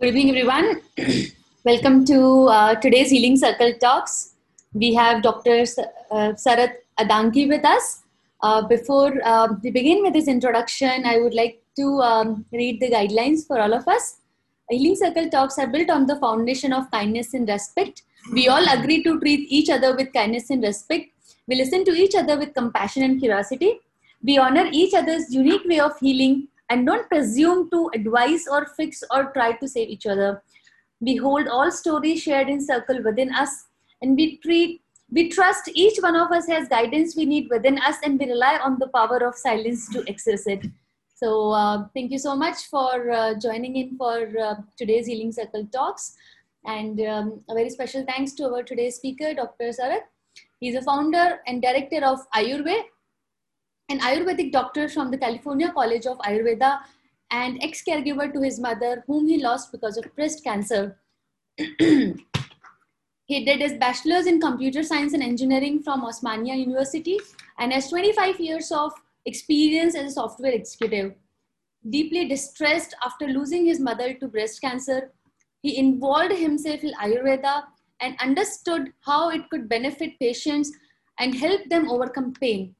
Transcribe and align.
Good 0.00 0.16
evening, 0.16 0.30
everyone. 0.30 0.80
Welcome 1.64 2.04
to 2.06 2.46
uh, 2.46 2.74
today's 2.76 3.10
Healing 3.10 3.36
Circle 3.36 3.74
Talks. 3.74 4.32
We 4.72 4.94
have 4.94 5.22
Dr. 5.22 5.64
Uh, 6.10 6.32
Sarat 6.32 6.76
Addanki 6.98 7.46
with 7.46 7.64
us. 7.64 8.02
Uh, 8.40 8.66
before 8.66 9.12
uh, 9.22 9.48
we 9.62 9.70
begin 9.70 10.02
with 10.02 10.14
this 10.14 10.28
introduction, 10.28 11.04
I 11.04 11.18
would 11.18 11.34
like 11.34 11.62
to 11.76 12.00
um, 12.00 12.46
read 12.52 12.80
the 12.80 12.90
guidelines 12.90 13.46
for 13.46 13.60
all 13.60 13.74
of 13.74 13.86
us. 13.86 14.16
Healing 14.70 14.96
Circle 14.96 15.28
Talks 15.28 15.58
are 15.58 15.68
built 15.68 15.90
on 15.90 16.06
the 16.06 16.16
foundation 16.16 16.72
of 16.72 16.90
kindness 16.90 17.34
and 17.34 17.46
respect. 17.46 18.02
We 18.32 18.48
all 18.48 18.64
agree 18.72 19.04
to 19.04 19.20
treat 19.20 19.52
each 19.52 19.68
other 19.68 19.94
with 19.94 20.12
kindness 20.14 20.48
and 20.48 20.62
respect. 20.62 21.10
We 21.46 21.56
listen 21.56 21.84
to 21.84 21.92
each 21.92 22.14
other 22.16 22.38
with 22.38 22.54
compassion 22.54 23.02
and 23.02 23.20
curiosity. 23.20 23.78
We 24.24 24.38
honor 24.38 24.68
each 24.72 24.94
other's 24.94 25.32
unique 25.32 25.66
way 25.66 25.80
of 25.80 25.98
healing 26.00 26.48
and 26.72 26.86
don't 26.86 27.08
presume 27.08 27.68
to 27.70 27.90
advise 27.94 28.46
or 28.50 28.66
fix 28.76 29.02
or 29.10 29.24
try 29.32 29.52
to 29.52 29.68
save 29.68 29.90
each 29.90 30.06
other. 30.06 30.42
We 31.00 31.16
hold 31.16 31.48
all 31.48 31.70
stories 31.70 32.22
shared 32.22 32.48
in 32.48 32.64
circle 32.64 33.02
within 33.02 33.34
us 33.34 33.50
and 34.00 34.16
we 34.16 34.38
treat 34.38 34.80
we 35.16 35.28
trust 35.28 35.68
each 35.74 35.98
one 36.00 36.16
of 36.16 36.32
us 36.32 36.46
has 36.48 36.68
guidance 36.68 37.14
we 37.14 37.26
need 37.26 37.48
within 37.50 37.78
us 37.78 37.96
and 38.02 38.18
we 38.18 38.26
rely 38.26 38.58
on 38.64 38.78
the 38.78 38.86
power 38.94 39.18
of 39.26 39.34
silence 39.34 39.86
to 39.90 40.02
access 40.08 40.46
it. 40.46 40.64
So 41.14 41.50
uh, 41.50 41.88
thank 41.94 42.10
you 42.10 42.18
so 42.18 42.34
much 42.34 42.64
for 42.70 43.10
uh, 43.10 43.34
joining 43.38 43.76
in 43.76 43.98
for 43.98 44.26
uh, 44.42 44.54
today's 44.78 45.06
Healing 45.06 45.30
Circle 45.30 45.66
Talks. 45.66 46.16
And 46.64 46.98
um, 47.02 47.42
a 47.50 47.54
very 47.54 47.68
special 47.68 48.06
thanks 48.06 48.32
to 48.36 48.44
our 48.44 48.62
today's 48.62 48.96
speaker, 48.96 49.34
Dr. 49.34 49.68
Sarat. 49.78 50.04
He's 50.60 50.76
a 50.76 50.82
founder 50.82 51.40
and 51.46 51.60
director 51.60 52.02
of 52.06 52.20
Ayurveda 52.34 52.84
an 53.92 54.00
Ayurvedic 54.00 54.50
doctor 54.52 54.88
from 54.88 55.10
the 55.10 55.18
California 55.18 55.70
College 55.70 56.06
of 56.06 56.18
Ayurveda 56.18 56.80
and 57.30 57.62
ex 57.62 57.82
caregiver 57.86 58.32
to 58.32 58.40
his 58.40 58.58
mother, 58.58 59.04
whom 59.06 59.28
he 59.28 59.42
lost 59.42 59.70
because 59.70 59.98
of 59.98 60.14
breast 60.16 60.42
cancer. 60.42 60.98
he 61.58 63.44
did 63.44 63.60
his 63.60 63.74
bachelor's 63.74 64.26
in 64.26 64.40
computer 64.40 64.82
science 64.82 65.12
and 65.12 65.22
engineering 65.22 65.82
from 65.82 66.02
Osmania 66.02 66.58
University 66.58 67.18
and 67.58 67.70
has 67.72 67.90
25 67.90 68.40
years 68.40 68.72
of 68.72 68.92
experience 69.26 69.94
as 69.94 70.12
a 70.12 70.14
software 70.14 70.52
executive. 70.52 71.14
Deeply 71.90 72.26
distressed 72.26 72.94
after 73.04 73.26
losing 73.26 73.66
his 73.66 73.78
mother 73.78 74.14
to 74.14 74.26
breast 74.26 74.60
cancer, 74.62 75.12
he 75.60 75.76
involved 75.76 76.32
himself 76.32 76.82
in 76.82 76.94
Ayurveda 76.94 77.64
and 78.00 78.16
understood 78.20 78.92
how 79.00 79.28
it 79.28 79.48
could 79.50 79.68
benefit 79.68 80.18
patients 80.18 80.72
and 81.18 81.34
help 81.34 81.68
them 81.68 81.90
overcome 81.90 82.32
pain. 82.32 82.74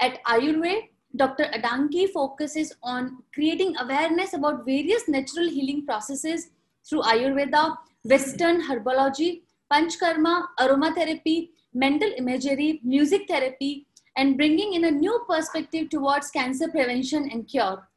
At 0.00 0.22
Ayurveda, 0.24 0.88
Dr. 1.16 1.44
Addanki 1.44 2.08
focuses 2.10 2.72
on 2.82 3.22
creating 3.34 3.76
awareness 3.78 4.34
about 4.34 4.64
various 4.64 5.08
natural 5.08 5.48
healing 5.48 5.84
processes 5.86 6.50
through 6.88 7.02
Ayurveda, 7.02 7.76
Western 8.04 8.62
herbology, 8.62 9.42
Panchkarma, 9.72 10.44
aromatherapy, 10.60 11.50
mental 11.74 12.10
imagery, 12.16 12.80
music 12.84 13.26
therapy, 13.26 13.86
and 14.16 14.36
bringing 14.36 14.74
in 14.74 14.84
a 14.84 14.90
new 14.90 15.24
perspective 15.28 15.90
towards 15.90 16.30
cancer 16.30 16.68
prevention 16.68 17.28
and 17.30 17.48
cure. 17.48 17.88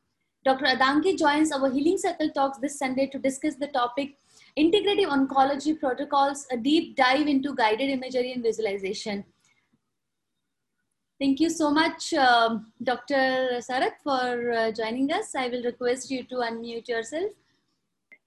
Dr. 0.44 0.66
Addanki 0.66 1.18
joins 1.18 1.52
our 1.52 1.70
Healing 1.70 1.98
Circle 1.98 2.32
Talks 2.32 2.58
this 2.58 2.80
Sunday 2.80 3.06
to 3.08 3.20
discuss 3.20 3.56
the 3.56 3.68
topic 3.68 4.18
Integrative 4.58 5.08
Oncology 5.08 5.80
Protocols, 5.80 6.48
a 6.52 6.58
deep 6.58 6.96
dive 6.98 7.28
into 7.28 7.56
guided 7.56 7.90
imagery 7.90 8.34
and 8.34 8.44
visualization. 8.44 9.24
Thank 11.22 11.40
you 11.40 11.52
so 11.52 11.70
much, 11.70 12.16
uh, 12.16 12.58
Dr. 12.82 13.60
Sarat, 13.66 13.98
for 14.04 14.52
uh, 14.52 14.72
joining 14.72 15.12
us. 15.12 15.36
I 15.36 15.50
will 15.50 15.62
request 15.62 16.10
you 16.10 16.24
to 16.24 16.38
unmute 16.38 16.88
yourself. 16.88 17.32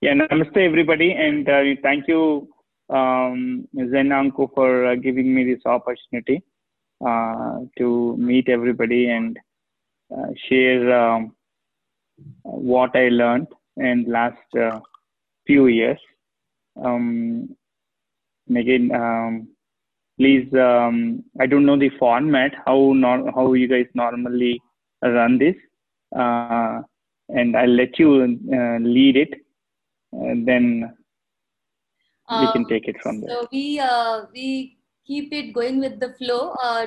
Yeah, 0.01 0.13
namaste 0.13 0.57
everybody, 0.57 1.11
and 1.11 1.49
uh, 1.49 1.63
thank 1.83 2.07
you, 2.07 2.47
um, 2.91 3.67
ZenOnco, 3.75 4.55
for 4.55 4.87
uh, 4.87 4.95
giving 4.95 5.35
me 5.35 5.43
this 5.43 5.67
opportunity 5.67 6.45
uh, 7.05 7.63
to 7.79 8.17
meet 8.17 8.49
everybody 8.49 9.11
and 9.11 9.41
uh, 10.17 10.31
share 10.49 10.97
um, 10.97 11.35
what 12.43 12.95
I 12.95 13.09
learned 13.09 13.49
in 13.77 14.05
the 14.05 14.11
last 14.13 14.57
uh, 14.57 14.79
few 15.49 15.67
years. 15.67 15.99
Um, 16.81 17.57
and 18.47 18.57
again, 18.57 18.93
um, 18.95 19.49
please 20.19 20.49
um, 20.55 21.23
i 21.41 21.47
don't 21.47 21.67
know 21.67 21.79
the 21.79 21.91
format 21.99 22.53
how 22.67 22.93
nor- 23.05 23.31
how 23.37 23.53
you 23.53 23.69
guys 23.69 23.87
normally 23.95 24.61
run 25.03 25.39
this. 25.39 25.57
Uh, 26.17 26.81
and 27.29 27.57
i'll 27.57 27.77
let 27.83 27.99
you 27.99 28.11
uh, 28.59 28.79
lead 28.79 29.17
it 29.17 29.33
and 30.13 30.47
then 30.47 30.95
we 32.31 32.47
can 32.53 32.67
take 32.69 32.87
it 32.89 32.97
from 33.03 33.21
there. 33.21 33.31
so 33.31 33.49
we 33.53 33.79
uh, 33.79 34.23
we 34.33 34.79
keep 35.07 35.33
it 35.33 35.53
going 35.53 35.79
with 35.79 36.01
the 36.01 36.15
flow. 36.15 36.53
Uh, 36.53 36.87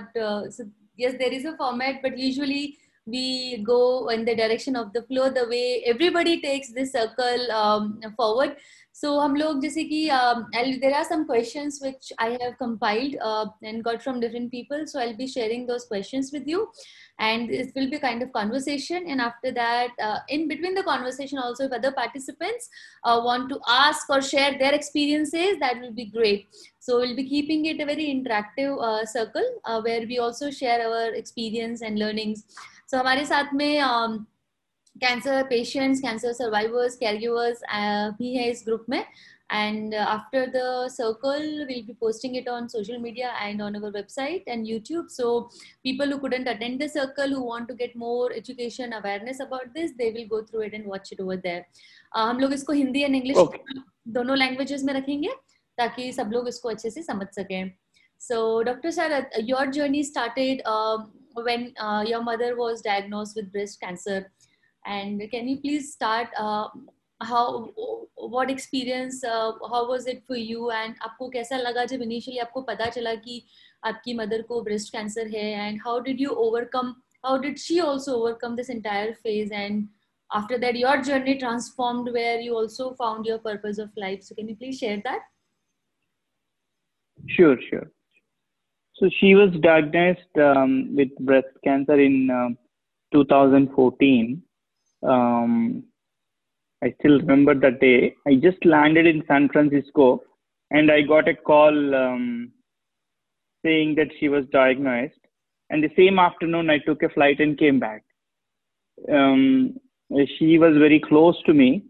so 0.49 0.65
yes 0.95 1.15
there 1.19 1.31
is 1.31 1.45
a 1.45 1.55
format 1.57 2.01
but 2.01 2.17
usually 2.17 2.77
we 3.05 3.63
go 3.63 4.09
in 4.09 4.25
the 4.25 4.35
direction 4.35 4.75
of 4.75 4.91
the 4.93 5.01
flow 5.03 5.29
the 5.29 5.47
way 5.47 5.83
everybody 5.85 6.41
takes 6.41 6.71
this 6.73 6.91
circle 6.91 7.51
um, 7.51 7.99
forward 8.15 8.55
so 8.96 9.18
हम 9.20 9.34
लोग 9.36 9.60
जैसे 9.62 9.84
कि 9.84 10.80
there 10.80 10.94
are 10.94 11.04
some 11.04 11.26
questions 11.26 11.80
which 11.82 12.12
I 12.18 12.38
have 12.42 12.58
compiled 12.58 13.16
uh, 13.20 13.46
and 13.62 13.82
got 13.82 14.02
from 14.02 14.20
different 14.20 14.50
people. 14.50 14.86
So 14.86 15.00
I'll 15.00 15.16
be 15.16 15.26
sharing 15.26 15.66
those 15.66 15.86
questions 15.86 16.30
with 16.32 16.46
you, 16.46 16.68
and 17.18 17.50
it 17.50 17.72
will 17.74 17.88
be 17.90 17.98
kind 17.98 18.22
of 18.22 18.32
conversation. 18.32 19.06
And 19.08 19.20
after 19.20 19.50
that, 19.52 19.90
uh, 20.00 20.18
in 20.28 20.46
between 20.46 20.74
the 20.74 20.82
conversation, 20.82 21.38
also 21.38 21.64
if 21.64 21.72
other 21.72 21.92
participants 21.92 22.68
uh, 23.04 23.20
want 23.24 23.48
to 23.48 23.60
ask 23.66 24.10
or 24.10 24.20
share 24.20 24.58
their 24.58 24.74
experiences, 24.74 25.58
that 25.60 25.80
will 25.80 25.92
be 25.92 26.06
great. 26.06 26.48
So 26.78 26.98
we'll 26.98 27.16
be 27.16 27.28
keeping 27.28 27.64
it 27.66 27.80
a 27.80 27.86
very 27.86 28.06
interactive 28.06 28.76
uh, 28.82 29.06
circle 29.06 29.48
uh, 29.64 29.80
where 29.80 30.00
we 30.00 30.18
also 30.18 30.50
share 30.50 30.86
our 30.86 31.14
experience 31.14 31.80
and 31.80 31.98
learnings. 31.98 32.44
So 32.86 32.98
हमारे 32.98 33.24
साथ 33.26 33.54
में 33.54 33.80
um, 33.80 34.26
cancer 35.00 35.42
patients 35.50 36.00
cancer 36.00 36.32
survivors 36.32 36.96
कैरगिवर्स 36.96 37.62
भी 38.18 38.34
है 38.34 38.50
इस 38.50 38.62
group 38.66 38.86
में 38.90 39.04
and 39.50 39.92
uh, 39.92 40.06
after 40.08 40.46
the 40.50 40.88
circle 40.88 41.66
we'll 41.68 41.86
be 41.86 41.96
posting 42.00 42.36
it 42.36 42.48
on 42.48 42.68
social 42.68 42.98
media 42.98 43.32
and 43.40 43.60
on 43.60 43.76
our 43.76 43.90
website 43.96 44.42
and 44.46 44.66
youtube 44.66 45.10
so 45.10 45.50
people 45.84 46.06
who 46.06 46.18
couldn't 46.18 46.48
attend 46.48 46.80
the 46.80 46.88
circle 46.88 47.28
who 47.28 47.42
want 47.44 47.68
to 47.68 47.74
get 47.74 47.94
more 47.94 48.32
education 48.32 48.94
awareness 48.94 49.40
about 49.40 49.74
this 49.74 49.92
they 49.98 50.10
will 50.10 50.26
go 50.26 50.42
through 50.42 50.62
it 50.62 50.72
and 50.72 50.86
watch 50.86 51.12
it 51.12 51.20
over 51.20 51.36
there 51.36 51.62
uh, 52.14 52.26
हम 52.30 52.40
लोग 52.40 52.52
इसको 52.52 52.72
Hindi 52.72 53.02
and 53.02 53.14
English 53.16 53.36
okay. 53.36 53.60
दोनों 54.08 54.36
languages 54.36 54.82
में 54.84 54.92
रखेंगे 54.94 55.28
ताकि 55.78 56.12
सब 56.12 56.30
लोग 56.32 56.48
इसको 56.48 56.68
अच्छे 56.68 56.90
से 56.90 57.02
समझ 57.02 57.26
सकें 57.34 57.72
so 58.20 58.36
dr 58.66 58.90
sarath 58.96 59.36
your 59.50 59.66
journey 59.76 60.02
started 60.08 60.60
uh, 60.72 60.98
when 61.46 61.72
uh, 61.84 62.04
your 62.08 62.22
mother 62.22 62.50
was 62.56 62.82
diagnosed 62.88 63.40
with 63.40 63.52
breast 63.52 63.80
cancer 63.84 64.20
and 64.86 65.22
can 65.30 65.48
you 65.48 65.60
please 65.60 65.92
start 65.92 66.28
uh, 66.38 66.68
how 67.22 67.70
what 68.16 68.50
experience 68.50 69.22
uh, 69.24 69.52
how 69.70 69.88
was 69.88 70.06
it 70.06 70.22
for 70.26 70.36
you 70.36 70.70
and 70.70 70.94
आपको 71.02 71.28
कैसा 71.30 71.56
लगा 71.58 71.84
जब 71.92 72.02
initially 72.02 72.38
आपको 72.40 72.62
पता 72.70 72.88
चला 72.96 73.14
कि 73.24 73.42
आपकी 73.86 74.16
mother 74.16 74.42
को 74.48 74.62
breast 74.64 74.92
cancer 74.94 75.26
है 75.34 75.46
and 75.64 75.80
how 75.86 75.98
did 76.00 76.20
you 76.20 76.34
overcome 76.34 76.94
how 77.24 77.38
did 77.38 77.58
she 77.58 77.80
also 77.80 78.16
overcome 78.20 78.56
this 78.56 78.68
entire 78.68 79.14
phase 79.14 79.50
and 79.50 79.88
after 80.34 80.58
that 80.58 80.76
your 80.76 81.00
journey 81.02 81.38
transformed 81.38 82.12
where 82.12 82.40
you 82.40 82.54
also 82.54 82.92
found 82.94 83.26
your 83.26 83.38
purpose 83.38 83.78
of 83.78 83.90
life 83.96 84.22
so 84.22 84.34
can 84.34 84.48
you 84.48 84.56
please 84.56 84.78
share 84.78 85.00
that 85.04 85.20
sure 87.28 87.58
sure 87.70 87.90
so 88.94 89.10
she 89.18 89.34
was 89.34 89.50
diagnosed 89.60 90.38
um, 90.38 90.94
with 90.94 91.14
breast 91.20 91.48
cancer 91.64 91.98
in 91.98 92.30
uh, 92.30 92.48
2014 93.12 94.42
um, 95.03 95.83
I 96.83 96.93
still 96.99 97.19
remember 97.19 97.55
that 97.55 97.79
day. 97.79 98.15
I 98.27 98.35
just 98.35 98.63
landed 98.65 99.07
in 99.07 99.23
San 99.27 99.49
Francisco 99.49 100.21
and 100.71 100.91
I 100.91 101.01
got 101.01 101.27
a 101.27 101.35
call 101.35 101.95
um, 101.95 102.51
saying 103.65 103.95
that 103.95 104.09
she 104.19 104.29
was 104.29 104.45
diagnosed. 104.51 105.19
And 105.69 105.83
the 105.83 105.91
same 105.97 106.19
afternoon, 106.19 106.69
I 106.69 106.77
took 106.79 107.03
a 107.03 107.09
flight 107.09 107.39
and 107.39 107.57
came 107.57 107.79
back. 107.79 108.03
Um, 109.11 109.77
she 110.37 110.57
was 110.57 110.77
very 110.77 110.99
close 110.99 111.35
to 111.45 111.53
me. 111.53 111.83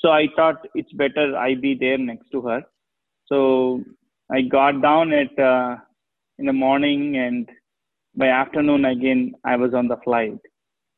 So 0.00 0.10
I 0.10 0.26
thought 0.34 0.66
it's 0.74 0.92
better 0.92 1.36
I 1.36 1.54
be 1.54 1.74
there 1.74 1.98
next 1.98 2.30
to 2.32 2.42
her. 2.42 2.62
So 3.26 3.84
I 4.32 4.42
got 4.42 4.80
down 4.80 5.12
at 5.12 5.38
uh, 5.38 5.76
in 6.38 6.46
the 6.46 6.52
morning 6.52 7.16
and 7.16 7.48
by 8.16 8.28
afternoon 8.28 8.86
again 8.86 9.34
I 9.44 9.56
was 9.56 9.74
on 9.74 9.88
the 9.88 9.98
flight. 10.02 10.38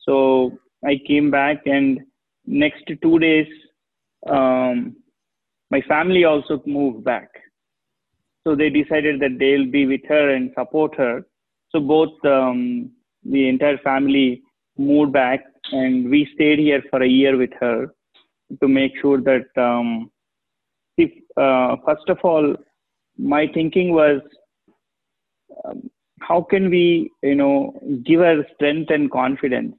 So 0.01 0.53
I 0.85 1.01
came 1.07 1.31
back 1.31 1.63
and 1.67 2.01
next 2.47 2.85
two 3.03 3.19
days, 3.19 3.47
um, 4.29 4.97
my 5.71 5.81
family 5.83 6.25
also 6.25 6.63
moved 6.67 7.05
back. 7.05 7.29
So 8.45 8.55
they 8.57 8.71
decided 8.71 9.21
that 9.21 9.39
they'll 9.39 9.71
be 9.71 9.87
with 9.87 10.03
her 10.09 10.31
and 10.31 10.51
support 10.59 10.97
her. 10.97 11.25
So 11.71 11.81
both 11.81 12.13
um, 12.25 12.91
the 13.25 13.49
entire 13.49 13.79
family 13.79 14.43
moved 14.77 15.13
back 15.13 15.45
and 15.71 16.11
we 16.11 16.29
stayed 16.35 16.59
here 16.59 16.83
for 16.91 17.03
a 17.03 17.09
year 17.09 17.37
with 17.37 17.53
her. 17.61 17.87
to 18.61 18.69
make 18.69 18.93
sure 19.01 19.21
that 19.21 19.47
um, 19.57 20.11
if 20.99 21.11
uh, 21.37 21.77
first 21.87 22.09
of 22.09 22.19
all 22.23 22.55
my 23.17 23.47
thinking 23.55 23.93
was 23.93 24.21
um, 25.65 25.91
how 26.21 26.43
can 26.43 26.71
we 26.71 27.11
you 27.23 27.35
know 27.35 27.73
give 28.05 28.21
her 28.21 28.45
strength 28.55 28.91
and 28.91 29.11
confidence 29.11 29.75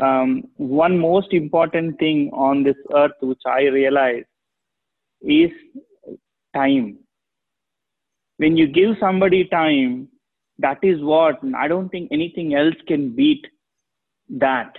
um, 0.00 0.44
one 0.56 0.98
most 0.98 1.32
important 1.32 1.98
thing 1.98 2.30
on 2.32 2.62
this 2.62 2.76
earth 2.94 3.18
which 3.20 3.42
i 3.46 3.62
realize 3.62 4.24
is 5.22 5.50
time 6.54 6.98
when 8.38 8.56
you 8.56 8.66
give 8.66 8.96
somebody 9.00 9.44
time 9.44 10.08
that 10.58 10.78
is 10.82 11.00
what 11.00 11.38
i 11.56 11.68
don't 11.68 11.88
think 11.88 12.08
anything 12.12 12.54
else 12.54 12.74
can 12.86 13.14
beat 13.14 13.46
that 14.28 14.72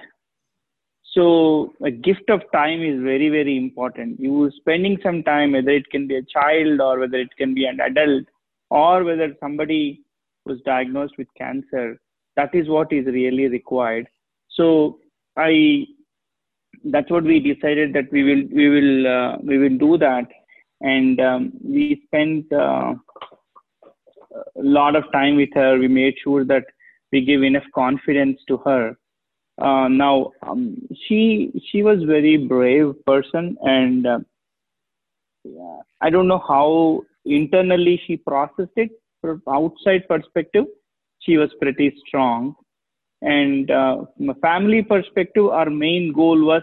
so 1.17 1.73
a 1.83 1.89
gift 1.89 2.29
of 2.29 2.41
time 2.53 2.83
is 2.83 3.01
very, 3.01 3.29
very 3.29 3.57
important. 3.57 4.19
You 4.19 4.51
spending 4.57 4.99
some 5.01 5.23
time, 5.23 5.53
whether 5.53 5.71
it 5.71 5.89
can 5.89 6.07
be 6.07 6.17
a 6.17 6.21
child 6.21 6.79
or 6.79 6.99
whether 6.99 7.17
it 7.17 7.35
can 7.37 7.55
be 7.55 7.65
an 7.65 7.79
adult 7.79 8.25
or 8.69 9.03
whether 9.03 9.33
somebody 9.39 10.01
was 10.45 10.59
diagnosed 10.61 11.15
with 11.17 11.27
cancer, 11.35 11.99
that 12.35 12.53
is 12.53 12.69
what 12.69 12.93
is 12.93 13.07
really 13.07 13.47
required. 13.47 14.07
So 14.51 14.99
I, 15.37 15.85
that's 16.83 17.09
what 17.09 17.23
we 17.23 17.39
decided 17.39 17.93
that 17.93 18.11
we 18.11 18.23
will, 18.23 18.43
we 18.51 18.69
will, 18.69 19.07
uh, 19.07 19.37
we 19.43 19.57
will 19.57 19.77
do 19.77 19.97
that. 19.97 20.25
And 20.81 21.19
um, 21.19 21.53
we 21.63 22.01
spent 22.05 22.51
uh, 22.51 22.93
a 24.33 24.61
lot 24.61 24.95
of 24.95 25.03
time 25.11 25.35
with 25.35 25.49
her. 25.55 25.77
We 25.77 25.87
made 25.87 26.15
sure 26.23 26.45
that 26.45 26.65
we 27.11 27.25
give 27.25 27.43
enough 27.43 27.63
confidence 27.73 28.39
to 28.47 28.57
her 28.57 28.97
uh, 29.59 29.87
now 29.87 30.31
um, 30.43 30.77
she 31.07 31.51
she 31.69 31.83
was 31.83 32.03
very 32.03 32.37
brave 32.37 32.93
person 33.05 33.57
and 33.61 34.05
uh, 34.05 34.19
i 36.01 36.09
don't 36.09 36.27
know 36.27 36.43
how 36.47 37.01
internally 37.25 37.99
she 38.05 38.17
processed 38.17 38.77
it 38.77 38.91
from 39.21 39.41
outside 39.49 40.07
perspective 40.07 40.65
she 41.19 41.37
was 41.37 41.49
pretty 41.59 41.95
strong 42.05 42.55
and 43.21 43.71
uh, 43.71 43.97
from 44.15 44.29
a 44.29 44.35
family 44.35 44.81
perspective 44.81 45.47
our 45.47 45.69
main 45.69 46.13
goal 46.13 46.45
was 46.45 46.61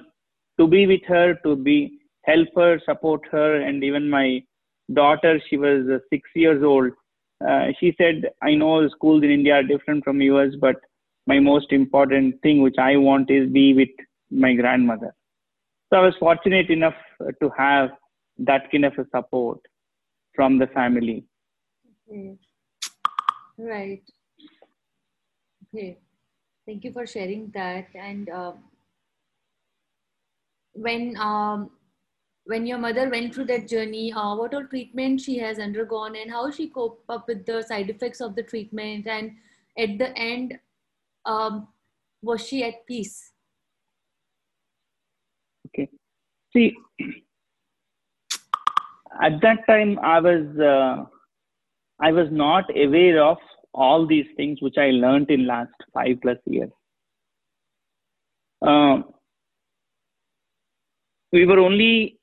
to 0.58 0.66
be 0.66 0.86
with 0.86 1.04
her 1.06 1.34
to 1.44 1.56
be 1.56 1.98
help 2.22 2.48
her 2.56 2.80
support 2.84 3.22
her 3.30 3.60
and 3.60 3.82
even 3.82 4.08
my 4.08 4.42
daughter 4.92 5.40
she 5.48 5.56
was 5.56 5.86
uh, 5.88 5.98
six 6.10 6.28
years 6.34 6.62
old 6.62 6.90
uh, 7.46 7.66
she 7.80 7.94
said 7.98 8.30
i 8.42 8.54
know 8.54 8.88
schools 8.88 9.22
in 9.24 9.30
india 9.30 9.54
are 9.54 9.62
different 9.62 10.04
from 10.04 10.20
us 10.20 10.54
but 10.60 10.76
my 11.26 11.38
most 11.38 11.72
important 11.72 12.40
thing 12.42 12.62
which 12.62 12.76
I 12.78 12.96
want 12.96 13.30
is 13.30 13.50
be 13.50 13.72
with 13.74 13.88
my 14.30 14.54
grandmother. 14.54 15.14
So 15.90 15.98
I 15.98 16.00
was 16.00 16.14
fortunate 16.18 16.70
enough 16.70 16.94
to 17.40 17.50
have 17.56 17.90
that 18.38 18.70
kind 18.70 18.84
of 18.84 18.92
a 18.98 19.06
support 19.14 19.60
from 20.34 20.58
the 20.58 20.66
family. 20.68 21.24
Okay. 22.08 22.36
Right. 23.56 24.02
Okay. 25.74 25.98
Thank 26.66 26.84
you 26.84 26.92
for 26.92 27.06
sharing 27.06 27.50
that. 27.54 27.88
And 27.94 28.28
uh, 28.30 28.52
when 30.72 31.16
um, 31.18 31.70
when 32.46 32.66
your 32.66 32.78
mother 32.78 33.08
went 33.08 33.34
through 33.34 33.46
that 33.46 33.68
journey, 33.68 34.12
uh, 34.12 34.34
what 34.36 34.54
all 34.54 34.66
treatment 34.66 35.20
she 35.20 35.38
has 35.38 35.58
undergone 35.58 36.16
and 36.16 36.30
how 36.30 36.50
she 36.50 36.68
coped 36.68 37.04
up 37.08 37.28
with 37.28 37.44
the 37.46 37.62
side 37.62 37.90
effects 37.90 38.20
of 38.20 38.34
the 38.34 38.42
treatment, 38.42 39.06
and 39.06 39.32
at 39.78 39.98
the 39.98 40.16
end, 40.16 40.58
um, 41.26 41.68
was 42.22 42.46
she 42.46 42.64
at 42.64 42.86
peace? 42.86 43.32
Okay. 45.68 45.88
See, 46.52 46.74
at 49.22 49.40
that 49.42 49.66
time, 49.66 49.98
I 50.02 50.20
was 50.20 50.46
uh, 50.58 51.04
I 52.00 52.12
was 52.12 52.28
not 52.30 52.64
aware 52.76 53.22
of 53.22 53.38
all 53.74 54.06
these 54.06 54.26
things 54.36 54.62
which 54.62 54.76
I 54.78 54.90
learned 54.90 55.30
in 55.30 55.46
last 55.46 55.72
five 55.92 56.18
plus 56.22 56.38
years. 56.46 56.70
Uh, 58.62 59.02
we 61.32 61.44
were 61.44 61.58
only 61.58 62.18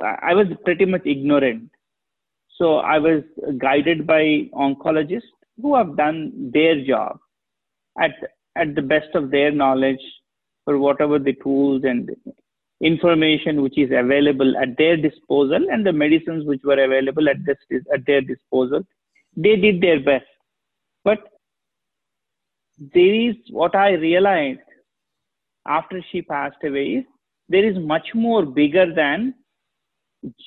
I 0.00 0.34
was 0.34 0.46
pretty 0.64 0.84
much 0.84 1.02
ignorant, 1.04 1.70
so 2.56 2.76
I 2.76 2.98
was 2.98 3.22
guided 3.58 4.06
by 4.06 4.48
oncologists 4.54 5.34
who 5.60 5.74
have 5.74 5.96
done 5.96 6.50
their 6.54 6.84
job 6.84 7.18
at 8.00 8.12
at 8.56 8.74
the 8.74 8.82
best 8.82 9.14
of 9.14 9.30
their 9.30 9.50
knowledge 9.50 10.00
for 10.64 10.78
whatever 10.78 11.18
the 11.18 11.34
tools 11.42 11.82
and 11.84 12.10
information 12.80 13.62
which 13.62 13.78
is 13.78 13.90
available 13.96 14.56
at 14.56 14.76
their 14.76 14.96
disposal 14.96 15.66
and 15.70 15.86
the 15.86 15.92
medicines 15.92 16.44
which 16.46 16.60
were 16.64 16.82
available 16.82 17.28
at, 17.28 17.36
this, 17.46 17.56
at 17.94 18.04
their 18.06 18.20
disposal. 18.20 18.82
They 19.36 19.56
did 19.56 19.80
their 19.80 20.00
best. 20.00 20.26
But 21.04 21.18
there 22.78 23.14
is 23.30 23.36
what 23.50 23.74
I 23.74 23.92
realized 23.92 24.60
after 25.66 26.00
she 26.10 26.22
passed 26.22 26.62
away 26.64 26.86
is 26.98 27.04
there 27.48 27.68
is 27.68 27.76
much 27.78 28.08
more 28.14 28.44
bigger 28.44 28.92
than 28.94 29.34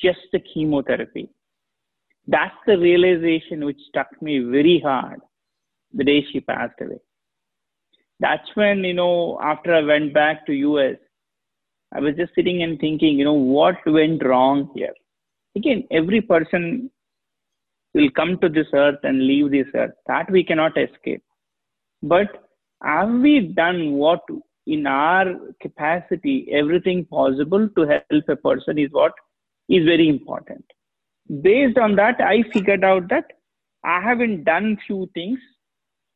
just 0.01 0.19
the 0.31 0.39
chemotherapy. 0.39 1.29
That's 2.27 2.55
the 2.65 2.77
realization 2.77 3.65
which 3.65 3.79
struck 3.89 4.09
me 4.21 4.39
very 4.39 4.81
hard 4.83 5.19
the 5.93 6.03
day 6.03 6.25
she 6.31 6.39
passed 6.39 6.79
away 6.81 6.99
that's 8.19 8.49
when 8.55 8.83
you 8.83 8.93
know 8.93 9.39
after 9.41 9.73
i 9.73 9.81
went 9.81 10.13
back 10.13 10.45
to 10.45 10.53
us 10.79 10.97
i 11.93 11.99
was 11.99 12.15
just 12.15 12.33
sitting 12.35 12.63
and 12.63 12.79
thinking 12.79 13.17
you 13.17 13.25
know 13.25 13.33
what 13.57 13.75
went 13.85 14.23
wrong 14.25 14.69
here 14.75 14.93
again 15.55 15.83
every 15.91 16.21
person 16.21 16.89
will 17.95 18.09
come 18.19 18.33
to 18.43 18.49
this 18.57 18.73
earth 18.81 19.07
and 19.09 19.27
leave 19.29 19.51
this 19.51 19.71
earth 19.83 19.95
that 20.11 20.31
we 20.37 20.43
cannot 20.51 20.77
escape 20.85 21.23
but 22.13 22.35
have 22.91 23.13
we 23.25 23.33
done 23.61 23.81
what 24.03 24.33
in 24.75 24.85
our 24.87 25.25
capacity 25.65 26.35
everything 26.61 27.03
possible 27.17 27.67
to 27.77 27.87
help 27.93 28.29
a 28.35 28.39
person 28.47 28.83
is 28.85 28.91
what 28.99 29.25
is 29.79 29.91
very 29.93 30.07
important 30.09 30.77
based 31.49 31.83
on 31.87 31.95
that 32.01 32.23
i 32.29 32.37
figured 32.53 32.87
out 32.91 33.09
that 33.15 33.35
i 33.95 33.99
haven't 34.09 34.43
done 34.53 34.71
few 34.87 35.01
things 35.19 35.51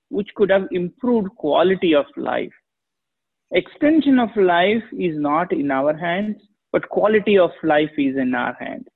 which 0.10 0.30
could 0.36 0.50
have 0.50 0.68
improved 0.72 1.30
quality 1.36 1.96
of 1.96 2.06
life. 2.18 2.52
Extension 3.52 4.20
of 4.20 4.36
life 4.36 4.84
is 4.92 5.18
not 5.18 5.52
in 5.52 5.72
our 5.72 5.96
hands, 5.96 6.38
but 6.72 6.90
quality 6.90 7.38
of 7.38 7.52
life 7.64 7.92
is 7.98 8.18
in 8.18 8.36
our 8.36 8.56
hands. 8.60 8.88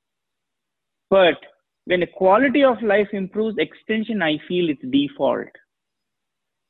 But 1.09 1.37
when 1.85 1.99
the 1.99 2.07
quality 2.07 2.63
of 2.63 2.81
life 2.81 3.09
improves, 3.11 3.57
extension, 3.57 4.21
I 4.21 4.37
feel 4.47 4.69
it's 4.69 4.81
default. 4.89 5.47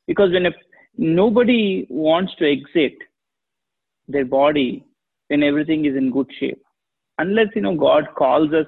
Because 0.08 0.32
when 0.32 0.48
a, 0.48 0.52
nobody 0.98 1.86
wants 1.90 2.34
to 2.40 2.52
exit 2.52 2.98
their 4.08 4.26
body, 4.26 4.86
then 5.30 5.44
everything 5.44 5.86
is 5.86 5.96
in 5.96 6.12
good 6.12 6.30
shape. 6.40 6.62
Unless, 7.20 7.48
you 7.56 7.62
know, 7.62 7.76
God 7.76 8.08
calls 8.18 8.52
us 8.54 8.66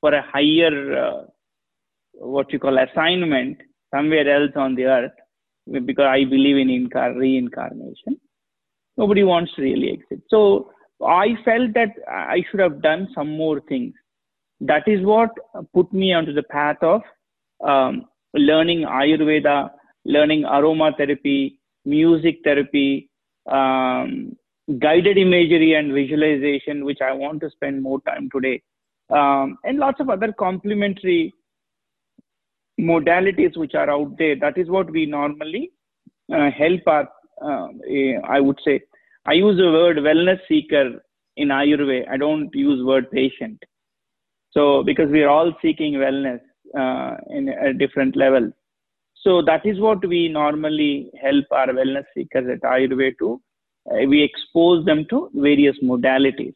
for 0.00 0.12
a 0.12 0.22
higher, 0.22 0.98
uh, 0.98 1.22
what 2.14 2.52
you 2.52 2.58
call 2.58 2.78
assignment, 2.78 3.58
somewhere 3.94 4.28
else 4.28 4.52
on 4.56 4.74
the 4.74 4.84
earth 4.84 5.12
because 5.66 6.06
I 6.06 6.24
believe 6.24 6.56
in 6.56 6.68
incar- 6.68 7.16
reincarnation. 7.16 8.20
Nobody 8.96 9.24
wants 9.24 9.52
to 9.54 9.62
really 9.62 9.92
exit. 9.92 10.24
So 10.28 10.70
I 11.04 11.34
felt 11.44 11.74
that 11.74 11.90
I 12.08 12.42
should 12.50 12.60
have 12.60 12.82
done 12.82 13.08
some 13.14 13.36
more 13.36 13.60
things. 13.68 13.94
That 14.70 14.88
is 14.88 15.04
what 15.04 15.30
put 15.74 15.92
me 15.92 16.14
onto 16.14 16.32
the 16.32 16.42
path 16.42 16.78
of 16.80 17.02
um, 17.62 18.06
learning 18.32 18.80
Ayurveda, 18.82 19.70
learning 20.06 20.44
aromatherapy, 20.44 21.58
music 21.84 22.38
therapy, 22.44 23.10
um, 23.50 24.34
guided 24.78 25.18
imagery 25.18 25.74
and 25.74 25.92
visualization, 25.92 26.86
which 26.86 27.02
I 27.02 27.12
want 27.12 27.42
to 27.42 27.50
spend 27.50 27.82
more 27.82 28.00
time 28.02 28.30
today, 28.34 28.62
um, 29.10 29.58
and 29.64 29.78
lots 29.78 30.00
of 30.00 30.08
other 30.08 30.32
complementary 30.32 31.34
modalities 32.80 33.58
which 33.58 33.74
are 33.74 33.90
out 33.90 34.16
there. 34.16 34.34
That 34.34 34.56
is 34.56 34.70
what 34.70 34.90
we 34.90 35.04
normally 35.04 35.72
uh, 36.32 36.50
help 36.50 36.80
our, 36.86 37.08
uh, 37.42 37.68
I 38.26 38.40
would 38.40 38.58
say, 38.64 38.80
I 39.26 39.34
use 39.34 39.58
the 39.58 39.70
word 39.70 39.98
wellness 39.98 40.40
seeker 40.48 41.04
in 41.36 41.48
Ayurveda. 41.48 42.08
I 42.10 42.16
don't 42.16 42.48
use 42.54 42.82
word 42.82 43.10
patient. 43.10 43.62
So 44.54 44.82
because 44.82 45.10
we 45.10 45.22
are 45.22 45.28
all 45.28 45.52
seeking 45.60 45.94
wellness 45.94 46.40
uh, 46.78 47.16
in 47.30 47.48
a 47.48 47.72
different 47.72 48.16
level. 48.16 48.52
So 49.22 49.42
that 49.42 49.64
is 49.64 49.80
what 49.80 50.06
we 50.06 50.28
normally 50.28 51.10
help 51.20 51.46
our 51.50 51.68
wellness 51.68 52.04
seekers 52.14 52.46
at 52.52 52.60
Ayurveda 52.62 53.18
to. 53.18 53.40
Uh, 53.90 54.06
we 54.06 54.22
expose 54.22 54.84
them 54.84 55.06
to 55.10 55.30
various 55.34 55.76
modalities. 55.82 56.54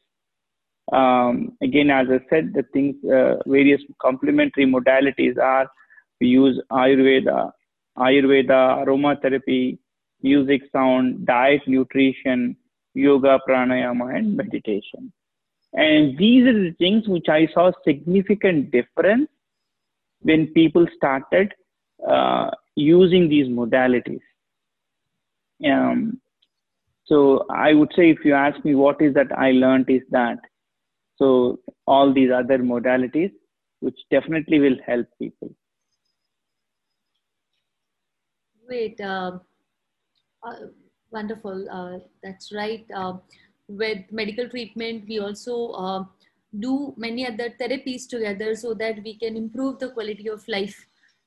Um, 0.93 1.57
again, 1.63 1.91
as 1.91 2.07
I 2.11 2.21
said, 2.31 2.53
the 2.55 2.65
things, 2.73 2.97
uh, 3.05 3.37
various 3.47 3.83
complementary 4.01 4.65
modalities 4.65 5.39
are 5.39 5.69
we 6.21 6.29
use 6.29 6.61
Ayurveda, 6.73 7.53
Ayurveda, 7.99 8.85
aromatherapy, 8.85 9.79
music, 10.23 10.63
sound, 10.73 11.27
diet, 11.27 11.63
nutrition, 11.67 12.57
yoga, 12.95 13.39
pranayama, 13.49 14.17
and 14.17 14.37
meditation. 14.37 15.13
And 15.73 16.17
these 16.17 16.47
are 16.47 16.53
the 16.53 16.75
things 16.79 17.07
which 17.07 17.29
I 17.29 17.47
saw 17.53 17.71
significant 17.87 18.71
difference 18.71 19.29
when 20.23 20.49
people 20.49 20.87
started 20.97 21.53
uh, 22.07 22.51
using 22.75 23.29
these 23.29 23.47
modalities. 23.47 24.21
Um, 25.65 26.21
so 27.05 27.47
I 27.51 27.75
would 27.75 27.91
say, 27.97 28.11
if 28.11 28.25
you 28.25 28.35
ask 28.35 28.63
me 28.65 28.75
what 28.75 29.01
is 29.01 29.15
that 29.15 29.33
I 29.37 29.51
learned, 29.53 29.89
is 29.89 30.03
that 30.11 30.39
so 31.17 31.59
all 31.87 32.13
these 32.13 32.31
other 32.31 32.59
modalities, 32.59 33.33
which 33.81 33.99
definitely 34.11 34.61
will 34.61 34.77
help 34.87 35.07
people. 35.19 35.51
Great, 38.67 39.01
uh, 39.01 39.39
uh, 40.43 40.55
wonderful. 41.11 41.67
Uh, 41.71 41.99
that's 42.23 42.53
right. 42.53 42.87
With 43.69 44.11
medical 44.11 44.49
treatment, 44.49 45.05
we 45.09 45.19
also 45.19 45.69
uh, 45.73 46.05
do 46.59 46.95
many 46.97 47.27
other 47.27 47.51
therapies 47.61 48.09
together 48.09 48.55
so 48.55 48.75
that 48.75 49.03
we 49.05 49.19
can 49.19 49.37
improve 49.37 49.79
the 49.79 49.91
quality 49.91 50.29
of 50.29 50.47
life 50.49 50.87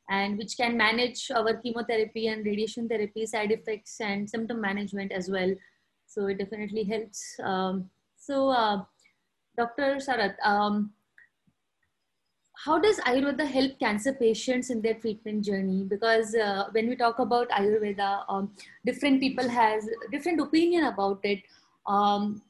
and 0.09 0.37
which 0.37 0.57
can 0.57 0.75
manage 0.75 1.29
our 1.31 1.53
chemotherapy 1.55 2.27
and 2.27 2.45
radiation 2.45 2.89
therapy 2.89 3.25
side 3.25 3.51
effects 3.51 4.01
and 4.01 4.29
symptom 4.29 4.59
management 4.59 5.11
as 5.11 5.29
well. 5.29 5.53
So 6.07 6.27
it 6.27 6.39
definitely 6.39 6.83
helps. 6.83 7.39
Um, 7.43 7.89
so, 8.17 8.49
uh, 8.49 8.83
Dr. 9.57 9.97
Sarat, 9.97 10.35
um, 10.43 10.91
how 12.65 12.77
does 12.77 12.99
Ayurveda 12.99 13.47
help 13.47 13.79
cancer 13.79 14.13
patients 14.13 14.69
in 14.69 14.81
their 14.81 14.93
treatment 14.93 15.43
journey? 15.43 15.83
Because 15.83 16.35
uh, 16.35 16.65
when 16.73 16.89
we 16.89 16.95
talk 16.95 17.19
about 17.19 17.49
Ayurveda, 17.49 18.23
um, 18.29 18.51
different 18.85 19.19
people 19.19 19.47
has 19.47 19.89
different 20.11 20.39
opinion 20.39 20.83
about 20.85 21.19
it. 21.23 21.39
Um, 21.85 22.41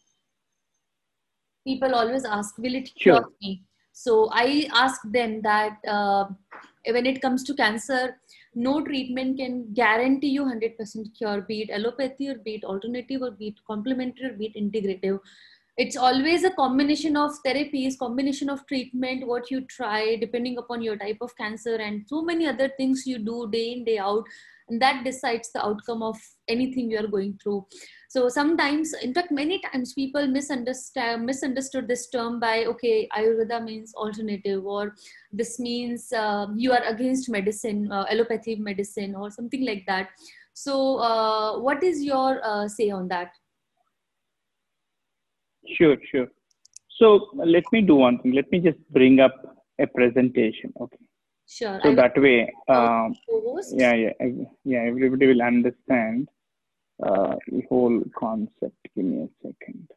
people 1.66 1.96
always 1.96 2.26
ask, 2.26 2.58
"Will 2.58 2.76
it 2.76 2.94
cure 2.96 3.16
sure. 3.16 3.32
me?" 3.42 3.64
So 3.94 4.30
I 4.32 4.68
ask 4.74 5.02
them 5.04 5.42
that 5.42 5.78
uh, 5.88 6.26
when 6.86 7.06
it 7.06 7.22
comes 7.22 7.44
to 7.44 7.54
cancer, 7.54 8.18
no 8.56 8.84
treatment 8.84 9.38
can 9.38 9.74
guarantee 9.74 10.30
you 10.30 10.44
100% 10.44 11.18
cure, 11.18 11.42
be 11.42 11.62
it 11.62 11.70
allopathy 11.70 12.30
or 12.30 12.36
be 12.36 12.56
it 12.56 12.64
alternative 12.64 13.22
or 13.22 13.32
be 13.32 13.50
it 13.50 13.56
complementary 13.66 14.30
or 14.30 14.34
be 14.34 14.48
it 14.48 14.56
integrative. 14.56 15.20
It's 15.78 15.96
always 15.96 16.44
a 16.44 16.52
combination 16.52 17.16
of 17.16 17.32
therapies, 17.46 17.98
combination 17.98 18.50
of 18.50 18.66
treatment, 18.68 19.26
what 19.26 19.50
you 19.50 19.62
try, 19.62 20.18
depending 20.18 20.58
upon 20.58 20.82
your 20.82 20.98
type 20.98 21.18
of 21.22 21.36
cancer, 21.38 21.76
and 21.76 22.04
so 22.08 22.22
many 22.22 22.46
other 22.46 22.70
things 22.78 23.08
you 23.08 23.20
do 23.20 23.50
day 23.50 23.72
in, 23.72 23.86
day 23.86 23.98
out. 23.98 24.26
And 24.68 24.82
that 24.82 25.04
decides 25.06 25.52
the 25.52 25.66
outcome 25.66 26.04
of 26.04 26.18
anything 26.48 26.92
you 26.92 27.00
are 27.00 27.08
going 27.08 27.40
through 27.42 27.66
so 28.12 28.28
sometimes 28.28 28.92
in 29.06 29.14
fact 29.14 29.32
many 29.32 29.58
times 29.66 29.94
people 29.94 30.28
misunderstand 30.28 31.26
misunderstood 31.26 31.88
this 31.88 32.10
term 32.16 32.40
by 32.42 32.56
okay 32.72 33.08
ayurveda 33.18 33.60
means 33.68 33.94
alternative 34.06 34.66
or 34.66 34.96
this 35.42 35.52
means 35.66 36.12
uh, 36.12 36.48
you 36.64 36.74
are 36.78 36.84
against 36.94 37.30
medicine 37.36 37.80
uh, 37.90 38.04
allopathy 38.14 38.56
medicine 38.58 39.16
or 39.16 39.30
something 39.32 39.66
like 39.66 39.86
that. 39.88 40.10
So 40.54 40.98
uh, 40.98 41.60
what 41.60 41.86
is 41.92 42.04
your 42.04 42.42
uh, 42.44 42.68
say 42.68 42.90
on 42.90 43.08
that? 43.08 43.32
Sure 45.78 45.96
sure. 46.12 46.28
So 46.98 47.30
let 47.56 47.64
me 47.72 47.82
do 47.82 47.96
one 47.96 48.20
thing. 48.20 48.34
Let 48.34 48.52
me 48.52 48.60
just 48.60 48.84
bring 48.90 49.22
up 49.22 49.40
a 49.80 49.88
presentation 49.88 50.74
okay? 50.82 51.06
Sure. 51.48 51.80
So 51.82 51.92
I 51.92 51.96
that 51.96 52.22
way 52.28 52.52
um, 52.68 53.16
yeah 53.72 53.94
yeah 53.94 54.30
yeah 54.66 54.84
everybody 54.92 55.28
will 55.28 55.42
understand 55.54 56.28
uh, 57.02 57.36
the 57.48 57.62
whole 57.70 58.02
concept. 58.18 58.76
Give 58.96 59.06
me 59.06 59.24
a 59.24 59.48
second. 59.48 59.88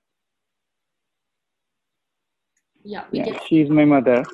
Yeah, 2.83 3.05
yeah, 3.13 3.39
she's 3.49 3.71
my 3.71 3.85
mother. 3.85 4.25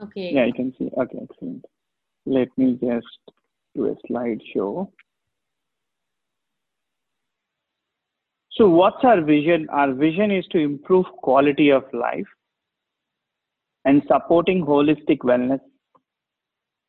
Okay. 0.00 0.30
Yeah, 0.32 0.46
you 0.46 0.52
can 0.52 0.72
see. 0.78 0.90
Okay, 0.96 1.18
excellent. 1.22 1.64
Let 2.26 2.48
me 2.56 2.78
just 2.80 3.06
do 3.74 3.86
a 3.86 4.12
slideshow. 4.12 4.88
So 8.52 8.68
what's 8.68 9.04
our 9.04 9.20
vision? 9.20 9.68
Our 9.70 9.92
vision 9.92 10.30
is 10.30 10.44
to 10.52 10.58
improve 10.58 11.06
quality 11.22 11.70
of 11.70 11.84
life 11.92 12.26
and 13.84 14.02
supporting 14.08 14.64
holistic 14.64 15.18
wellness. 15.18 15.60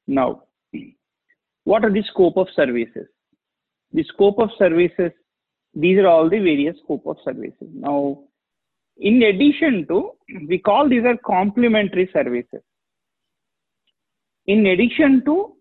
Now, 0.07 0.43
what 1.63 1.85
are 1.85 1.91
the 1.91 2.03
scope 2.11 2.37
of 2.37 2.47
services? 2.55 3.07
The 3.93 4.03
scope 4.03 4.39
of 4.39 4.49
services 4.57 5.11
these 5.73 5.97
are 5.99 6.07
all 6.07 6.29
the 6.29 6.39
various 6.39 6.75
scope 6.83 7.05
of 7.05 7.17
services. 7.23 7.67
Now, 7.73 8.23
in 8.97 9.21
addition 9.23 9.85
to, 9.87 10.11
we 10.47 10.57
call 10.57 10.89
these 10.89 11.05
are 11.05 11.17
complementary 11.25 12.09
services. 12.11 12.61
In 14.47 14.65
addition 14.65 15.23
to 15.25 15.53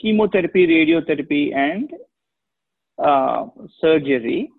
chemotherapy, 0.00 0.66
radiotherapy, 0.66 1.54
and 1.54 1.92
uh, 3.02 3.46
surgery, 3.80 4.50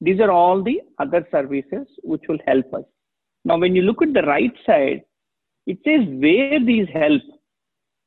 these 0.00 0.20
are 0.20 0.30
all 0.30 0.62
the 0.62 0.80
other 0.98 1.26
services 1.30 1.86
which 2.02 2.22
will 2.28 2.38
help 2.46 2.72
us. 2.74 2.84
Now, 3.44 3.58
when 3.58 3.76
you 3.76 3.82
look 3.82 4.02
at 4.02 4.14
the 4.14 4.22
right 4.22 4.52
side, 4.66 5.02
it 5.66 5.78
says 5.84 6.06
where 6.08 6.64
these 6.64 6.88
help, 6.92 7.22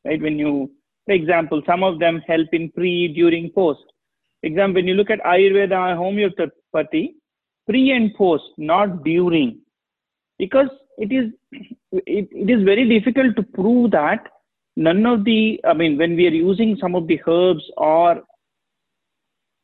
right? 0.05 0.21
When 0.21 0.37
you, 0.37 0.71
for 1.05 1.13
example, 1.13 1.61
some 1.65 1.83
of 1.83 1.99
them 1.99 2.21
help 2.27 2.47
in 2.51 2.71
pre, 2.71 3.07
during, 3.13 3.51
post 3.51 3.83
example, 4.43 4.75
when 4.75 4.87
you 4.87 4.93
look 4.93 5.09
at 5.09 5.23
Ayurveda 5.23 5.95
homeopathy, 5.95 7.15
pre 7.67 7.91
and 7.91 8.13
post, 8.15 8.43
not 8.57 9.03
during, 9.03 9.59
because 10.37 10.69
it 10.97 11.11
is 11.11 11.31
it, 11.91 12.27
it 12.31 12.49
is 12.49 12.63
very 12.63 12.87
difficult 12.87 13.35
to 13.35 13.43
prove 13.43 13.91
that 13.91 14.27
none 14.75 15.05
of 15.05 15.23
the 15.25 15.59
I 15.67 15.73
mean 15.73 15.97
when 15.97 16.15
we 16.15 16.27
are 16.27 16.31
using 16.31 16.77
some 16.79 16.95
of 16.95 17.07
the 17.07 17.19
herbs 17.27 17.63
or 17.77 18.23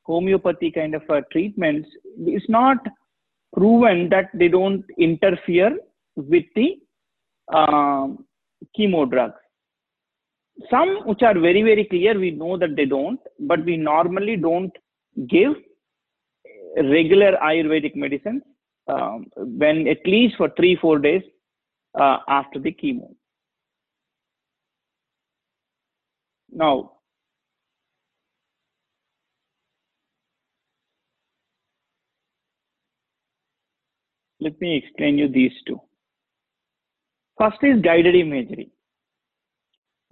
homeopathy 0.05 0.71
kind 0.71 0.95
of 0.95 1.03
uh, 1.09 1.21
treatments, 1.31 1.87
it's 2.19 2.49
not 2.49 2.77
proven 3.55 4.09
that 4.09 4.29
they 4.33 4.47
don't 4.47 4.83
interfere 4.97 5.77
with 6.15 6.43
the 6.55 6.77
um, 7.55 8.25
chemo 8.77 9.09
drugs 9.09 9.42
some 10.69 11.01
which 11.05 11.21
are 11.23 11.33
very 11.39 11.63
very 11.63 11.85
clear 11.85 12.17
we 12.17 12.31
know 12.31 12.57
that 12.57 12.75
they 12.75 12.85
don't 12.85 13.19
but 13.39 13.63
we 13.65 13.75
normally 13.75 14.35
don't 14.35 14.71
give 15.27 15.53
regular 16.77 17.33
ayurvedic 17.43 17.95
medicine 17.95 18.41
um, 18.87 19.25
when 19.35 19.87
at 19.87 20.05
least 20.05 20.35
for 20.37 20.49
three 20.57 20.75
four 20.75 20.99
days 20.99 21.23
uh, 21.99 22.17
after 22.27 22.59
the 22.59 22.71
chemo. 22.71 23.13
Now 26.51 26.91
let 34.39 34.59
me 34.61 34.77
explain 34.77 35.17
you 35.17 35.27
these 35.27 35.53
two. 35.65 35.79
First 37.39 37.57
is 37.63 37.81
guided 37.81 38.15
imagery 38.15 38.72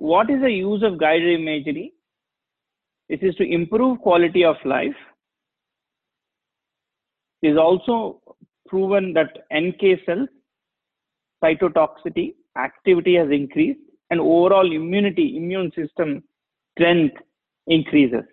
what 0.09 0.31
is 0.31 0.41
the 0.41 0.51
use 0.51 0.81
of 0.81 0.97
guided 0.97 1.39
imagery? 1.39 1.93
It 3.07 3.21
is 3.21 3.35
to 3.35 3.43
improve 3.43 3.99
quality 3.99 4.43
of 4.43 4.55
life. 4.65 4.95
It 7.43 7.49
is 7.49 7.57
also 7.57 8.21
proven 8.67 9.13
that 9.13 9.45
NK 9.53 9.99
cells 10.07 10.29
cytotoxicity 11.43 12.33
activity 12.57 13.15
has 13.15 13.29
increased 13.29 13.79
and 14.09 14.19
overall 14.19 14.71
immunity, 14.71 15.37
immune 15.37 15.71
system 15.75 16.23
strength 16.71 17.17
increases. 17.67 18.23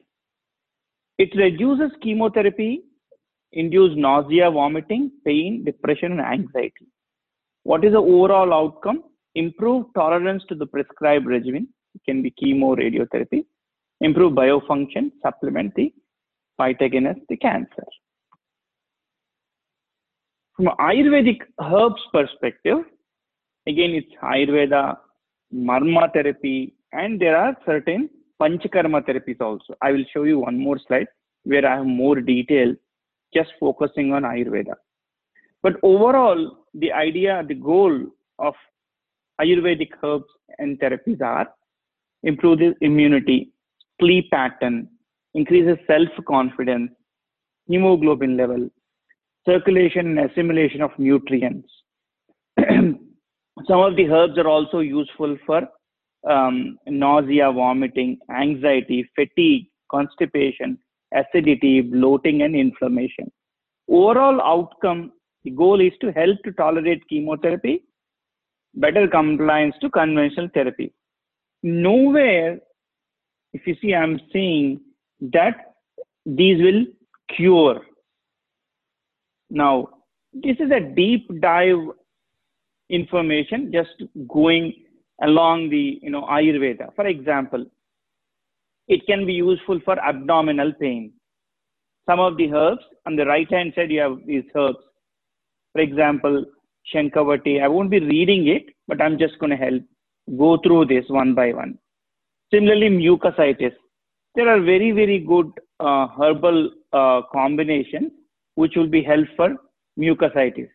It 1.19 1.37
reduces 1.37 1.91
chemotherapy, 2.03 2.83
induce 3.53 3.95
nausea, 3.95 4.51
vomiting, 4.51 5.11
pain, 5.23 5.65
depression, 5.65 6.13
and 6.13 6.21
anxiety. 6.21 6.87
What 7.65 7.85
is 7.85 7.93
the 7.93 7.99
overall 7.99 8.55
outcome? 8.55 9.03
Improve 9.35 9.87
tolerance 9.95 10.43
to 10.49 10.55
the 10.55 10.67
prescribed 10.67 11.27
regimen, 11.27 11.69
it 11.95 12.01
can 12.05 12.23
be 12.23 12.31
chemo, 12.31 12.77
radiotherapy, 12.77 13.45
improve 14.01 14.33
biofunction, 14.33 15.11
supplement 15.23 15.75
the 15.75 15.93
fight 16.57 16.81
against 16.83 17.21
the 17.29 17.37
cancer. 17.37 17.87
From 20.57 20.67
Ayurvedic 20.81 21.41
herbs 21.61 22.03
perspective, 22.13 22.79
again 23.67 23.91
it's 23.91 24.13
Ayurveda, 24.23 24.97
Marma 25.55 26.13
therapy, 26.13 26.75
and 26.93 27.21
there 27.21 27.37
are 27.37 27.57
certain 27.65 28.11
Panchakarma 28.41 29.03
therapies 29.07 29.41
also. 29.41 29.75
I 29.83 29.93
will 29.93 30.05
show 30.13 30.25
you 30.25 30.41
one 30.41 30.59
more 30.59 30.79
slide 30.87 31.07
where 31.45 31.67
I 31.67 31.77
have 31.77 31.87
more 31.87 32.17
detail 32.21 32.75
just 33.35 33.51
focusing 33.61 34.13
on 34.13 34.23
Ayurveda. 34.23 34.75
But 35.63 35.75
overall, 35.83 36.59
the 36.75 36.93
idea, 36.93 37.43
the 37.47 37.55
goal 37.55 38.07
of 38.39 38.55
Ayurvedic 39.41 39.91
herbs 40.03 40.31
and 40.59 40.79
therapies 40.81 41.21
are 41.21 41.49
improves 42.23 42.75
immunity, 42.81 43.53
sleep 44.01 44.31
pattern, 44.31 44.89
increases 45.35 45.79
self-confidence, 45.87 46.91
hemoglobin 47.69 48.37
level, 48.37 48.69
circulation 49.47 50.19
and 50.19 50.31
assimilation 50.31 50.83
of 50.83 50.91
nutrients. 50.99 51.69
Some 52.59 53.81
of 53.81 53.97
the 53.97 54.09
herbs 54.09 54.39
are 54.39 54.49
also 54.49 54.81
useful 54.81 55.37
for 55.47 55.63
um, 56.29 56.79
nausea, 56.87 57.53
vomiting, 57.53 58.19
anxiety, 58.31 59.09
fatigue, 59.15 59.67
constipation, 59.91 60.79
acidity, 61.15 61.81
bloating, 61.81 62.43
and 62.43 62.55
inflammation. 62.55 63.31
Overall 63.89 64.41
outcome, 64.43 65.13
the 65.45 65.51
goal 65.51 65.81
is 65.81 65.93
to 66.01 66.13
help 66.13 66.37
to 66.45 66.53
tolerate 66.53 67.09
chemotherapy, 67.09 67.85
better 68.75 69.09
compliance 69.09 69.75
to 69.81 69.91
conventional 69.91 70.49
therapy. 70.53 70.93
Nowhere, 71.63 72.59
if 73.53 73.67
you 73.67 73.77
see, 73.81 73.95
I'm 73.95 74.21
saying 74.33 74.81
that 75.21 75.75
these 76.25 76.63
will 76.63 76.85
cure. 77.35 77.81
Now, 79.51 79.89
this 80.33 80.57
is 80.61 80.71
a 80.71 80.81
deep 80.81 81.29
dive 81.41 81.79
information 82.91 83.71
just 83.73 84.03
going 84.29 84.73
along 85.23 85.69
the 85.71 85.99
you 86.03 86.11
know 86.11 86.23
ayurveda 86.23 86.95
for 86.95 87.07
example 87.07 87.65
it 88.87 89.05
can 89.07 89.27
be 89.27 89.33
useful 89.35 89.81
for 89.85 89.99
abdominal 90.01 90.73
pain 90.81 91.13
some 92.09 92.21
of 92.21 92.37
the 92.37 92.51
herbs 92.53 92.85
on 93.07 93.17
the 93.17 93.27
right 93.27 93.51
hand 93.53 93.73
side 93.75 93.91
you 93.91 94.01
have 94.01 94.17
these 94.27 94.45
herbs 94.55 94.79
for 95.73 95.83
example 95.83 96.45
shankavati 96.93 97.55
i 97.67 97.69
won't 97.75 97.95
be 97.97 98.01
reading 98.15 98.45
it 98.57 98.65
but 98.89 99.01
i'm 99.05 99.19
just 99.25 99.39
going 99.41 99.55
to 99.57 99.63
help 99.67 99.83
go 100.45 100.51
through 100.65 100.85
this 100.93 101.07
one 101.21 101.33
by 101.41 101.49
one 101.63 101.73
similarly 102.55 102.91
mucositis 103.01 103.77
there 104.37 104.49
are 104.55 104.61
very 104.73 104.91
very 105.01 105.19
good 105.33 105.51
uh, 105.87 106.07
herbal 106.19 106.59
uh, 107.01 107.21
combinations 107.39 108.11
which 108.63 108.75
will 108.79 108.93
be 108.99 109.03
helpful 109.13 109.37
for 109.37 110.03
mucositis 110.03 110.71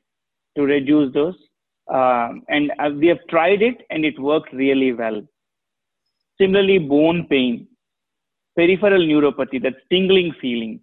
to 0.55 0.63
reduce 0.75 1.09
those 1.13 1.35
um, 1.91 2.43
and 2.47 2.71
uh, 2.79 2.89
we 2.97 3.07
have 3.07 3.19
tried 3.29 3.61
it 3.61 3.85
and 3.89 4.05
it 4.05 4.17
worked 4.19 4.53
really 4.53 4.93
well. 4.93 5.21
Similarly, 6.39 6.79
bone 6.79 7.27
pain, 7.29 7.67
peripheral 8.55 9.01
neuropathy, 9.01 9.61
that 9.63 9.75
tingling 9.89 10.33
feeling. 10.39 10.79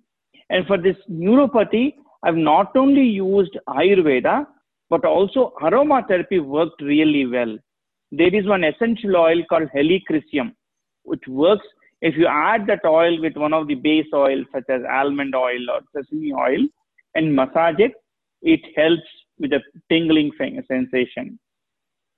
And 0.51 0.67
for 0.67 0.77
this 0.77 0.97
neuropathy, 1.11 1.95
I've 2.23 2.37
not 2.37 2.77
only 2.77 3.03
used 3.03 3.57
Ayurveda, 3.69 4.47
but 4.91 5.05
also 5.05 5.53
aromatherapy 5.63 6.45
worked 6.45 6.83
really 6.83 7.27
well. 7.27 7.57
There 8.13 8.35
is 8.35 8.47
one 8.47 8.65
essential 8.65 9.17
oil 9.17 9.43
called 9.49 9.69
helichrysum, 9.75 10.53
which 11.05 11.23
works 11.29 11.67
if 12.03 12.17
you 12.17 12.27
add 12.27 12.67
that 12.67 12.85
oil 12.85 13.21
with 13.21 13.37
one 13.37 13.53
of 13.53 13.67
the 13.69 13.75
base 13.75 14.07
oils, 14.15 14.47
such 14.53 14.65
as 14.69 14.83
almond 14.91 15.35
oil 15.35 15.71
or 15.71 15.81
sesame 15.95 16.33
oil, 16.33 16.67
and 17.15 17.35
massage 17.35 17.77
it, 17.79 17.93
it 18.43 18.61
helps 18.75 19.03
with 19.39 19.53
a 19.53 19.61
tingling 19.91 20.33
sensation. 20.39 21.39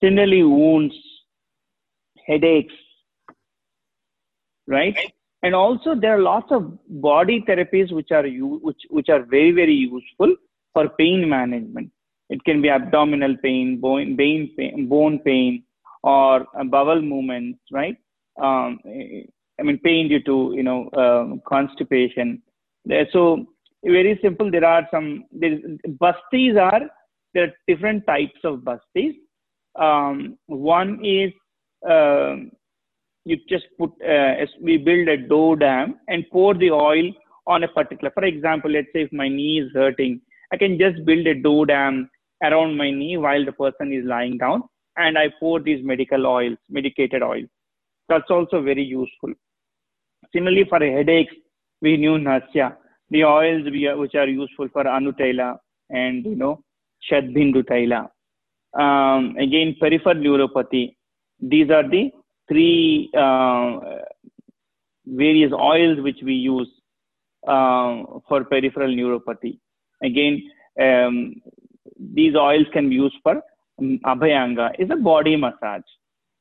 Similarly, 0.03 0.43
wounds, 0.45 0.95
headaches, 2.27 2.75
right? 4.69 4.97
And 5.43 5.55
also 5.55 5.97
there 5.97 6.17
are 6.17 6.23
lots 6.23 6.53
of 6.53 6.79
body 6.89 7.45
therapies 7.49 7.93
which 7.93 8.13
are 8.13 8.25
which 8.25 8.83
which 8.91 9.09
are 9.09 9.23
very 9.23 9.51
very 9.51 9.75
useful 9.75 10.37
for 10.73 10.89
pain 10.91 11.29
management. 11.29 11.91
It 12.33 12.43
can 12.45 12.63
be 12.63 12.71
abdominal 12.71 13.37
pain, 13.43 13.79
bone, 13.79 14.17
pain, 14.17 14.89
bone 14.89 15.19
pain, 15.19 15.65
or 16.03 16.47
bowel 16.75 17.03
movements, 17.03 17.61
right? 17.71 17.97
Um, 18.41 18.79
I 19.61 19.63
mean, 19.63 19.79
pain 19.85 20.09
due 20.09 20.23
to 20.25 20.53
you 20.55 20.63
know 20.63 20.89
uh, 21.03 21.25
constipation. 21.49 22.43
So 23.13 23.47
very 23.85 24.19
simple. 24.23 24.51
There 24.51 24.65
are 24.65 24.89
some. 24.91 25.25
There, 25.31 25.59
bastis 26.05 26.59
are 26.61 26.83
there 27.35 27.45
are 27.45 27.53
different 27.69 28.07
types 28.07 28.41
of 28.45 28.61
bastis. 28.61 29.15
Um, 29.79 30.39
one 30.47 31.05
is 31.05 31.33
uh, 31.89 32.37
you 33.25 33.37
just 33.49 33.67
put, 33.79 33.91
uh, 34.07 34.47
we 34.61 34.77
build 34.79 35.09
a 35.09 35.17
dough 35.17 35.55
dam 35.55 35.97
and 36.09 36.25
pour 36.31 36.55
the 36.55 36.71
oil 36.71 37.13
on 37.47 37.65
a 37.65 37.69
particular, 37.69 38.11
for 38.15 38.25
example, 38.25 38.71
let's 38.71 38.89
say 38.93 39.03
if 39.03 39.13
my 39.13 39.29
knee 39.29 39.61
is 39.61 39.71
hurting, 39.75 40.21
I 40.53 40.57
can 40.57 40.79
just 40.79 41.05
build 41.05 41.27
a 41.27 41.35
dough 41.35 41.65
dam 41.65 42.11
around 42.43 42.77
my 42.77 42.91
knee 42.91 43.17
while 43.17 43.45
the 43.45 43.53
person 43.53 43.93
is 43.93 44.05
lying 44.05 44.39
down 44.39 44.63
and 44.97 45.17
I 45.17 45.31
pour 45.41 45.61
these 45.61 45.85
medical 45.85 46.27
oils, 46.27 46.59
medicated 46.69 47.23
oils. 47.23 47.49
That's 48.09 48.31
also 48.31 48.61
very 48.63 48.83
useful. 48.83 49.33
Similarly, 50.35 50.65
for 50.69 50.79
headaches, 50.81 51.35
we 51.81 51.97
knew 51.97 52.19
Nasya, 52.19 52.77
the 53.11 53.25
oils 53.25 53.63
which 53.99 54.15
are 54.15 54.29
useful 54.29 54.69
for 54.73 54.85
Anutaila 54.85 55.57
and, 55.91 56.25
you 56.25 56.37
know, 56.37 56.63
Shadbindu 57.11 57.65
Taila. 57.65 58.09
Um, 58.79 59.37
again, 59.37 59.77
peripheral 59.79 60.17
neuropathy. 60.17 60.95
These 61.41 61.71
are 61.71 61.89
the 61.89 62.11
three 62.49 63.11
uh, 63.17 63.79
various 65.07 65.53
oils 65.53 66.01
which 66.01 66.19
we 66.23 66.35
use 66.35 66.69
uh, 67.47 68.03
for 68.29 68.45
peripheral 68.45 68.91
neuropathy. 68.91 69.59
Again, 70.03 70.43
um, 70.81 71.35
these 72.15 72.35
oils 72.35 72.67
can 72.73 72.89
be 72.89 72.97
used 72.97 73.17
for 73.23 73.43
Abhyanga, 73.81 74.71
is 74.79 74.91
a 74.91 74.97
body 74.97 75.37
massage. 75.37 75.83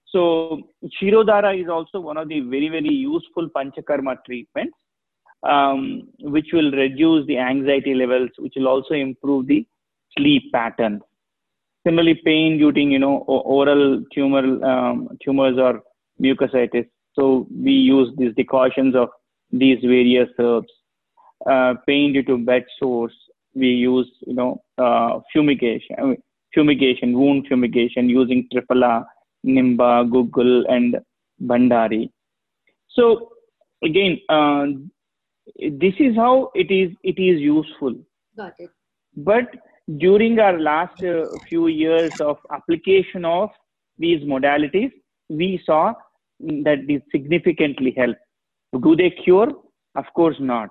So, 0.07 0.61
Shirodhara 1.01 1.59
is 1.61 1.69
also 1.69 1.99
one 1.99 2.17
of 2.17 2.27
the 2.27 2.41
very, 2.41 2.67
very 2.67 2.89
useful 2.93 3.49
Panchakarma 3.49 4.17
treatments, 4.25 4.77
um, 5.43 6.09
which 6.19 6.47
will 6.51 6.71
reduce 6.71 7.25
the 7.27 7.37
anxiety 7.37 7.93
levels, 7.93 8.29
which 8.37 8.53
will 8.57 8.67
also 8.67 8.93
improve 8.93 9.47
the 9.47 9.65
sleep 10.17 10.51
pattern. 10.51 11.01
Similarly, 11.85 12.21
pain 12.25 12.57
due 12.57 12.71
to, 12.71 12.79
you 12.79 12.99
know 12.99 13.19
oral 13.27 14.03
tumor 14.13 14.63
um, 14.63 15.17
tumors 15.23 15.57
or 15.57 15.81
mucositis. 16.21 16.87
So 17.13 17.47
we 17.49 17.71
use 17.71 18.09
these 18.17 18.35
decoctions 18.35 18.95
of 18.95 19.09
these 19.51 19.79
various 19.81 20.29
herbs. 20.37 20.69
Uh, 21.49 21.73
pain 21.87 22.13
due 22.13 22.23
to 22.23 22.37
bed 22.37 22.65
sores, 22.77 23.13
we 23.55 23.67
use 23.67 24.09
you 24.27 24.35
know 24.35 24.61
uh, 24.81 25.19
fumigation, 25.31 26.17
fumigation, 26.53 27.17
wound 27.17 27.47
fumigation 27.47 28.09
using 28.09 28.47
Triphala, 28.53 29.05
Nimba, 29.45 30.09
Guggul, 30.09 30.63
and 30.69 30.97
Bandari. 31.43 32.09
So 32.89 33.31
again, 33.83 34.19
uh, 34.29 34.65
this 35.83 35.93
is 35.99 36.15
how 36.15 36.51
it 36.55 36.71
is. 36.71 36.95
It 37.03 37.21
is 37.21 37.39
useful. 37.39 37.95
Got 38.37 38.53
it. 38.59 38.69
But 39.15 39.55
during 39.97 40.39
our 40.39 40.59
last 40.59 41.03
uh, 41.03 41.37
few 41.47 41.67
years 41.67 42.13
of 42.19 42.37
application 42.51 43.25
of 43.25 43.49
these 43.97 44.23
modalities, 44.23 44.91
we 45.29 45.61
saw 45.65 45.93
that 46.39 46.85
these 46.87 47.01
significantly 47.11 47.93
help. 47.97 48.17
Do 48.81 48.95
they 48.95 49.09
cure? 49.09 49.49
Of 49.95 50.05
course 50.15 50.37
not. 50.39 50.69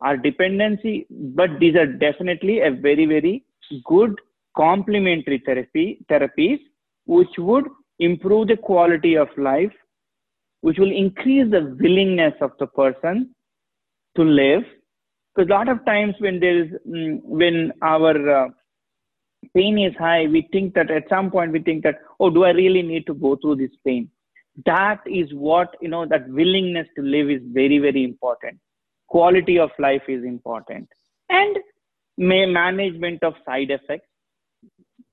Our 0.00 0.16
dependency, 0.16 1.06
but 1.10 1.58
these 1.58 1.74
are 1.76 1.86
definitely 1.86 2.60
a 2.60 2.70
very, 2.70 3.06
very 3.06 3.44
good 3.84 4.14
complementary 4.56 5.42
therapy 5.44 6.04
therapies 6.10 6.58
which 7.06 7.34
would 7.38 7.64
improve 7.98 8.48
the 8.48 8.56
quality 8.56 9.14
of 9.14 9.28
life, 9.36 9.72
which 10.60 10.78
will 10.78 10.90
increase 10.90 11.50
the 11.50 11.76
willingness 11.80 12.34
of 12.40 12.52
the 12.58 12.66
person 12.66 13.34
to 14.16 14.22
live. 14.22 14.64
Because 15.34 15.48
a 15.50 15.52
lot 15.52 15.68
of 15.68 15.84
times 15.84 16.14
when 16.18 16.40
there 16.40 16.64
is 16.64 16.70
mm, 16.88 17.20
when 17.22 17.72
our 17.82 18.44
uh, 18.44 18.48
pain 19.54 19.78
is 19.78 19.94
high 19.98 20.26
we 20.26 20.48
think 20.50 20.74
that 20.74 20.90
at 20.90 21.08
some 21.08 21.30
point 21.30 21.52
we 21.52 21.60
think 21.60 21.82
that 21.84 21.96
oh 22.18 22.30
do 22.30 22.44
i 22.44 22.50
really 22.50 22.82
need 22.82 23.06
to 23.06 23.14
go 23.14 23.36
through 23.36 23.56
this 23.56 23.76
pain? 23.86 24.10
That 24.64 25.00
is 25.06 25.32
what 25.34 25.76
you 25.82 25.88
know 25.88 26.06
that 26.06 26.28
willingness 26.28 26.88
to 26.96 27.02
live 27.02 27.30
is 27.30 27.42
very 27.52 27.78
very 27.78 28.04
important. 28.04 28.58
Quality 29.08 29.58
of 29.58 29.70
life 29.78 30.02
is 30.08 30.24
important. 30.24 30.88
And 31.28 31.58
may 32.16 32.46
management 32.46 33.22
of 33.22 33.34
side 33.44 33.70
effects 33.70 34.08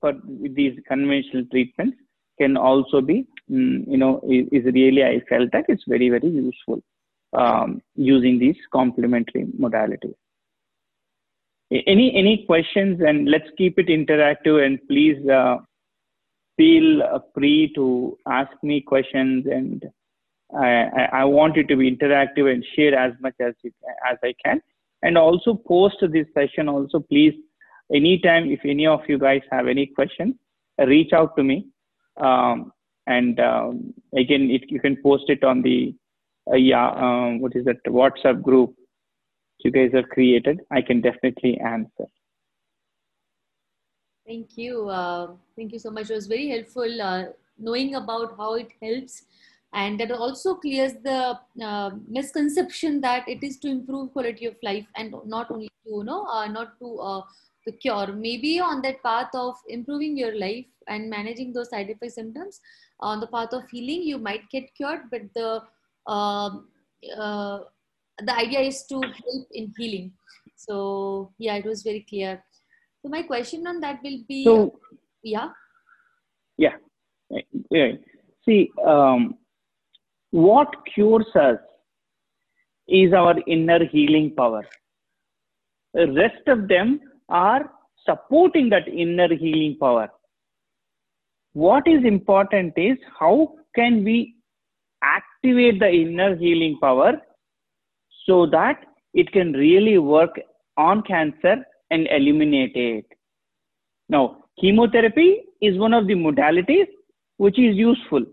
for 0.00 0.12
these 0.40 0.78
conventional 0.88 1.44
treatments 1.50 1.96
can 2.38 2.56
also 2.56 3.00
be 3.00 3.26
mm, 3.50 3.84
you 3.86 3.96
know 3.96 4.20
is, 4.28 4.64
really 4.64 5.04
i 5.04 5.20
felt 5.28 5.50
that 5.52 5.64
it's 5.68 5.84
very 5.86 6.08
very 6.08 6.28
useful 6.28 6.82
um, 7.34 7.82
using 7.96 8.38
these 8.38 8.56
complementary 8.72 9.46
modalities. 9.60 10.14
Any 11.70 12.14
any 12.14 12.44
questions? 12.46 13.00
And 13.00 13.28
let's 13.28 13.48
keep 13.58 13.78
it 13.78 13.88
interactive. 13.88 14.64
And 14.64 14.78
please 14.88 15.18
uh, 15.28 15.56
feel 16.56 17.02
free 17.34 17.72
to 17.74 18.16
ask 18.28 18.52
me 18.62 18.80
questions. 18.80 19.46
And 19.50 19.84
I, 20.56 21.08
I 21.12 21.24
want 21.24 21.56
it 21.56 21.68
to 21.68 21.76
be 21.76 21.90
interactive 21.90 22.52
and 22.52 22.64
share 22.76 22.96
as 22.96 23.12
much 23.20 23.34
as 23.40 23.54
you, 23.62 23.72
as 24.08 24.18
I 24.22 24.34
can. 24.44 24.60
And 25.04 25.16
also 25.16 25.54
post 25.54 25.98
this 26.00 26.26
session. 26.34 26.68
Also, 26.68 26.98
please, 26.98 27.34
anytime 27.94 28.50
if 28.50 28.60
any 28.64 28.86
of 28.86 29.00
you 29.08 29.18
guys 29.18 29.42
have 29.52 29.68
any 29.68 29.86
questions, 29.86 30.34
reach 30.78 31.12
out 31.12 31.36
to 31.36 31.44
me. 31.44 31.66
Um, 32.16 32.72
and 33.06 33.38
um, 33.38 33.94
again, 34.16 34.50
it, 34.50 34.62
you 34.68 34.80
can 34.80 34.96
post 35.02 35.24
it 35.28 35.44
on 35.44 35.62
the 35.62 35.94
uh, 36.50 36.56
yeah, 36.56 36.90
um, 36.90 37.40
what 37.40 37.56
is 37.56 37.64
that? 37.64 37.82
WhatsApp 37.84 38.42
group 38.42 38.74
you 39.64 39.70
guys 39.70 39.90
have 39.94 40.08
created, 40.10 40.60
I 40.70 40.82
can 40.82 41.00
definitely 41.00 41.58
answer. 41.58 42.04
Thank 44.26 44.56
you. 44.56 44.88
Uh, 44.88 45.32
thank 45.56 45.72
you 45.72 45.78
so 45.78 45.90
much. 45.90 46.10
It 46.10 46.14
was 46.14 46.26
very 46.26 46.48
helpful 46.48 47.02
uh, 47.02 47.24
knowing 47.58 47.94
about 47.94 48.36
how 48.36 48.54
it 48.54 48.68
helps. 48.82 49.22
And 49.74 49.98
that 49.98 50.12
also 50.12 50.54
clears 50.54 50.92
the 51.02 51.38
uh, 51.60 51.90
misconception 52.08 53.00
that 53.00 53.28
it 53.28 53.42
is 53.42 53.58
to 53.58 53.68
improve 53.68 54.12
quality 54.12 54.46
of 54.46 54.54
life 54.62 54.86
and 54.94 55.14
not 55.26 55.50
only 55.50 55.66
to, 55.66 55.90
you 55.90 56.04
know, 56.04 56.24
uh, 56.26 56.46
not 56.46 56.78
to 56.78 56.98
uh, 57.00 57.22
the 57.66 57.72
cure. 57.72 58.12
Maybe 58.12 58.60
on 58.60 58.82
that 58.82 59.02
path 59.02 59.30
of 59.34 59.56
improving 59.68 60.16
your 60.16 60.38
life 60.38 60.66
and 60.86 61.10
managing 61.10 61.52
those 61.52 61.70
side 61.70 61.90
effect 61.90 62.12
symptoms, 62.12 62.60
on 63.00 63.18
the 63.20 63.26
path 63.26 63.52
of 63.52 63.68
healing, 63.68 64.02
you 64.02 64.18
might 64.18 64.48
get 64.50 64.72
cured, 64.76 65.10
but 65.10 65.22
the 65.34 65.62
um, 66.10 66.68
uh, 67.16 67.60
the 68.18 68.34
idea 68.36 68.60
is 68.60 68.84
to 68.86 69.00
help 69.00 69.48
in 69.52 69.72
healing. 69.76 70.12
So 70.56 71.32
yeah, 71.38 71.56
it 71.56 71.64
was 71.64 71.82
very 71.82 72.06
clear. 72.08 72.42
So 73.02 73.08
my 73.08 73.22
question 73.22 73.66
on 73.66 73.80
that 73.80 74.00
will 74.02 74.20
be, 74.28 74.44
So, 74.44 74.78
yeah, 75.22 75.48
yeah. 76.56 76.76
yeah. 77.70 77.92
See, 78.44 78.70
um, 78.86 79.36
what 80.34 80.68
cures 80.92 81.28
us 81.36 81.58
is 82.88 83.12
our 83.12 83.36
inner 83.46 83.84
healing 83.84 84.32
power. 84.36 84.64
The 85.92 86.10
rest 86.12 86.48
of 86.48 86.66
them 86.66 87.00
are 87.28 87.70
supporting 88.04 88.68
that 88.70 88.88
inner 88.88 89.32
healing 89.32 89.76
power. 89.78 90.08
What 91.52 91.86
is 91.86 92.04
important 92.04 92.72
is 92.76 92.98
how 93.20 93.54
can 93.76 94.02
we 94.02 94.34
activate 95.04 95.78
the 95.78 95.88
inner 95.88 96.34
healing 96.34 96.78
power 96.80 97.12
so 98.26 98.44
that 98.46 98.84
it 99.12 99.30
can 99.30 99.52
really 99.52 99.98
work 99.98 100.40
on 100.76 101.02
cancer 101.02 101.64
and 101.92 102.08
eliminate 102.10 102.74
it. 102.74 103.06
Now, 104.08 104.46
chemotherapy 104.60 105.42
is 105.60 105.78
one 105.78 105.94
of 105.94 106.08
the 106.08 106.14
modalities 106.14 106.88
which 107.36 107.56
is 107.56 107.76
useful, 107.76 108.24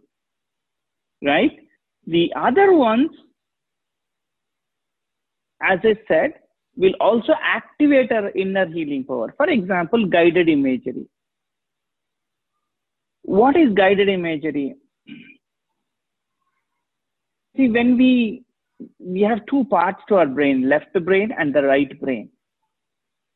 right? 1.23 1.60
The 2.07 2.31
other 2.35 2.73
ones, 2.73 3.09
as 5.61 5.79
I 5.83 5.95
said, 6.07 6.33
will 6.75 6.93
also 6.99 7.33
activate 7.41 8.11
our 8.11 8.29
inner 8.31 8.65
healing 8.65 9.03
power. 9.03 9.33
For 9.37 9.49
example, 9.49 10.05
guided 10.05 10.49
imagery. 10.49 11.07
What 13.23 13.55
is 13.55 13.73
guided 13.73 14.09
imagery? 14.09 14.75
See, 17.55 17.69
when 17.69 17.97
we 17.97 18.43
we 18.99 19.21
have 19.21 19.45
two 19.47 19.65
parts 19.65 20.01
to 20.07 20.15
our 20.15 20.25
brain, 20.25 20.67
left 20.67 20.93
brain 21.05 21.31
and 21.37 21.53
the 21.53 21.61
right 21.63 21.99
brain. 22.01 22.29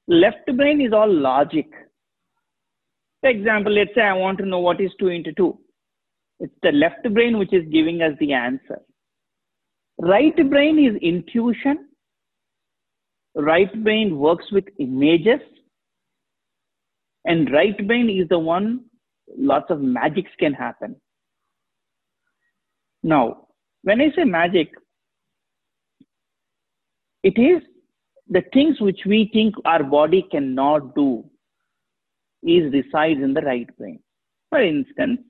Left 0.08 0.46
brain 0.58 0.82
is 0.82 0.94
all 0.94 1.12
logic. 1.12 1.68
For 3.22 3.30
example, 3.30 3.74
let's 3.74 3.94
say 3.94 4.02
I 4.02 4.14
want 4.14 4.38
to 4.40 4.46
know 4.46 4.60
what 4.60 4.82
is 4.82 4.92
2 5.00 5.08
into 5.08 5.34
2. 5.34 5.58
It's 6.40 6.54
the 6.62 6.72
left 6.72 7.12
brain 7.14 7.38
which 7.38 7.54
is 7.54 7.64
giving 7.72 8.02
us 8.02 8.14
the 8.20 8.34
answer. 8.34 8.82
Right 10.00 10.36
brain 10.50 10.78
is 10.80 11.02
intuition. 11.02 11.88
Right 13.36 13.84
brain 13.84 14.18
works 14.18 14.46
with 14.52 14.66
images. 14.80 15.40
And 17.26 17.52
right 17.52 17.76
brain 17.88 18.10
is 18.10 18.28
the 18.30 18.40
one 18.40 18.86
lots 19.38 19.70
of 19.70 19.82
magics 19.82 20.32
can 20.40 20.54
happen. 20.54 20.96
Now, 23.02 23.48
when 23.84 24.02
I 24.02 24.12
say 24.16 24.24
magic, 24.24 24.70
it 27.24 27.40
is 27.40 27.62
the 28.28 28.44
things 28.54 28.80
which 28.82 29.02
we 29.06 29.30
think 29.34 29.56
our 29.66 29.84
body 29.84 30.26
cannot 30.32 30.96
do 30.96 31.24
is 32.44 32.72
resides 32.74 33.20
in 33.22 33.34
the 33.34 33.42
right 33.42 33.68
brain. 33.78 34.00
For 34.50 34.62
instance, 34.62 35.22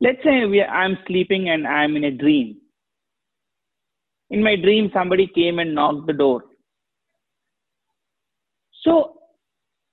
let's 0.00 0.22
say 0.24 0.44
we, 0.46 0.62
I'm 0.62 0.98
sleeping 1.06 1.50
and 1.50 1.66
I'm 1.66 1.96
in 1.96 2.04
a 2.04 2.10
dream. 2.10 2.56
In 4.30 4.42
my 4.42 4.56
dream, 4.56 4.90
somebody 4.94 5.26
came 5.26 5.58
and 5.58 5.74
knocked 5.74 6.06
the 6.06 6.12
door. 6.12 6.44
So 8.82 9.18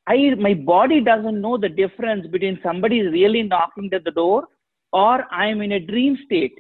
I, 0.08 0.36
my 0.36 0.54
body 0.54 1.02
doesn't 1.02 1.42
know 1.42 1.58
the 1.58 1.70
difference 1.70 2.28
between 2.28 2.60
somebody 2.64 3.02
really 3.02 3.44
knocking 3.44 3.90
at 3.94 4.04
the 4.04 4.12
door 4.12 4.48
or 4.94 5.24
I'm 5.34 5.62
in 5.62 5.74
a 5.74 5.80
dream 5.80 6.18
state. 6.26 6.54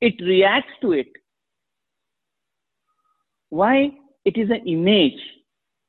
It 0.00 0.14
reacts 0.20 0.72
to 0.82 0.92
it. 0.92 1.08
Why? 3.48 3.92
it 4.24 4.36
is 4.36 4.50
an 4.50 4.66
image 4.66 5.20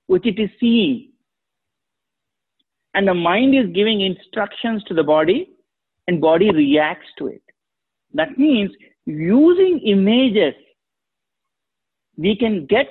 which 0.08 0.26
it 0.26 0.40
is 0.40 0.50
seeing. 0.60 1.12
And 2.94 3.08
the 3.08 3.14
mind 3.14 3.56
is 3.56 3.74
giving 3.74 4.02
instructions 4.02 4.84
to 4.86 4.94
the 4.94 5.04
body 5.04 5.50
and 6.08 6.22
body 6.22 6.52
reacts 6.52 7.08
to 7.18 7.28
it. 7.28 7.42
That 8.14 8.38
means 8.38 8.72
using 9.06 9.80
images, 9.86 10.54
we 12.18 12.36
can 12.36 12.66
get 12.66 12.88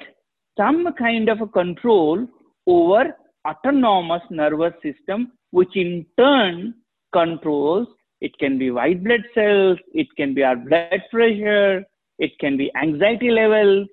some 0.57 0.87
kind 0.99 1.29
of 1.29 1.41
a 1.41 1.47
control 1.47 2.27
over 2.67 3.17
autonomous 3.47 4.23
nervous 4.31 4.75
system, 4.83 5.33
which 5.51 5.75
in 5.77 6.07
turn 6.19 6.75
controls, 7.13 7.89
it 8.21 8.37
can 8.39 8.59
be 8.59 8.71
white 8.71 9.03
blood 9.03 9.25
cells, 9.35 9.79
it 9.93 10.07
can 10.17 10.35
be 10.35 10.43
our 10.43 10.57
blood 10.57 11.03
pressure, 11.11 11.85
it 12.19 12.39
can 12.39 12.57
be 12.57 12.71
anxiety 12.81 13.31
levels, 13.31 13.89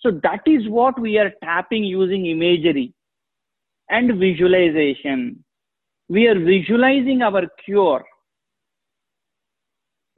so 0.00 0.12
that 0.22 0.42
is 0.46 0.68
what 0.68 0.98
we 1.00 1.18
are 1.18 1.32
tapping 1.42 1.82
using 1.82 2.26
imagery 2.26 2.94
and 3.90 4.18
visualization. 4.18 5.44
We 6.08 6.26
are 6.28 6.38
visualizing 6.38 7.22
our 7.22 7.42
cure. 7.64 8.04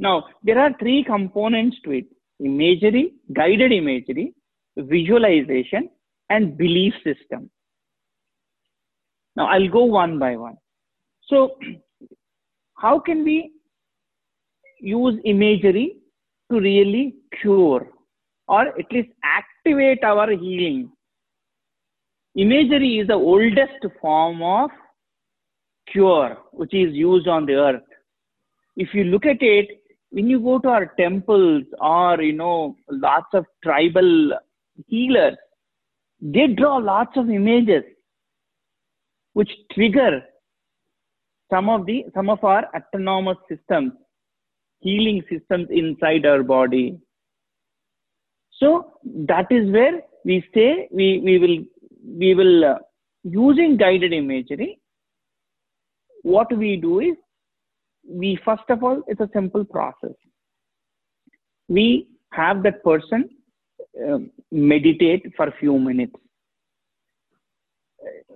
Now, 0.01 0.25
there 0.43 0.59
are 0.59 0.71
three 0.81 1.05
components 1.05 1.77
to 1.85 1.93
it 1.93 2.07
imagery, 2.41 3.13
guided 3.35 3.71
imagery, 3.71 4.33
visualization, 4.77 5.91
and 6.31 6.57
belief 6.57 6.95
system. 7.05 7.51
Now, 9.37 9.47
I'll 9.47 9.69
go 9.69 9.85
one 9.85 10.19
by 10.19 10.37
one. 10.37 10.57
So, 11.29 11.57
how 12.77 12.99
can 12.99 13.25
we 13.25 13.53
use 14.81 15.21
imagery 15.25 15.97
to 16.51 16.61
really 16.61 17.15
cure 17.41 17.87
or 18.49 18.69
at 18.69 18.93
least 18.93 19.11
activate 19.23 20.03
our 20.03 20.31
healing. 20.31 20.91
Imagery 22.37 22.99
is 22.99 23.07
the 23.09 23.15
oldest 23.15 23.85
form 24.01 24.43
of 24.43 24.71
cure 25.93 26.39
which 26.53 26.75
is 26.75 26.95
used 26.95 27.29
on 27.29 27.47
the 27.47 27.55
earth. 27.55 27.83
If 28.77 28.95
you 28.95 29.05
look 29.05 29.27
at 29.27 29.41
it, 29.41 29.69
when 30.11 30.29
you 30.29 30.41
go 30.41 30.59
to 30.59 30.69
our 30.69 30.87
temples 30.99 31.65
or 31.81 32.21
you 32.21 32.33
know 32.33 32.77
lots 32.91 33.33
of 33.33 33.47
tribal 33.63 34.33
healers, 34.87 35.37
they 36.21 36.49
draw 36.49 36.77
lots 36.77 37.17
of 37.17 37.31
images 37.31 37.85
which 39.33 39.51
trigger 39.73 40.23
some 41.51 41.69
of 41.69 41.87
the 41.87 42.05
some 42.15 42.29
of 42.29 42.43
our 42.45 42.65
autonomous 42.75 43.39
systems, 43.49 43.93
healing 44.81 45.23
systems 45.31 45.69
inside 45.71 46.27
our 46.27 46.43
body. 46.43 46.99
So 48.53 48.99
that 49.05 49.47
is 49.51 49.71
where 49.73 50.03
we 50.25 50.45
say 50.55 50.89
we, 50.93 51.21
we 51.25 51.39
will, 51.39 51.65
we 52.19 52.35
will 52.35 52.65
uh, 52.65 52.79
using 53.23 53.77
guided 53.77 54.13
imagery, 54.13 54.79
what 56.23 56.55
we 56.57 56.77
do 56.77 57.01
is 57.01 57.17
we 58.11 58.39
first 58.45 58.69
of 58.69 58.83
all, 58.83 59.03
it's 59.07 59.21
a 59.21 59.31
simple 59.33 59.65
process. 59.65 60.15
We 61.69 62.09
have 62.33 62.63
that 62.65 62.83
person 62.83 63.31
uh, 64.09 64.19
meditate 64.51 65.33
for 65.37 65.47
a 65.47 65.55
few 65.59 65.79
minutes. 65.79 66.15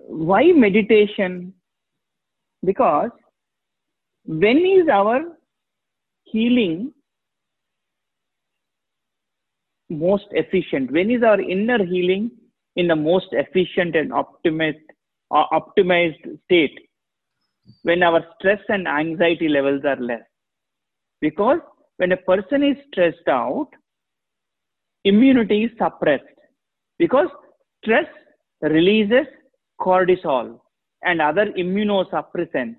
Why 0.07 0.53
meditation? 0.53 1.53
Because 2.65 3.11
when 4.25 4.59
is 4.59 4.89
our 4.89 5.21
healing 6.25 6.93
most 9.91 10.27
efficient? 10.31 10.91
When 10.93 11.11
is 11.11 11.23
our 11.23 11.41
inner 11.41 11.85
healing 11.85 12.31
in 12.77 12.89
the 12.89 12.97
most 12.97 13.27
efficient 13.33 13.97
and 13.97 14.13
uh, 14.13 14.23
optimized 15.31 16.39
state? 16.45 16.79
When 17.83 18.03
our 18.03 18.25
stress 18.39 18.61
and 18.69 18.87
anxiety 18.87 19.49
levels 19.49 19.83
are 19.85 19.97
less. 19.97 20.23
Because 21.21 21.59
when 21.97 22.13
a 22.13 22.17
person 22.17 22.63
is 22.63 22.77
stressed 22.89 23.29
out, 23.29 23.69
immunity 25.05 25.65
is 25.65 25.71
suppressed. 25.79 26.25
Because 26.99 27.29
stress 27.83 28.07
releases 28.61 29.27
cortisol 29.81 30.59
and 31.03 31.21
other 31.21 31.47
immunosuppressants. 31.53 32.77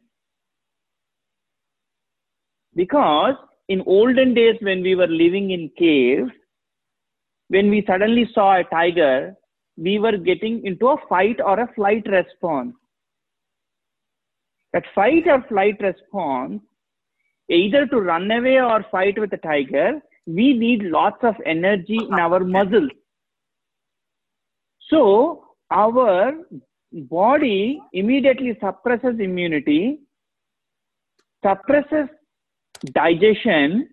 Because 2.75 3.35
in 3.69 3.81
olden 3.85 4.33
days 4.33 4.55
when 4.61 4.81
we 4.81 4.95
were 4.95 5.07
living 5.07 5.51
in 5.51 5.71
caves, 5.77 6.31
when 7.47 7.69
we 7.69 7.83
suddenly 7.87 8.29
saw 8.33 8.59
a 8.59 8.63
tiger, 8.63 9.35
we 9.77 9.99
were 9.99 10.17
getting 10.17 10.65
into 10.65 10.89
a 10.89 10.97
fight 11.07 11.39
or 11.39 11.59
a 11.59 11.73
flight 11.73 12.05
response. 12.07 12.75
That 14.75 14.83
fight 14.93 15.25
or 15.25 15.41
flight 15.47 15.77
response, 15.79 16.61
either 17.49 17.87
to 17.87 18.01
run 18.01 18.29
away 18.29 18.59
or 18.59 18.85
fight 18.91 19.17
with 19.17 19.31
a 19.31 19.37
tiger, 19.37 20.01
we 20.27 20.51
need 20.53 20.83
lots 20.83 21.23
of 21.23 21.35
energy 21.45 21.97
in 21.97 22.13
our 22.15 22.41
muscles. 22.41 22.89
So 24.89 25.45
our 25.71 26.33
body 26.91 27.79
immediately 27.93 28.57
suppresses 28.59 29.17
immunity, 29.17 29.99
suppresses 31.41 32.09
digestion, 32.91 33.87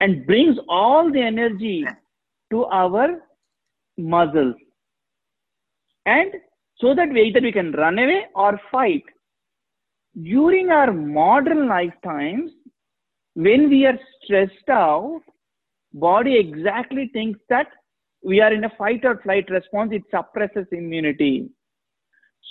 and 0.00 0.26
brings 0.26 0.56
all 0.68 1.12
the 1.12 1.20
energy 1.20 1.86
to 2.50 2.64
our 2.64 3.20
muscles. 3.96 4.56
And 6.04 6.32
so 6.80 6.96
that 6.96 7.10
we 7.10 7.28
either 7.28 7.40
we 7.40 7.52
can 7.52 7.70
run 7.70 7.96
away 8.00 8.26
or 8.34 8.60
fight. 8.72 9.04
During 10.18 10.70
our 10.70 10.92
modern 10.92 11.68
lifetimes, 11.68 12.50
when 13.34 13.70
we 13.70 13.86
are 13.86 13.98
stressed 14.22 14.68
out, 14.68 15.22
body 15.92 16.36
exactly 16.36 17.10
thinks 17.12 17.40
that 17.48 17.68
we 18.22 18.40
are 18.40 18.52
in 18.52 18.64
a 18.64 18.70
fight 18.76 19.04
or 19.04 19.20
flight 19.22 19.48
response, 19.50 19.92
it 19.92 20.02
suppresses 20.10 20.66
immunity. 20.72 21.48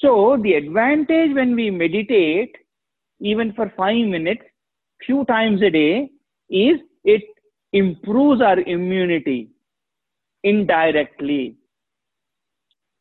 So 0.01 0.37
the 0.41 0.53
advantage 0.53 1.35
when 1.35 1.55
we 1.55 1.69
meditate, 1.69 2.55
even 3.19 3.53
for 3.53 3.71
five 3.75 4.07
minutes, 4.07 4.43
few 5.05 5.25
times 5.25 5.61
a 5.61 5.69
day, 5.69 6.09
is 6.49 6.79
it 7.03 7.23
improves 7.73 8.41
our 8.41 8.59
immunity 8.61 9.49
indirectly. 10.43 11.57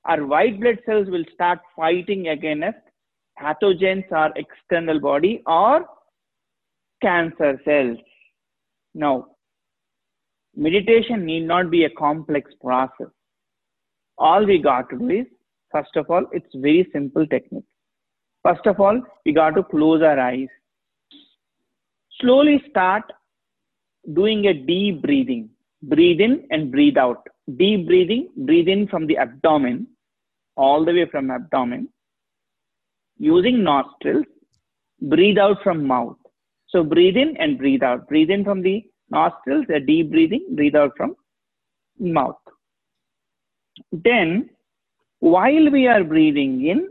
Our 0.04 0.26
white 0.26 0.60
blood 0.60 0.78
cells 0.84 1.08
will 1.08 1.24
start 1.32 1.60
fighting 1.76 2.28
against 2.28 2.78
pathogens 3.40 4.10
are 4.12 4.32
external 4.36 5.00
body 5.00 5.42
or 5.46 5.86
cancer 7.02 7.60
cells. 7.64 7.98
Now, 8.94 9.26
meditation 10.56 11.24
need 11.24 11.46
not 11.46 11.70
be 11.70 11.84
a 11.84 11.90
complex 11.90 12.50
process. 12.62 13.08
All 14.16 14.44
we 14.44 14.58
got 14.58 14.90
to 14.90 14.98
do 14.98 15.10
is, 15.10 15.26
first 15.70 15.94
of 15.96 16.10
all, 16.10 16.24
it's 16.32 16.52
very 16.54 16.88
simple 16.92 17.26
technique. 17.26 17.64
First 18.42 18.66
of 18.66 18.80
all, 18.80 19.00
we 19.24 19.32
got 19.32 19.50
to 19.50 19.62
close 19.62 20.02
our 20.02 20.18
eyes. 20.18 20.48
Slowly 22.20 22.62
start 22.70 23.04
doing 24.14 24.46
a 24.46 24.54
deep 24.54 25.02
breathing. 25.02 25.50
Breathe 25.82 26.20
in 26.20 26.46
and 26.50 26.72
breathe 26.72 26.98
out. 26.98 27.26
Deep 27.56 27.86
breathing, 27.86 28.28
breathe 28.36 28.68
in 28.68 28.88
from 28.88 29.06
the 29.06 29.16
abdomen, 29.16 29.86
all 30.56 30.84
the 30.84 30.92
way 30.92 31.06
from 31.10 31.30
abdomen. 31.30 31.88
Using 33.18 33.62
nostrils, 33.64 34.26
breathe 35.02 35.38
out 35.38 35.62
from 35.62 35.86
mouth. 35.86 36.16
So 36.68 36.84
breathe 36.84 37.16
in 37.16 37.36
and 37.38 37.58
breathe 37.58 37.82
out. 37.82 38.08
Breathe 38.08 38.30
in 38.30 38.44
from 38.44 38.62
the 38.62 38.84
nostrils, 39.10 39.66
a 39.74 39.80
deep 39.80 40.10
breathing, 40.10 40.46
breathe 40.54 40.76
out 40.76 40.92
from 40.96 41.16
mouth. 41.98 42.36
Then, 43.92 44.50
while 45.20 45.70
we 45.70 45.86
are 45.86 46.04
breathing 46.04 46.66
in, 46.66 46.88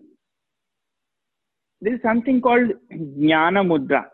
there 1.80 1.94
is 1.94 2.02
something 2.02 2.42
called 2.42 2.72
Jnana 2.92 3.64
Mudra. 3.66 4.06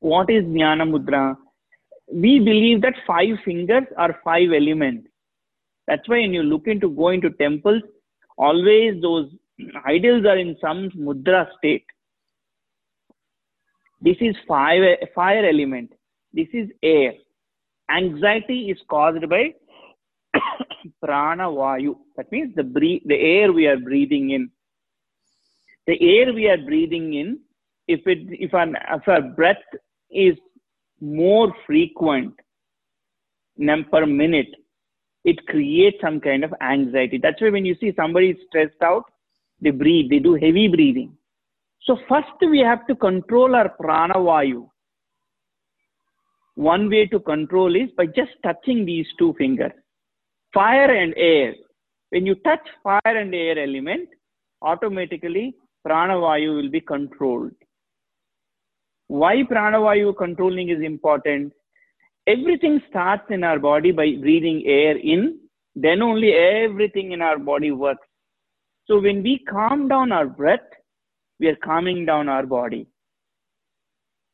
What 0.00 0.30
is 0.30 0.44
Jnana 0.44 0.88
Mudra? 0.88 1.36
We 2.12 2.38
believe 2.38 2.82
that 2.82 2.94
five 3.06 3.38
fingers 3.44 3.84
are 3.96 4.20
five 4.22 4.50
elements. 4.52 5.08
That's 5.86 6.06
why 6.08 6.20
when 6.20 6.34
you 6.34 6.42
look 6.42 6.66
into 6.66 6.90
going 6.90 7.20
to 7.22 7.30
temples, 7.30 7.82
always 8.36 9.00
those 9.00 9.30
idols 9.84 10.24
are 10.26 10.38
in 10.38 10.56
some 10.60 10.90
mudra 10.96 11.46
state. 11.58 11.84
This 14.00 14.16
is 14.20 14.34
fire, 14.48 14.96
fire 15.14 15.46
element. 15.46 15.92
This 16.32 16.48
is 16.52 16.68
air. 16.82 17.12
Anxiety 17.90 18.70
is 18.70 18.78
caused 18.88 19.28
by 19.28 19.54
prana 21.02 21.44
vayu. 21.44 21.96
That 22.16 22.32
means 22.32 22.54
the 22.54 22.64
breathe, 22.64 23.02
the 23.06 23.14
air 23.14 23.52
we 23.52 23.66
are 23.66 23.78
breathing 23.78 24.30
in. 24.30 24.50
The 25.86 26.00
air 26.00 26.32
we 26.32 26.48
are 26.48 26.58
breathing 26.58 27.14
in, 27.14 27.40
if 27.88 28.06
it 28.06 28.18
if 28.30 28.54
our, 28.54 28.68
if 28.68 29.08
our 29.08 29.22
breath 29.22 29.56
is 30.10 30.36
more 31.00 31.52
frequent 31.66 32.34
per 33.90 34.06
minute, 34.06 34.54
it 35.24 35.46
creates 35.46 35.98
some 36.00 36.20
kind 36.20 36.44
of 36.44 36.54
anxiety. 36.60 37.18
That's 37.22 37.40
why 37.40 37.50
when 37.50 37.64
you 37.64 37.76
see 37.80 37.92
somebody 37.96 38.38
stressed 38.48 38.82
out, 38.82 39.11
they 39.62 39.70
breathe, 39.70 40.10
they 40.10 40.18
do 40.18 40.34
heavy 40.34 40.68
breathing. 40.68 41.16
So 41.84 41.98
first 42.08 42.38
we 42.40 42.58
have 42.58 42.86
to 42.88 42.94
control 42.94 43.54
our 43.54 43.68
prana 43.68 44.14
vayu. 44.14 44.68
One 46.54 46.90
way 46.90 47.06
to 47.06 47.18
control 47.18 47.74
is 47.74 47.88
by 47.96 48.06
just 48.06 48.32
touching 48.44 48.84
these 48.84 49.06
two 49.18 49.34
fingers, 49.38 49.72
fire 50.52 50.90
and 50.94 51.14
air. 51.16 51.54
When 52.10 52.26
you 52.26 52.34
touch 52.34 52.66
fire 52.82 53.00
and 53.04 53.34
air 53.34 53.58
element, 53.58 54.08
automatically 54.60 55.54
prana 55.84 56.14
vayu 56.14 56.54
will 56.56 56.68
be 56.68 56.80
controlled. 56.80 57.52
Why 59.08 59.42
prana 59.44 59.78
vayu 59.78 60.16
controlling 60.16 60.68
is 60.68 60.82
important? 60.82 61.52
Everything 62.26 62.80
starts 62.90 63.24
in 63.30 63.42
our 63.44 63.58
body 63.58 63.90
by 63.90 64.12
breathing 64.20 64.62
air 64.66 64.96
in, 64.96 65.38
then 65.74 66.02
only 66.02 66.32
everything 66.32 67.12
in 67.12 67.22
our 67.22 67.38
body 67.38 67.70
works. 67.72 68.06
So 68.86 69.00
when 69.00 69.22
we 69.22 69.44
calm 69.48 69.88
down 69.88 70.12
our 70.12 70.26
breath, 70.26 70.60
we 71.38 71.48
are 71.48 71.56
calming 71.56 72.04
down 72.04 72.28
our 72.28 72.46
body. 72.46 72.86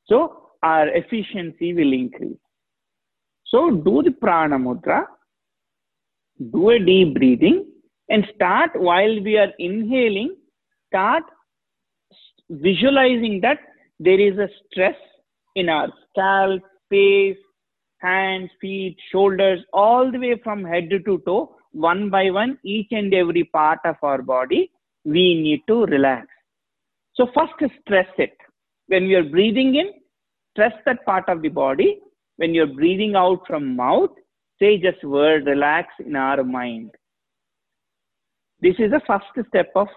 So 0.07 0.51
our 0.63 0.89
efficiency 0.89 1.75
will 1.75 1.93
increase. 1.93 2.39
So 3.47 3.71
do 3.71 4.03
the 4.03 4.11
prana 4.11 4.59
mudra, 4.59 5.07
do 6.53 6.71
a 6.71 6.79
deep 6.79 7.15
breathing, 7.15 7.67
and 8.09 8.27
start 8.35 8.71
while 8.75 9.23
we 9.23 9.37
are 9.37 9.53
inhaling, 9.59 10.37
start 10.89 11.25
visualizing 12.51 13.41
that 13.43 13.59
there 14.01 14.21
is 14.21 14.39
a 14.39 14.49
stress 14.67 14.97
in 15.57 15.69
our 15.69 15.89
scalp, 16.11 16.63
face, 16.89 17.37
hands, 17.99 18.51
feet, 18.61 18.97
shoulders, 19.11 19.61
all 19.73 20.11
the 20.11 20.19
way 20.19 20.41
from 20.43 20.65
head 20.65 20.89
to 20.91 21.19
toe, 21.19 21.57
one 21.73 22.11
by 22.11 22.31
one, 22.31 22.59
each 22.65 22.89
and 22.91 23.13
every 23.15 23.45
part 23.45 23.79
of 23.85 23.97
our 24.03 24.23
body, 24.23 24.71
we 25.05 25.35
need 25.35 25.63
to 25.69 25.87
relax. 25.87 26.27
So 27.15 27.29
first 27.35 27.53
stress 27.81 28.09
it. 28.19 28.37
When 28.87 29.05
you're 29.05 29.25
breathing 29.25 29.75
in, 29.75 29.93
stress 30.53 30.73
that 30.87 31.05
part 31.05 31.29
of 31.29 31.43
the 31.43 31.49
body. 31.49 32.01
When 32.37 32.55
you're 32.55 32.67
breathing 32.67 33.17
out 33.17 33.41
from 33.47 33.77
mouth, 33.77 34.11
say 34.61 34.79
just 34.79 35.03
word 35.05 35.47
relax 35.47 35.89
in 36.05 36.17
our 36.17 36.45
mind. 36.45 36.91
This 38.61 38.75
is 38.79 38.91
the 38.91 39.01
first 39.07 39.49
step 39.49 39.71
of 39.75 39.89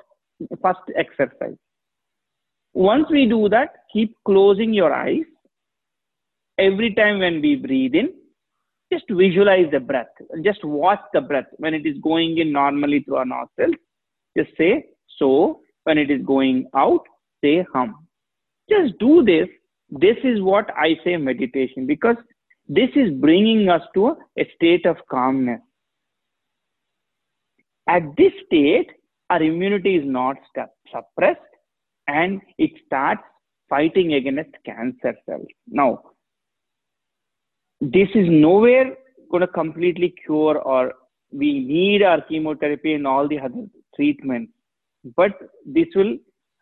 first 0.62 0.80
exercise. 0.96 1.58
Once 2.74 3.06
we 3.12 3.26
do 3.26 3.50
that, 3.50 3.74
keep 3.92 4.16
closing 4.26 4.74
your 4.74 4.94
eyes. 4.94 5.26
Every 6.58 6.94
time 6.94 7.20
when 7.20 7.42
we 7.42 7.56
breathe 7.56 7.96
in, 7.96 8.14
just 8.92 9.06
visualize 9.10 9.68
the 9.72 9.80
breath. 9.80 10.08
Just 10.44 10.64
watch 10.64 11.00
the 11.14 11.22
breath. 11.22 11.46
When 11.58 11.74
it 11.74 11.86
is 11.86 11.98
going 12.02 12.38
in 12.38 12.52
normally 12.52 13.02
through 13.02 13.18
our 13.18 13.26
nostrils, 13.26 13.76
just 14.38 14.52
say 14.58 14.86
so. 15.18 15.62
When 15.84 15.98
it 15.98 16.12
is 16.12 16.22
going 16.26 16.68
out, 16.76 17.02
say 17.44 17.66
hum. 17.74 18.08
Just 18.70 18.98
do 19.00 19.24
this. 19.24 19.48
This 19.90 20.18
is 20.24 20.42
what 20.42 20.70
I 20.78 20.96
say 21.04 21.18
meditation 21.18 21.86
because 21.86 22.16
this 22.68 22.90
is 22.96 23.12
bringing 23.20 23.68
us 23.68 23.82
to 23.96 24.16
a, 24.38 24.50
state 24.56 24.86
of 24.86 24.98
calmness. 25.10 25.60
At 27.90 28.04
this 28.16 28.32
state, 28.46 28.90
our 29.30 29.42
immunity 29.42 29.96
is 29.96 30.06
not 30.06 30.38
suppressed 30.90 31.40
and 32.08 32.42
it 32.58 32.72
starts 32.86 33.24
fighting 33.70 34.14
against 34.14 34.52
cancer 34.66 35.16
cells. 35.26 35.48
Now, 35.68 36.02
this 37.82 38.10
is 38.14 38.28
nowhere 38.30 38.96
going 39.32 39.42
to 39.42 39.48
completely 39.48 40.14
cure 40.26 40.60
or 40.60 40.94
we 41.32 41.60
need 41.60 42.04
our 42.04 42.22
chemotherapy 42.22 42.94
and 42.94 43.08
all 43.08 43.28
the 43.28 43.40
other 43.40 43.66
treatments, 43.96 44.52
but 45.16 45.32
this 45.66 45.88
will 45.96 46.18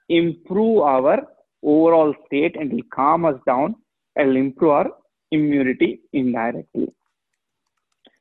improve 0.07 0.79
our 0.79 1.21
overall 1.63 2.13
state 2.25 2.55
and 2.55 2.71
will 2.71 2.87
calm 2.93 3.25
us 3.25 3.35
down 3.45 3.75
and 4.15 4.37
improve 4.37 4.71
our 4.71 4.89
immunity 5.31 5.99
indirectly. 6.13 6.87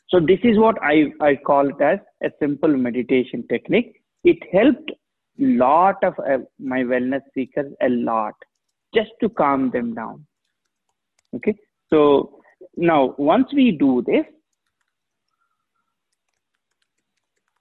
So 0.09 0.21
this 0.21 0.39
is 0.43 0.59
what 0.59 0.77
I, 0.83 1.13
I 1.21 1.37
call 1.37 1.69
it 1.69 1.81
as 1.81 1.99
a 2.23 2.31
simple 2.41 2.75
meditation 2.77 3.47
technique. 3.49 4.03
It 4.25 4.39
helped 4.53 4.91
lot 5.39 6.03
of 6.03 6.15
uh, 6.19 6.39
my 6.59 6.81
wellness 6.81 7.21
seekers 7.35 7.73
a 7.81 7.89
lot 7.89 8.35
just 8.95 9.11
to 9.21 9.29
calm 9.29 9.71
them 9.71 9.95
down. 9.95 10.27
Okay. 11.37 11.55
So 11.91 12.38
now 12.79 13.15
once 13.19 13.49
we 13.53 13.73
do 13.73 14.03
this, 14.07 14.25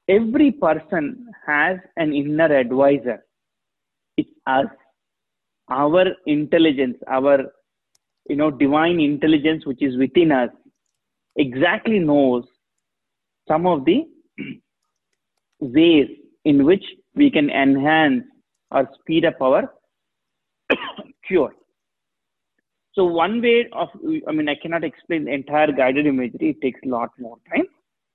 every 0.08 0.52
person 0.52 1.28
has 1.46 1.78
an 1.98 2.14
inner 2.14 2.54
advisor 2.56 3.24
It's 4.16 4.30
us, 4.46 4.68
our 5.70 6.06
intelligence, 6.26 6.98
our 7.08 7.52
you 8.30 8.36
know 8.36 8.52
divine 8.52 9.00
intelligence 9.00 9.66
which 9.66 9.82
is 9.82 9.98
within 9.98 10.32
us 10.32 10.50
exactly 11.38 12.00
knows 12.00 12.46
some 13.48 13.66
of 13.66 13.86
the 13.86 14.04
ways 15.60 16.10
in 16.46 16.64
which 16.66 16.84
we 17.16 17.32
can 17.32 17.50
enhance 17.50 18.24
or 18.72 18.88
speed 19.00 19.26
up 19.26 19.42
our 19.42 19.74
cure. 21.28 21.54
So 22.98 23.06
one 23.06 23.44
way 23.44 23.68
of, 23.74 23.90
I 24.28 24.32
mean, 24.32 24.50
I 24.50 24.56
cannot 24.60 24.84
explain 24.84 25.26
the 25.26 25.32
entire 25.32 25.72
guided 25.72 26.08
imagery. 26.08 26.50
It 26.50 26.62
takes 26.62 26.80
a 26.84 26.88
lot 26.88 27.12
more 27.20 27.38
time. 27.54 27.66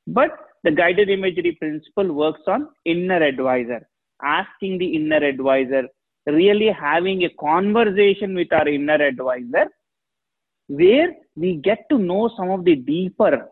But 0.09 0.31
the 0.65 0.73
guided 0.73 1.09
imagery 1.09 1.53
principle 1.53 2.13
works 2.13 2.41
on 2.49 2.69
inner 2.85 3.23
advisor, 3.23 3.87
asking 4.25 4.79
the 4.79 4.97
inner 4.97 5.25
advisor, 5.25 5.85
really 6.27 6.69
having 6.69 7.23
a 7.23 7.31
conversation 7.39 8.35
with 8.35 8.53
our 8.53 8.67
inner 8.67 8.95
advisor, 8.95 9.67
where 10.67 11.13
we 11.37 11.61
get 11.63 11.89
to 11.91 11.99
know 11.99 12.29
some 12.37 12.51
of 12.51 12.65
the 12.65 12.75
deeper 12.75 13.49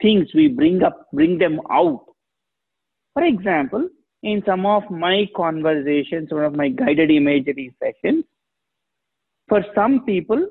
things 0.00 0.28
we 0.32 0.46
bring 0.46 0.84
up, 0.84 1.08
bring 1.12 1.38
them 1.38 1.60
out. 1.72 2.04
For 3.14 3.24
example, 3.24 3.88
in 4.22 4.44
some 4.46 4.64
of 4.64 4.88
my 4.90 5.26
conversations, 5.34 6.30
one 6.30 6.44
of 6.44 6.54
my 6.54 6.68
guided 6.68 7.10
imagery 7.10 7.74
sessions, 7.82 8.24
for 9.48 9.64
some 9.74 10.04
people, 10.04 10.46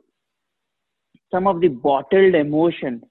some 1.32 1.48
of 1.48 1.62
the 1.62 1.68
bottled 1.68 2.36
emotions, 2.36 3.04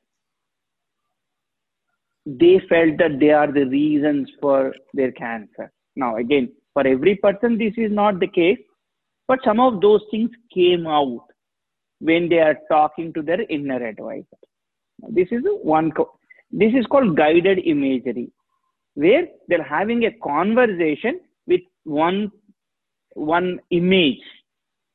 they 2.25 2.61
felt 2.69 2.99
that 2.99 3.19
they 3.21 3.31
are 3.31 3.51
the 3.53 3.65
reasons 3.65 4.29
for 4.41 4.75
their 4.95 5.13
cancer. 5.13 5.71
Now, 5.95 6.17
again, 6.17 6.53
for 6.75 6.87
every 6.87 7.17
person, 7.17 7.57
this 7.57 7.75
is 7.77 7.93
not 7.93 8.21
the 8.21 8.27
case, 8.27 8.59
but 9.29 9.39
some 9.45 9.61
of 9.61 9.81
those 9.81 10.03
things 10.11 10.31
came 10.53 10.87
out 10.87 11.25
when 12.01 12.29
they 12.29 12.39
are 12.39 12.57
talking 12.71 13.13
to 13.15 13.23
their 13.23 13.43
inner 13.43 13.85
advisor. 13.85 14.27
This 15.09 15.29
is 15.31 15.43
one. 15.63 15.93
This 16.51 16.73
is 16.75 16.87
called 16.87 17.17
guided 17.17 17.59
imagery, 17.65 18.31
where 18.95 19.27
they're 19.49 19.63
having 19.63 20.05
a 20.05 20.13
conversation 20.23 21.21
with 21.47 21.61
one 21.85 22.31
one 23.15 23.61
image. 23.71 24.21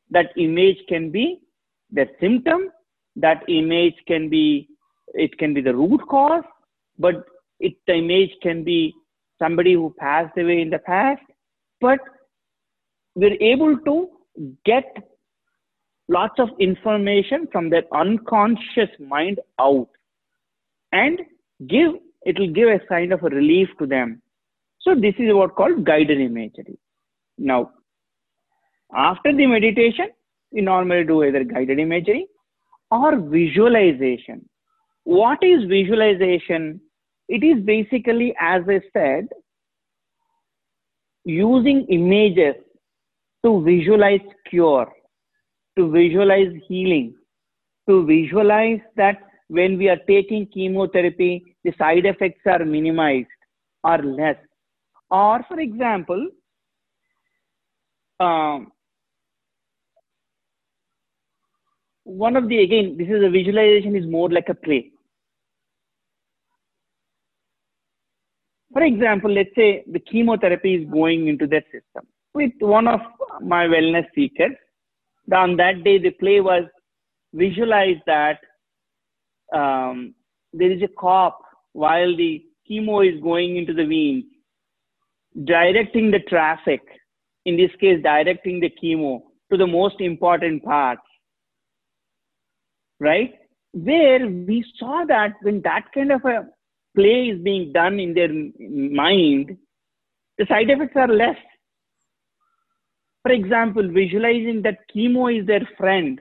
That 0.09 0.27
image 0.37 0.77
can 0.87 1.11
be 1.11 1.39
the 1.91 2.07
symptom. 2.19 2.69
That 3.15 3.43
image 3.49 3.95
can 4.07 4.29
be 4.29 4.67
it 5.13 5.37
can 5.37 5.53
be 5.53 5.61
the 5.61 5.75
root 5.75 6.01
cause, 6.09 6.43
but 6.97 7.25
it 7.59 7.73
the 7.87 7.95
image 7.95 8.31
can 8.41 8.63
be 8.63 8.93
somebody 9.39 9.73
who 9.73 9.93
passed 9.99 10.37
away 10.37 10.61
in 10.61 10.69
the 10.69 10.79
past. 10.79 11.21
But 11.81 11.99
we're 13.15 13.41
able 13.41 13.77
to 13.79 14.09
get 14.65 14.85
lots 16.07 16.39
of 16.39 16.49
information 16.59 17.47
from 17.51 17.69
their 17.69 17.83
unconscious 17.93 18.89
mind 18.99 19.39
out 19.59 19.89
and 20.91 21.19
give 21.67 21.91
it 22.23 22.39
will 22.39 22.53
give 22.53 22.69
a 22.69 22.79
kind 22.87 23.13
of 23.13 23.23
a 23.23 23.29
relief 23.29 23.69
to 23.79 23.85
them 23.85 24.21
so 24.79 24.95
this 24.95 25.15
is 25.19 25.33
what 25.33 25.55
called 25.55 25.85
guided 25.85 26.19
imagery 26.19 26.77
now 27.37 27.71
after 28.93 29.35
the 29.35 29.47
meditation 29.47 30.09
we 30.51 30.61
normally 30.61 31.05
do 31.11 31.23
either 31.23 31.43
guided 31.43 31.79
imagery 31.79 32.27
or 32.91 33.17
visualization 33.19 34.47
what 35.03 35.43
is 35.43 35.63
visualization 35.65 36.79
it 37.27 37.43
is 37.43 37.63
basically 37.63 38.33
as 38.39 38.61
i 38.67 38.79
said 38.93 39.27
using 41.25 41.85
images 41.89 42.55
to 43.43 43.63
visualize 43.63 44.27
cure 44.49 44.91
to 45.77 45.89
visualize 45.91 46.53
healing, 46.67 47.15
to 47.87 48.05
visualize 48.05 48.79
that 48.95 49.17
when 49.47 49.77
we 49.77 49.89
are 49.89 49.99
taking 50.07 50.45
chemotherapy, 50.47 51.43
the 51.63 51.73
side 51.77 52.05
effects 52.05 52.41
are 52.45 52.65
minimized 52.65 53.27
or 53.83 53.97
less. 53.99 54.37
Or, 55.09 55.43
for 55.47 55.59
example, 55.59 56.27
um, 58.19 58.71
one 62.03 62.35
of 62.35 62.47
the, 62.49 62.59
again, 62.59 62.95
this 62.97 63.07
is 63.07 63.23
a 63.23 63.29
visualization 63.29 63.95
is 63.95 64.05
more 64.05 64.29
like 64.29 64.49
a 64.49 64.53
play. 64.53 64.91
For 68.73 68.83
example, 68.83 69.31
let's 69.31 69.53
say 69.55 69.83
the 69.91 69.99
chemotherapy 69.99 70.75
is 70.75 70.89
going 70.89 71.27
into 71.27 71.45
that 71.47 71.65
system. 71.65 72.07
With 72.33 72.51
one 72.59 72.87
of 72.87 73.01
my 73.41 73.65
wellness 73.65 74.05
seekers, 74.15 74.55
on 75.33 75.57
that 75.57 75.83
day, 75.83 75.97
the 75.99 76.11
play 76.11 76.39
was 76.39 76.63
visualize 77.33 77.97
that 78.05 78.39
um, 79.53 80.13
there 80.53 80.71
is 80.71 80.81
a 80.81 80.87
cop 80.99 81.39
while 81.73 82.15
the 82.15 82.43
chemo 82.69 83.07
is 83.07 83.21
going 83.21 83.57
into 83.57 83.73
the 83.73 83.85
veins, 83.85 84.25
directing 85.45 86.11
the 86.11 86.19
traffic, 86.19 86.81
in 87.45 87.57
this 87.57 87.71
case, 87.79 88.01
directing 88.03 88.59
the 88.59 88.71
chemo 88.81 89.21
to 89.51 89.57
the 89.57 89.67
most 89.67 89.99
important 89.99 90.63
parts, 90.63 91.01
right? 93.01 93.33
Where 93.73 94.25
we 94.25 94.63
saw 94.77 95.03
that 95.09 95.33
when 95.41 95.61
that 95.63 95.87
kind 95.93 96.13
of 96.13 96.23
a 96.23 96.47
play 96.95 97.31
is 97.33 97.41
being 97.41 97.73
done 97.73 97.99
in 97.99 98.13
their 98.13 98.29
mind, 98.31 99.57
the 100.37 100.45
side 100.47 100.69
effects 100.69 100.95
are 100.95 101.09
less 101.09 101.35
for 103.23 103.31
example, 103.31 103.87
visualizing 103.91 104.61
that 104.63 104.79
chemo 104.93 105.39
is 105.39 105.45
their 105.45 105.67
friend. 105.77 106.19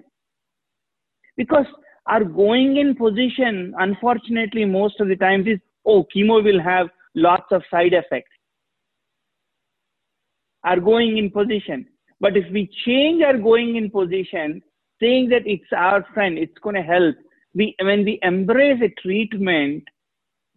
Because 1.37 1.67
our 2.07 2.25
going 2.25 2.77
in 2.77 2.95
position, 2.95 3.75
unfortunately, 3.79 4.65
most 4.65 5.01
of 5.01 5.09
the 5.09 5.17
times 5.17 5.47
is, 5.47 5.59
oh, 5.87 6.07
chemo 6.15 6.45
will 6.45 6.61
have 6.63 6.89
lots 7.15 7.47
of 7.53 7.63
side 7.71 7.95
effects. 7.95 8.31
Our 10.65 10.79
going 10.79 11.17
in 11.17 11.31
position. 11.31 11.87
But 12.21 12.37
if 12.37 12.45
we 12.53 12.69
change 12.85 13.23
our 13.23 13.39
going 13.39 13.77
in 13.77 13.91
position, 13.91 14.63
saying 15.01 15.29
that 15.31 15.43
it's 15.47 15.73
our 15.77 16.05
friend, 16.15 16.39
it's 16.39 16.59
going 16.63 16.77
to 16.77 16.83
help. 16.83 17.17
We, 17.55 17.75
when 17.83 18.05
we 18.05 18.19
embrace 18.23 18.81
a 18.83 19.01
treatment, 19.01 19.85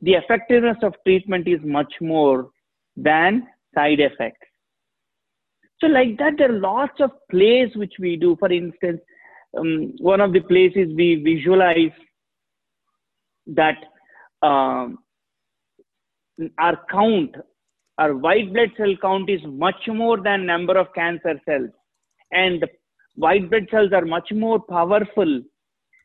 the 0.01 0.13
effectiveness 0.13 0.77
of 0.84 0.93
treatment 1.06 1.47
is 1.47 1.60
much 1.63 1.93
more 2.01 2.49
than 2.95 3.47
side 3.73 3.99
effects. 3.99 4.47
So 5.79 5.88
like 5.88 6.17
that, 6.19 6.34
there 6.38 6.53
are 6.53 6.60
lots 6.60 6.99
of 6.99 7.12
plays 7.32 7.69
which 7.75 7.93
we 7.99 8.15
do. 8.15 8.36
For 8.39 8.51
instance, 8.51 9.01
um, 9.58 9.93
one 9.99 10.21
of 10.21 10.34
the 10.34 10.41
places 10.41 10.89
we 10.95 11.15
visualize 11.15 11.91
that 13.47 13.77
um, 14.41 14.99
our 16.58 16.79
count, 16.89 17.36
our 17.97 18.15
white 18.15 18.53
blood 18.53 18.69
cell 18.77 18.93
count 19.01 19.29
is 19.29 19.41
much 19.45 19.88
more 19.88 20.21
than 20.21 20.45
number 20.45 20.77
of 20.77 20.88
cancer 20.93 21.39
cells. 21.45 21.69
And 22.32 22.65
white 23.15 23.49
blood 23.49 23.67
cells 23.71 23.91
are 23.93 24.06
much 24.06 24.32
more 24.32 24.60
powerful. 24.60 25.41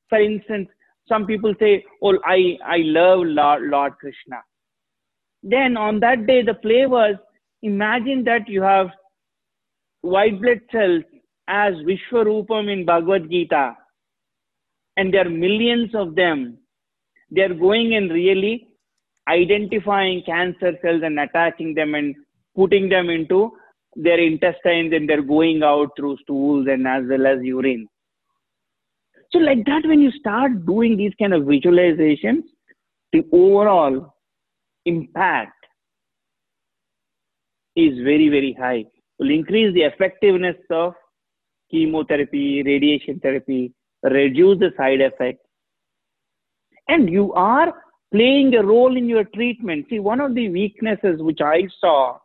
For 0.09 0.21
instance, 0.21 0.69
some 1.09 1.27
people 1.27 1.55
say, 1.59 1.85
oh, 2.03 2.19
I, 2.25 2.59
I 2.65 2.79
love 2.79 3.21
Lord, 3.25 3.63
Lord 3.63 3.93
Krishna. 3.99 4.37
Then 5.43 5.77
on 5.77 6.01
that 6.01 6.27
day, 6.27 6.43
the 6.43 6.55
play 6.55 6.87
was, 6.87 7.17
imagine 7.63 8.25
that 8.25 8.49
you 8.49 8.63
have 8.63 8.89
white 10.03 10.41
blood 10.41 10.61
cells 10.71 11.03
as 11.49 11.75
Vishwarupam 11.75 12.71
in 12.71 12.85
Bhagavad 12.85 13.31
Gita, 13.31 13.75
and 14.97 15.15
there 15.15 15.27
are 15.27 15.31
millions 15.31 15.95
of 15.95 16.15
them. 16.15 16.59
They 17.31 17.43
are 17.43 17.55
going 17.55 17.95
and 17.95 18.11
really 18.11 18.69
identifying 19.29 20.23
cancer 20.25 20.73
cells 20.83 21.03
and 21.05 21.19
attaching 21.21 21.75
them 21.75 21.95
and 21.95 22.15
putting 22.57 22.89
them 22.89 23.09
into 23.09 23.53
their 23.99 24.21
intestines 24.21 24.93
and 24.93 25.09
they're 25.09 25.23
going 25.23 25.63
out 25.63 25.91
through 25.97 26.17
stools 26.23 26.67
and 26.71 26.87
as 26.87 27.03
well 27.09 27.27
as 27.27 27.39
urine. 27.43 27.87
So, 29.33 29.39
like 29.39 29.65
that, 29.67 29.83
when 29.85 30.01
you 30.01 30.11
start 30.13 30.65
doing 30.65 30.97
these 30.97 31.13
kind 31.19 31.35
of 31.35 31.43
visualizations, 31.43 32.43
the 33.13 33.23
overall 33.33 34.15
impact 34.87 35.53
is 37.77 37.99
very, 38.05 38.29
very 38.29 38.57
high 38.59 38.85
will 39.19 39.31
increase 39.31 39.75
the 39.75 39.83
effectiveness 39.83 40.57
of 40.71 40.95
chemotherapy, 41.71 42.63
radiation 42.63 43.21
therapy, 43.21 43.73
reduce 44.03 44.59
the 44.59 44.71
side 44.77 45.01
effects. 45.01 45.45
And 46.89 47.11
you 47.11 47.33
are 47.35 47.75
playing 48.13 48.55
a 48.55 48.63
role 48.63 48.97
in 48.97 49.09
your 49.09 49.25
treatment. 49.25 49.87
See, 49.91 49.99
one 49.99 50.21
of 50.21 50.35
the 50.35 50.49
weaknesses 50.49 51.21
which 51.21 51.41
I 51.43 51.69
saw 51.81 52.19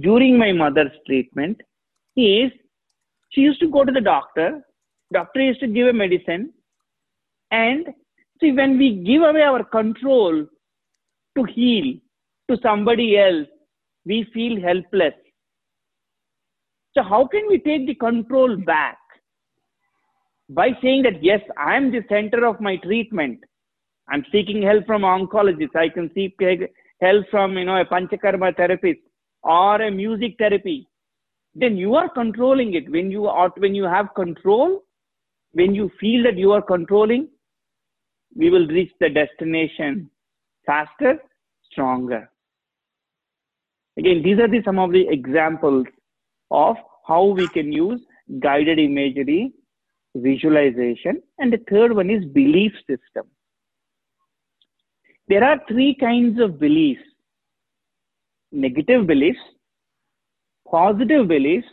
during 0.00 0.38
my 0.38 0.52
mother's 0.52 0.92
treatment 1.06 1.60
is 2.16 2.50
she 3.30 3.40
used 3.40 3.60
to 3.60 3.68
go 3.68 3.84
to 3.84 3.92
the 3.92 4.00
doctor, 4.00 4.62
doctor 5.12 5.40
used 5.40 5.60
to 5.60 5.66
give 5.66 5.88
a 5.88 5.92
medicine, 5.92 6.52
and 7.50 7.86
see, 8.40 8.52
when 8.52 8.78
we 8.78 8.96
give 8.96 9.22
away 9.22 9.42
our 9.42 9.64
control 9.64 10.46
to 11.36 11.44
heal 11.44 11.94
to 12.50 12.58
somebody 12.62 13.18
else, 13.18 13.46
we 14.04 14.24
feel 14.32 14.60
helpless 14.60 15.14
So 16.94 17.02
how 17.02 17.26
can 17.26 17.48
we 17.48 17.58
take 17.58 17.86
the 17.86 17.94
control 17.94 18.56
back? 18.56 18.98
By 20.48 20.70
saying 20.80 21.02
that, 21.02 21.22
yes, 21.22 21.40
I'm 21.58 21.90
the 21.90 22.04
center 22.08 22.46
of 22.46 22.60
my 22.60 22.76
treatment. 22.76 23.40
I'm 24.08 24.24
seeking 24.30 24.62
help 24.62 24.86
from 24.86 25.02
oncologists. 25.02 25.74
I 25.74 25.88
can 25.88 26.10
seek 26.14 26.36
help 27.00 27.26
from, 27.30 27.58
you 27.58 27.64
know, 27.64 27.80
a 27.80 27.84
panchakarma 27.84 28.56
therapist 28.56 29.00
or 29.46 29.80
a 29.80 29.90
music 29.90 30.34
therapy. 30.38 30.88
Then 31.54 31.76
you 31.76 31.94
are 31.94 32.08
controlling 32.08 32.74
it. 32.74 32.90
When 32.90 33.10
you 33.10 33.26
are, 33.26 33.52
when 33.56 33.74
you 33.74 33.84
have 33.84 34.14
control, 34.14 34.82
when 35.52 35.74
you 35.74 35.90
feel 36.00 36.24
that 36.24 36.36
you 36.36 36.52
are 36.52 36.62
controlling, 36.62 37.28
we 38.34 38.50
will 38.50 38.66
reach 38.66 38.92
the 39.00 39.08
destination 39.08 40.10
faster, 40.66 41.18
stronger. 41.70 42.28
Again, 43.96 44.22
these 44.22 44.38
are 44.38 44.48
the, 44.48 44.62
some 44.64 44.78
of 44.78 44.92
the 44.92 45.08
examples 45.08 45.86
of 46.50 46.76
how 47.06 47.24
we 47.24 47.48
can 47.48 47.72
use 47.72 48.00
guided 48.40 48.78
imagery, 48.78 49.52
visualization, 50.16 51.22
and 51.38 51.52
the 51.52 51.60
third 51.70 51.94
one 51.94 52.10
is 52.10 52.24
belief 52.24 52.72
system. 52.80 53.26
There 55.28 55.42
are 55.42 55.60
three 55.68 55.94
kinds 55.94 56.40
of 56.40 56.58
beliefs 56.60 57.05
negative 58.64 59.06
beliefs, 59.06 59.38
positive 60.70 61.28
beliefs, 61.28 61.66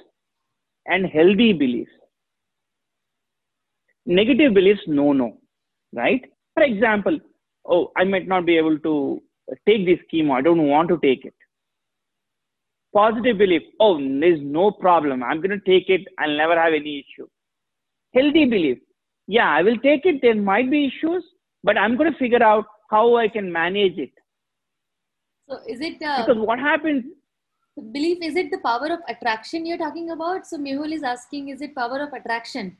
and 0.85 1.05
healthy 1.05 1.53
beliefs. 1.53 1.91
Negative 4.05 4.53
beliefs, 4.53 4.81
no, 4.87 5.13
no, 5.13 5.37
right? 5.93 6.21
For 6.55 6.63
example, 6.63 7.19
oh, 7.65 7.91
I 7.95 8.03
might 8.03 8.27
not 8.27 8.45
be 8.45 8.57
able 8.57 8.77
to 8.79 9.21
take 9.67 9.85
this 9.85 9.99
chemo, 10.11 10.33
I 10.33 10.41
don't 10.41 10.67
want 10.67 10.89
to 10.89 10.99
take 11.01 11.25
it 11.25 11.33
positive 12.93 13.37
belief 13.37 13.63
oh 13.79 13.93
there's 14.23 14.41
no 14.41 14.71
problem 14.71 15.23
i'm 15.23 15.41
going 15.43 15.57
to 15.57 15.65
take 15.71 15.89
it 15.89 16.01
i'll 16.19 16.37
never 16.41 16.57
have 16.63 16.73
any 16.79 16.93
issue 17.03 17.27
healthy 18.17 18.45
belief 18.45 18.77
yeah 19.27 19.49
i 19.49 19.61
will 19.67 19.79
take 19.85 20.05
it 20.05 20.21
there 20.21 20.41
might 20.49 20.69
be 20.69 20.85
issues 20.91 21.23
but 21.63 21.77
i'm 21.77 21.97
going 21.97 22.11
to 22.11 22.19
figure 22.19 22.43
out 22.43 22.65
how 22.91 23.05
i 23.17 23.27
can 23.27 23.51
manage 23.51 23.97
it 23.97 24.11
so 25.49 25.59
is 25.67 25.81
it 25.81 26.01
uh, 26.01 26.25
because 26.25 26.41
what 26.45 26.59
happens 26.59 27.03
belief 27.91 28.19
is 28.21 28.35
it 28.35 28.51
the 28.51 28.59
power 28.59 28.87
of 28.93 28.99
attraction 29.09 29.65
you're 29.65 29.77
talking 29.77 30.11
about? 30.11 30.45
So 30.45 30.57
mehul 30.57 30.93
is 30.93 31.03
asking 31.03 31.49
is 31.49 31.61
it 31.61 31.75
power 31.75 32.01
of 32.01 32.13
attraction? 32.13 32.77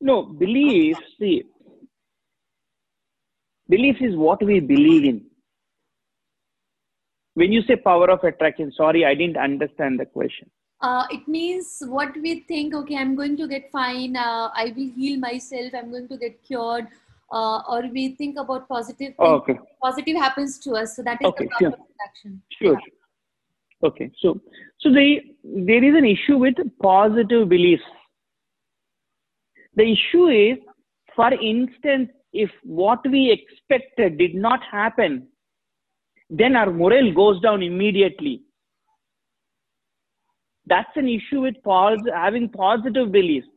No 0.00 0.22
belief 0.22 0.96
see 1.18 1.44
belief 3.68 3.96
is 4.00 4.16
what 4.16 4.42
we 4.44 4.60
believe 4.60 5.04
in. 5.04 5.24
When 7.34 7.52
you 7.52 7.62
say 7.62 7.76
power 7.76 8.10
of 8.10 8.22
attraction 8.22 8.72
sorry 8.72 9.04
i 9.04 9.14
didn't 9.14 9.36
understand 9.36 9.98
the 9.98 10.06
question. 10.06 10.50
Uh, 10.80 11.04
it 11.10 11.26
means 11.26 11.82
what 11.86 12.16
we 12.22 12.40
think 12.46 12.72
okay 12.72 12.96
i'm 12.96 13.16
going 13.16 13.36
to 13.36 13.48
get 13.48 13.68
fine 13.72 14.16
uh, 14.16 14.48
i 14.54 14.72
will 14.76 14.90
heal 14.94 15.18
myself 15.18 15.72
i'm 15.74 15.90
going 15.90 16.06
to 16.06 16.16
get 16.16 16.40
cured 16.44 16.86
uh, 17.32 17.58
or 17.68 17.82
we 17.92 18.14
think 18.16 18.38
about 18.38 18.68
positive 18.68 19.12
oh, 19.18 19.34
okay. 19.36 19.58
positive 19.82 20.16
happens 20.16 20.58
to 20.58 20.72
us 20.72 20.96
so 20.96 21.02
that 21.02 21.18
is 21.20 21.28
okay, 21.28 21.46
the 21.46 21.56
sure. 21.60 21.74
sure 22.60 22.72
yeah. 22.72 23.88
okay 23.88 24.10
so 24.20 24.40
so 24.80 24.90
the 24.90 25.20
there 25.70 25.84
is 25.84 25.94
an 25.96 26.04
issue 26.04 26.36
with 26.36 26.54
positive 26.82 27.48
beliefs 27.48 27.82
the 29.74 29.92
issue 29.96 30.26
is 30.28 30.58
for 31.14 31.32
instance 31.32 32.08
if 32.32 32.50
what 32.62 33.00
we 33.10 33.30
expected 33.30 34.18
did 34.18 34.34
not 34.34 34.60
happen 34.70 35.26
then 36.30 36.56
our 36.56 36.70
morale 36.70 37.12
goes 37.12 37.40
down 37.40 37.62
immediately. 37.62 38.42
That's 40.66 40.90
an 40.96 41.08
issue 41.08 41.40
with 41.40 41.54
pos- 41.64 41.98
having 42.14 42.50
positive 42.50 43.10
beliefs. 43.10 43.48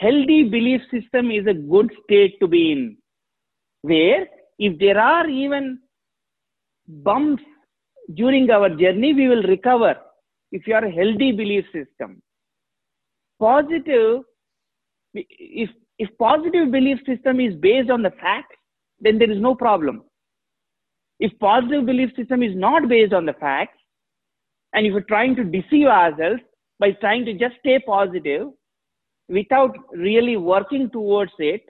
Healthy 0.00 0.44
belief 0.44 0.80
system 0.90 1.30
is 1.30 1.46
a 1.46 1.52
good 1.52 1.90
state 2.04 2.40
to 2.40 2.48
be 2.48 2.72
in, 2.72 2.96
where 3.82 4.26
if 4.58 4.78
there 4.78 4.98
are 4.98 5.28
even 5.28 5.78
bumps 6.88 7.42
during 8.14 8.50
our 8.50 8.70
journey, 8.70 9.12
we 9.12 9.28
will 9.28 9.42
recover 9.42 9.94
if 10.52 10.66
you 10.66 10.74
are 10.74 10.84
a 10.84 10.90
healthy 10.90 11.32
belief 11.32 11.66
system. 11.66 12.22
Positive, 13.38 14.22
if, 15.12 15.68
if 15.98 16.08
positive 16.18 16.70
belief 16.72 16.98
system 17.06 17.38
is 17.38 17.54
based 17.56 17.90
on 17.90 18.02
the 18.02 18.10
facts, 18.22 18.56
then 19.00 19.18
there 19.18 19.30
is 19.30 19.40
no 19.40 19.54
problem. 19.54 20.02
If 21.18 21.38
positive 21.38 21.84
belief 21.84 22.10
system 22.16 22.42
is 22.42 22.56
not 22.56 22.88
based 22.88 23.12
on 23.12 23.26
the 23.26 23.34
facts, 23.34 23.78
and 24.72 24.86
if 24.86 24.94
we're 24.94 25.00
trying 25.02 25.36
to 25.36 25.44
deceive 25.44 25.88
ourselves 25.88 26.40
by 26.78 26.92
trying 26.92 27.26
to 27.26 27.34
just 27.34 27.56
stay 27.60 27.78
positive 27.78 28.48
without 29.30 29.76
really 29.92 30.36
working 30.36 30.90
towards 30.90 31.32
it, 31.38 31.62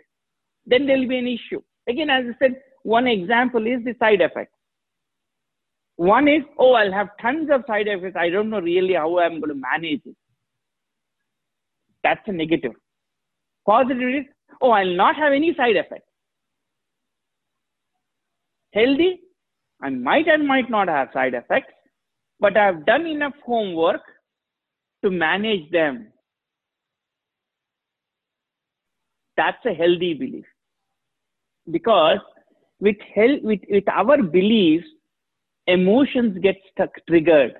then 0.66 0.86
there 0.86 0.96
will 0.98 1.08
be 1.08 1.18
an 1.18 1.28
issue. 1.28 1.62
Again, 1.88 2.10
as 2.10 2.24
I 2.28 2.38
said, 2.38 2.56
one 2.82 3.06
example 3.06 3.66
is 3.66 3.84
the 3.84 3.94
side 3.98 4.20
effects. 4.20 4.54
One 5.96 6.28
is, 6.28 6.42
oh, 6.58 6.72
I'll 6.72 6.92
have 6.92 7.08
tons 7.20 7.50
of 7.52 7.62
side 7.66 7.86
effects. 7.86 8.16
I 8.18 8.30
don't 8.30 8.48
know 8.48 8.60
really 8.60 8.94
how 8.94 9.18
I'm 9.18 9.40
going 9.40 9.50
to 9.50 9.54
manage 9.54 10.00
it. 10.06 10.16
That's 12.02 12.20
a 12.26 12.32
negative. 12.32 12.72
Positive 13.66 14.08
is, 14.08 14.24
oh, 14.62 14.70
I'll 14.70 14.96
not 14.96 15.16
have 15.16 15.34
any 15.34 15.54
side 15.54 15.76
effects. 15.76 16.08
Healthy, 18.72 19.20
I 19.82 19.90
might 19.90 20.28
and 20.28 20.46
might 20.46 20.70
not 20.70 20.88
have 20.88 21.08
side 21.12 21.34
effects, 21.34 21.74
but 22.38 22.56
I've 22.56 22.86
done 22.86 23.06
enough 23.06 23.34
homework 23.44 24.00
to 25.04 25.10
manage 25.10 25.70
them. 25.70 26.12
That's 29.40 29.64
a 29.72 29.74
healthy 29.82 30.12
belief. 30.22 30.44
Because 31.70 32.18
with, 32.80 32.96
hel- 33.14 33.42
with, 33.42 33.60
with 33.70 33.88
our 33.88 34.22
beliefs, 34.22 34.86
emotions 35.66 36.38
get 36.42 36.56
stuck 36.70 36.90
triggered. 37.08 37.54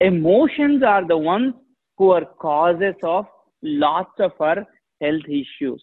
Emotions 0.00 0.82
are 0.82 1.06
the 1.06 1.16
ones 1.16 1.54
who 1.96 2.10
are 2.10 2.24
causes 2.46 2.94
of 3.02 3.26
lots 3.62 4.14
of 4.18 4.32
our 4.40 4.66
health 5.00 5.26
issues. 5.40 5.82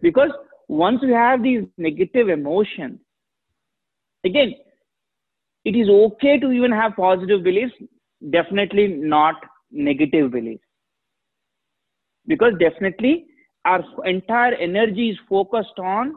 Because 0.00 0.30
once 0.68 1.00
we 1.02 1.12
have 1.12 1.42
these 1.42 1.64
negative 1.76 2.28
emotions, 2.28 2.98
again, 4.24 4.54
it 5.64 5.76
is 5.76 5.88
okay 5.88 6.38
to 6.38 6.50
even 6.50 6.72
have 6.72 6.96
positive 6.96 7.42
beliefs, 7.44 7.74
definitely 8.30 8.88
not 8.88 9.34
negative 9.70 10.30
beliefs. 10.32 10.65
Because 12.26 12.52
definitely 12.58 13.26
our 13.64 13.84
entire 14.04 14.54
energy 14.54 15.10
is 15.10 15.18
focused 15.28 15.78
on 15.78 16.14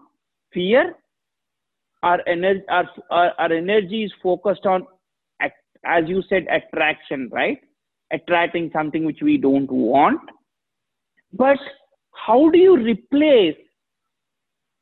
fear, 0.54 0.96
our 2.04 2.20
energy, 2.28 2.62
our, 2.70 2.90
our, 3.12 3.34
our 3.38 3.54
energy 3.54 4.04
is 4.04 4.12
focused 4.22 4.66
on, 4.66 4.86
as 5.86 6.04
you 6.08 6.24
said, 6.30 6.46
attraction, 6.50 7.30
right? 7.32 7.60
Attracting 8.12 8.72
something 8.74 9.06
which 9.06 9.20
we 9.22 9.38
don't 9.38 9.72
want. 9.72 10.22
But 11.34 11.58
how 12.12 12.50
do 12.50 12.58
you 12.58 12.78
replace 12.78 13.56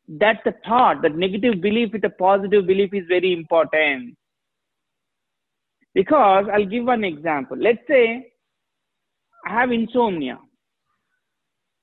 that 0.07 0.37
the 0.45 0.53
thought, 0.65 1.01
that 1.01 1.15
negative 1.15 1.61
belief 1.61 1.91
with 1.91 2.03
a 2.05 2.09
positive 2.09 2.65
belief 2.65 2.93
is 2.93 3.03
very 3.07 3.33
important. 3.33 4.17
Because 5.93 6.45
I'll 6.53 6.65
give 6.65 6.85
one 6.85 7.03
example. 7.03 7.57
Let's 7.59 7.85
say 7.87 8.31
I 9.45 9.53
have 9.53 9.71
insomnia. 9.71 10.39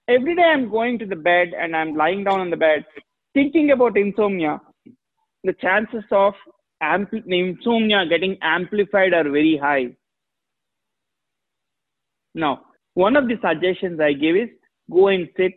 Every 0.09 0.37
day 0.37 0.43
I'm 0.43 0.71
going 0.71 0.99
to 0.99 1.07
the 1.07 1.17
bed 1.17 1.53
and 1.59 1.75
I'm 1.75 1.97
lying 1.97 2.25
down 2.25 2.41
on 2.41 2.51
the 2.51 2.57
bed 2.57 2.85
thinking 3.33 3.71
about 3.71 3.97
insomnia. 3.97 4.61
The 5.45 5.55
chances 5.55 6.05
of 6.11 6.35
ampl- 6.83 7.25
insomnia 7.27 8.07
getting 8.07 8.37
amplified 8.43 9.15
are 9.15 9.25
very 9.25 9.57
high. 9.61 9.97
Now, 12.35 12.67
one 12.95 13.17
of 13.17 13.29
the 13.29 13.37
suggestions 13.43 14.01
I 14.01 14.13
give 14.13 14.37
is 14.37 14.49
go 14.91 15.09
and 15.09 15.29
sit 15.37 15.53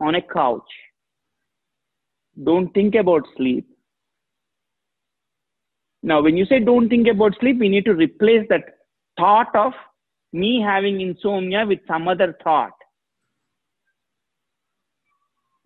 on 0.00 0.14
a 0.14 0.22
couch 0.22 0.70
don't 2.44 2.72
think 2.72 2.94
about 2.94 3.22
sleep. 3.36 3.66
Now, 6.02 6.22
when 6.22 6.36
you 6.36 6.46
say 6.46 6.60
don't 6.60 6.88
think 6.88 7.06
about 7.08 7.38
sleep, 7.40 7.58
we 7.58 7.68
need 7.68 7.84
to 7.84 7.94
replace 7.94 8.46
that 8.48 8.64
thought 9.18 9.54
of 9.54 9.72
me 10.32 10.62
having 10.64 11.00
insomnia 11.00 11.66
with 11.66 11.80
some 11.86 12.08
other 12.08 12.36
thought. 12.42 12.72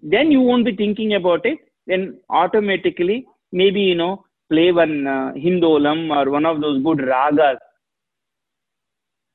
Then 0.04 0.30
you 0.30 0.40
won't 0.42 0.66
be 0.66 0.76
thinking 0.76 1.14
about 1.14 1.46
it. 1.46 1.58
Then 1.86 2.20
automatically, 2.28 3.26
maybe, 3.52 3.80
you 3.80 3.94
know, 3.94 4.24
play 4.50 4.70
one 4.70 5.06
uh, 5.06 5.32
Hindolam 5.34 6.14
or 6.14 6.30
one 6.30 6.44
of 6.44 6.60
those 6.60 6.82
good 6.82 6.98
ragas, 6.98 7.56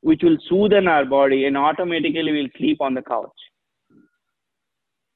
which 0.02 0.22
will 0.24 0.38
soothe 0.48 0.74
our 0.74 1.06
body 1.06 1.46
and 1.46 1.58
automatically 1.58 2.32
we'll 2.32 2.58
sleep 2.58 2.80
on 2.82 2.94
the 2.94 3.02
couch. 3.02 3.40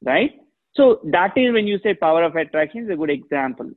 Right? 0.04 0.32
So 0.76 1.00
that 1.12 1.38
is 1.38 1.54
when 1.54 1.68
you 1.68 1.80
say 1.84 1.94
power 1.94 2.24
of 2.24 2.36
attraction 2.36 2.86
is 2.86 2.90
a 2.90 2.96
good 2.96 3.12
example. 3.12 3.70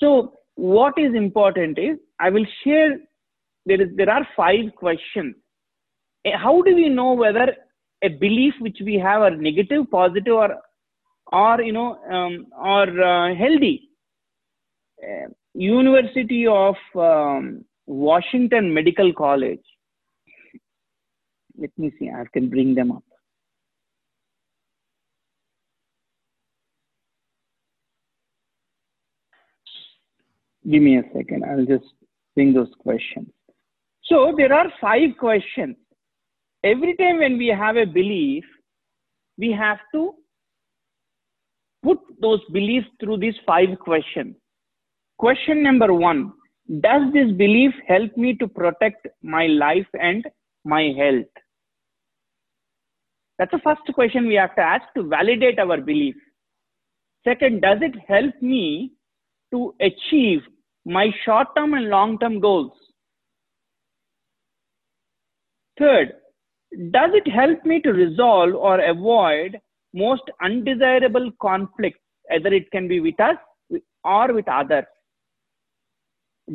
So 0.00 0.38
what 0.54 0.94
is 0.96 1.14
important 1.14 1.78
is 1.78 1.98
I 2.18 2.30
will 2.30 2.46
share 2.64 2.98
there 3.66 3.80
is 3.80 3.88
there 3.96 4.10
are 4.10 4.26
five 4.36 4.74
questions. 4.76 5.34
Eh, 6.24 6.36
how 6.36 6.62
do 6.62 6.74
we 6.74 6.88
know 6.88 7.12
whether 7.12 7.54
a 8.04 8.08
belief 8.08 8.54
which 8.60 8.78
we 8.84 8.94
have 8.96 9.22
are 9.22 9.36
negative, 9.36 9.90
positive, 9.90 10.34
or 10.34 10.56
or 11.32 11.62
you 11.62 11.72
know 11.72 11.98
um, 12.10 12.46
or 12.56 13.02
uh, 13.02 13.34
healthy? 13.34 13.88
Uh, 15.02 15.28
University 15.54 16.46
of 16.46 16.74
um, 16.96 17.64
Washington 17.86 18.74
Medical 18.74 19.12
College. 19.12 19.62
Let 21.56 21.70
me 21.78 21.92
see. 21.98 22.10
I 22.10 22.24
can 22.32 22.48
bring 22.50 22.74
them 22.74 22.90
up. 22.90 23.04
Give 30.68 30.82
me 30.82 30.98
a 30.98 31.02
second. 31.14 31.44
I'll 31.44 31.66
just 31.66 31.92
bring 32.34 32.52
those 32.54 32.72
questions. 32.78 33.28
So 34.04 34.34
there 34.36 34.52
are 34.52 34.72
five 34.80 35.10
questions. 35.18 35.76
Every 36.64 36.96
time 36.96 37.18
when 37.18 37.36
we 37.36 37.48
have 37.48 37.76
a 37.76 37.84
belief, 37.84 38.42
we 39.36 39.52
have 39.52 39.78
to 39.94 40.14
put 41.82 41.98
those 42.22 42.40
beliefs 42.52 42.86
through 42.98 43.18
these 43.18 43.34
five 43.46 43.78
questions. 43.78 44.34
Question 45.18 45.62
number 45.62 45.92
one 45.92 46.32
Does 46.80 47.12
this 47.12 47.30
belief 47.32 47.72
help 47.86 48.16
me 48.16 48.34
to 48.36 48.48
protect 48.48 49.06
my 49.22 49.46
life 49.46 49.86
and 50.00 50.24
my 50.64 50.84
health? 50.96 51.44
That's 53.38 53.50
the 53.50 53.60
first 53.62 53.82
question 53.94 54.26
we 54.26 54.36
have 54.36 54.56
to 54.56 54.62
ask 54.62 54.84
to 54.96 55.02
validate 55.02 55.58
our 55.58 55.80
belief. 55.82 56.14
Second, 57.24 57.60
does 57.60 57.78
it 57.82 57.94
help 58.08 58.40
me 58.40 58.92
to 59.52 59.74
achieve 59.82 60.40
my 60.86 61.10
short 61.26 61.48
term 61.54 61.74
and 61.74 61.90
long 61.90 62.18
term 62.18 62.40
goals? 62.40 62.72
Third, 65.78 66.12
does 66.90 67.10
it 67.14 67.30
help 67.30 67.64
me 67.64 67.80
to 67.80 67.92
resolve 67.92 68.54
or 68.54 68.80
avoid 68.80 69.60
most 69.92 70.22
undesirable 70.42 71.30
conflicts, 71.40 72.00
either 72.32 72.52
it 72.52 72.70
can 72.70 72.88
be 72.88 73.00
with 73.00 73.18
us 73.20 73.36
or 74.04 74.32
with 74.32 74.48
others? 74.48 74.84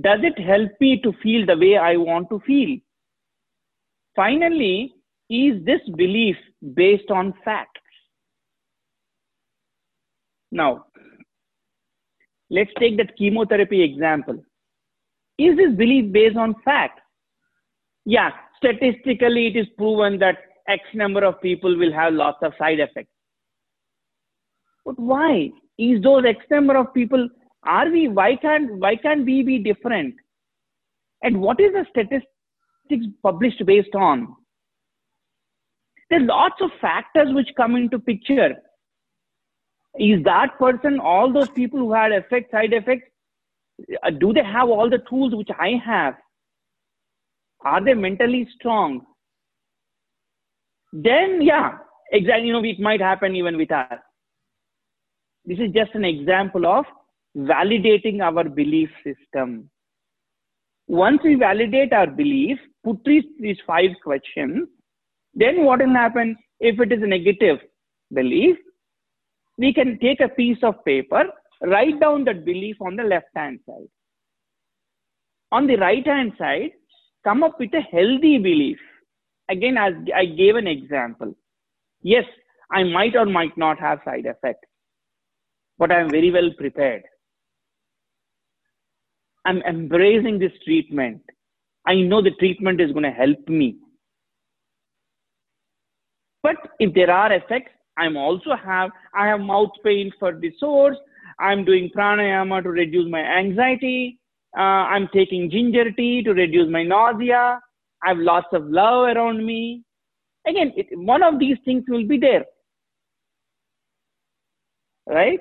Does 0.01 0.19
it 0.23 0.39
help 0.39 0.71
me 0.79 0.99
to 1.01 1.13
feel 1.23 1.45
the 1.45 1.57
way 1.57 1.77
I 1.77 1.97
want 1.97 2.29
to 2.29 2.39
feel? 2.45 2.77
Finally, 4.15 4.93
is 5.29 5.63
this 5.65 5.81
belief 5.95 6.35
based 6.73 7.09
on 7.09 7.33
facts? 7.45 7.81
Now, 10.51 10.85
let's 12.49 12.71
take 12.79 12.97
that 12.97 13.15
chemotherapy 13.17 13.81
example. 13.83 14.43
Is 15.37 15.55
this 15.55 15.73
belief 15.75 16.11
based 16.11 16.37
on 16.37 16.55
facts? 16.65 17.01
Yeah, 18.05 18.31
statistically, 18.63 19.47
it 19.47 19.55
is 19.55 19.67
proven 19.77 20.19
that 20.19 20.37
X 20.67 20.83
number 20.93 21.23
of 21.23 21.41
people 21.41 21.75
will 21.77 21.91
have 21.91 22.13
lots 22.13 22.37
of 22.43 22.53
side 22.59 22.79
effects. 22.79 23.09
But 24.85 24.99
why? 24.99 25.49
Is 25.77 26.01
those 26.01 26.23
X 26.25 26.39
number 26.51 26.77
of 26.77 26.93
people, 26.93 27.27
are 27.63 27.89
we, 27.89 28.07
why 28.07 28.35
can't, 28.35 28.77
why 28.77 28.95
can't 28.95 29.25
we 29.25 29.43
be 29.43 29.59
different? 29.59 30.15
And 31.21 31.41
what 31.41 31.59
is 31.59 31.71
the 31.73 31.85
statistics 31.89 33.15
published 33.23 33.65
based 33.65 33.95
on? 33.95 34.35
There 36.09 36.19
are 36.19 36.25
lots 36.25 36.61
of 36.61 36.71
factors 36.81 37.33
which 37.33 37.49
come 37.55 37.75
into 37.75 37.99
picture. 37.99 38.55
Is 39.97 40.23
that 40.23 40.57
person, 40.59 40.99
all 40.99 41.31
those 41.31 41.49
people 41.49 41.79
who 41.79 41.93
had 41.93 42.11
effects, 42.11 42.51
side 42.51 42.73
effects, 42.73 43.09
uh, 44.03 44.09
do 44.09 44.33
they 44.33 44.43
have 44.43 44.69
all 44.69 44.89
the 44.89 45.03
tools 45.09 45.33
which 45.35 45.49
I 45.57 45.81
have? 45.85 46.15
Are 47.65 47.83
they 47.83 47.93
mentally 47.93 48.47
strong? 48.55 49.01
Then, 50.93 51.41
yeah, 51.41 51.77
exactly, 52.11 52.47
you 52.47 52.53
know, 52.53 52.63
it 52.63 52.79
might 52.79 53.01
happen 53.01 53.35
even 53.35 53.57
with 53.57 53.71
us. 53.71 53.99
This 55.45 55.59
is 55.59 55.71
just 55.73 55.93
an 55.93 56.05
example 56.05 56.65
of 56.65 56.85
validating 57.37 58.21
our 58.21 58.43
belief 58.43 58.89
system. 59.03 59.69
Once 60.87 61.19
we 61.23 61.35
validate 61.35 61.93
our 61.93 62.07
belief, 62.07 62.57
put 62.83 62.97
these, 63.05 63.23
these 63.39 63.57
five 63.67 63.91
questions, 64.03 64.67
then 65.33 65.63
what 65.63 65.79
will 65.79 65.93
happen 65.93 66.35
if 66.59 66.79
it 66.79 66.91
is 66.91 67.03
a 67.03 67.07
negative 67.07 67.59
belief? 68.13 68.57
We 69.57 69.73
can 69.73 69.99
take 69.99 70.19
a 70.21 70.29
piece 70.29 70.57
of 70.63 70.83
paper, 70.85 71.25
write 71.61 71.99
down 71.99 72.23
that 72.25 72.45
belief 72.45 72.77
on 72.81 72.95
the 72.95 73.03
left 73.03 73.27
hand 73.35 73.59
side. 73.67 73.89
On 75.51 75.67
the 75.67 75.75
right 75.75 76.05
hand 76.05 76.33
side, 76.37 76.71
come 77.23 77.43
up 77.43 77.59
with 77.59 77.73
a 77.73 77.81
healthy 77.81 78.37
belief. 78.37 78.77
Again, 79.49 79.77
as 79.77 79.93
I 80.15 80.25
gave 80.25 80.55
an 80.55 80.67
example. 80.67 81.35
Yes, 82.01 82.25
I 82.71 82.83
might 82.83 83.15
or 83.15 83.25
might 83.25 83.57
not 83.57 83.79
have 83.79 83.99
side 84.05 84.25
effects, 84.25 84.67
but 85.77 85.91
I'm 85.91 86.09
very 86.09 86.31
well 86.31 86.49
prepared. 86.57 87.03
I'm 89.45 89.61
embracing 89.63 90.37
this 90.39 90.51
treatment. 90.63 91.21
I 91.87 91.95
know 91.95 92.21
the 92.21 92.31
treatment 92.31 92.79
is 92.79 92.91
going 92.91 93.03
to 93.03 93.11
help 93.11 93.47
me. 93.47 93.77
But 96.43 96.57
if 96.79 96.93
there 96.93 97.11
are 97.11 97.33
effects, 97.33 97.71
I'm 97.97 98.15
also 98.15 98.55
have, 98.55 98.91
I 99.13 99.27
have 99.27 99.41
mouth 99.41 99.71
pain 99.83 100.11
for 100.19 100.33
the 100.33 100.51
source. 100.59 100.97
I'm 101.39 101.65
doing 101.65 101.89
pranayama 101.95 102.63
to 102.63 102.69
reduce 102.69 103.09
my 103.09 103.21
anxiety. 103.21 104.18
Uh, 104.57 104.61
I'm 104.61 105.07
taking 105.13 105.49
ginger 105.49 105.91
tea 105.91 106.23
to 106.23 106.33
reduce 106.33 106.69
my 106.69 106.83
nausea. 106.83 107.59
I 108.03 108.09
have 108.09 108.17
lots 108.17 108.47
of 108.53 108.65
love 108.65 109.15
around 109.15 109.45
me. 109.45 109.83
Again, 110.47 110.73
it, 110.75 110.87
one 110.93 111.21
of 111.21 111.39
these 111.39 111.57
things 111.65 111.83
will 111.87 112.07
be 112.07 112.17
there. 112.17 112.45
Right? 115.07 115.39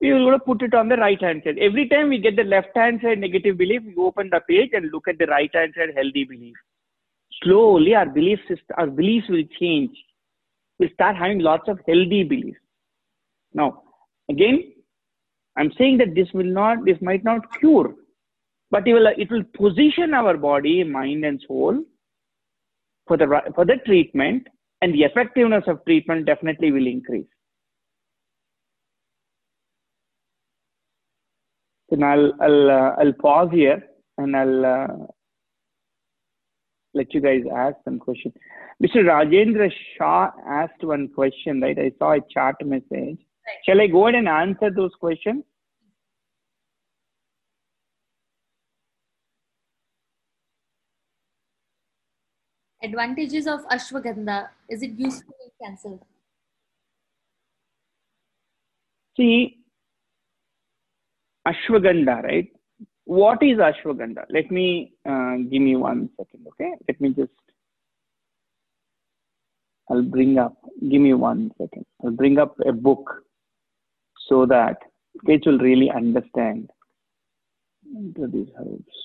We 0.00 0.12
will 0.12 0.38
put 0.38 0.62
it 0.62 0.74
on 0.74 0.88
the 0.88 0.96
right 0.96 1.20
hand 1.20 1.42
side. 1.44 1.58
Every 1.58 1.88
time 1.88 2.08
we 2.08 2.18
get 2.18 2.36
the 2.36 2.44
left 2.44 2.76
hand 2.76 3.00
side 3.02 3.18
negative 3.18 3.58
belief, 3.58 3.82
we 3.84 3.96
open 3.96 4.30
the 4.30 4.40
page 4.48 4.70
and 4.72 4.90
look 4.92 5.08
at 5.08 5.18
the 5.18 5.26
right 5.26 5.50
hand 5.52 5.74
side 5.76 5.90
healthy 5.96 6.24
belief 6.24 6.54
slowly 7.42 7.94
our 7.94 8.06
belief 8.06 8.38
system, 8.40 8.76
our 8.76 8.86
beliefs 8.86 9.28
will 9.28 9.44
change. 9.60 9.90
We'll 10.78 10.90
start 10.94 11.16
having 11.16 11.40
lots 11.40 11.68
of 11.68 11.78
healthy 11.86 12.24
beliefs. 12.24 12.60
Now, 13.52 13.82
again, 14.30 14.72
I'm 15.58 15.72
saying 15.76 15.98
that 15.98 16.14
this 16.14 16.28
will 16.32 16.46
not, 16.46 16.84
this 16.84 16.98
might 17.02 17.24
not 17.24 17.40
cure, 17.58 17.94
but 18.70 18.86
it 18.86 18.94
will, 18.94 19.08
it 19.08 19.30
will 19.30 19.44
position 19.56 20.14
our 20.14 20.36
body, 20.36 20.84
mind, 20.84 21.24
and 21.24 21.42
soul 21.46 21.82
for 23.06 23.16
the 23.16 23.26
for 23.54 23.64
the 23.64 23.76
treatment, 23.84 24.46
and 24.82 24.94
the 24.94 25.02
effectiveness 25.02 25.64
of 25.66 25.84
treatment 25.84 26.26
definitely 26.26 26.70
will 26.70 26.86
increase. 26.86 27.26
So 31.90 31.96
now 31.96 32.12
I'll 32.12 32.32
I'll, 32.40 32.70
uh, 32.70 32.90
I'll 33.00 33.12
pause 33.14 33.48
here 33.50 33.82
and 34.18 34.36
I'll 34.36 34.66
uh, 34.66 34.86
let 36.94 37.12
you 37.14 37.20
guys 37.20 37.42
ask 37.52 37.76
some 37.84 37.98
questions. 37.98 38.34
Mr. 38.82 39.02
Rajendra 39.04 39.70
Shah 39.96 40.30
asked 40.46 40.82
one 40.82 41.08
question, 41.08 41.60
right? 41.60 41.78
I 41.78 41.90
saw 41.98 42.12
a 42.12 42.20
chat 42.32 42.54
message. 42.64 42.86
Right. 42.92 43.58
Shall 43.64 43.80
I 43.80 43.86
go 43.86 44.06
ahead 44.06 44.18
and 44.18 44.28
answer 44.28 44.70
those 44.70 44.92
questions? 45.00 45.44
Advantages 52.82 53.46
of 53.46 53.66
ashwagandha. 53.68 54.48
Is 54.68 54.82
it 54.82 54.92
useful 54.96 55.34
in 55.44 55.66
cancer? 55.66 55.98
See, 59.16 59.58
ashwagandha, 61.46 62.22
right? 62.22 62.48
what 63.08 63.42
is 63.42 63.56
ashwagandha? 63.56 64.24
Let 64.28 64.50
me 64.50 64.92
uh, 65.08 65.36
give 65.50 65.62
me 65.62 65.76
one 65.76 66.10
second, 66.18 66.46
okay? 66.48 66.72
Let 66.86 67.00
me 67.00 67.08
just, 67.14 67.32
I'll 69.88 70.02
bring 70.02 70.36
up, 70.38 70.58
give 70.90 71.00
me 71.00 71.14
one 71.14 71.50
second. 71.58 71.86
I'll 72.04 72.10
bring 72.10 72.36
up 72.36 72.54
a 72.66 72.72
book 72.72 73.10
so 74.28 74.44
that 74.44 74.76
kids 75.26 75.46
will 75.46 75.58
really 75.58 75.90
understand 75.90 76.68
these 78.14 78.48
herbs. 78.60 78.98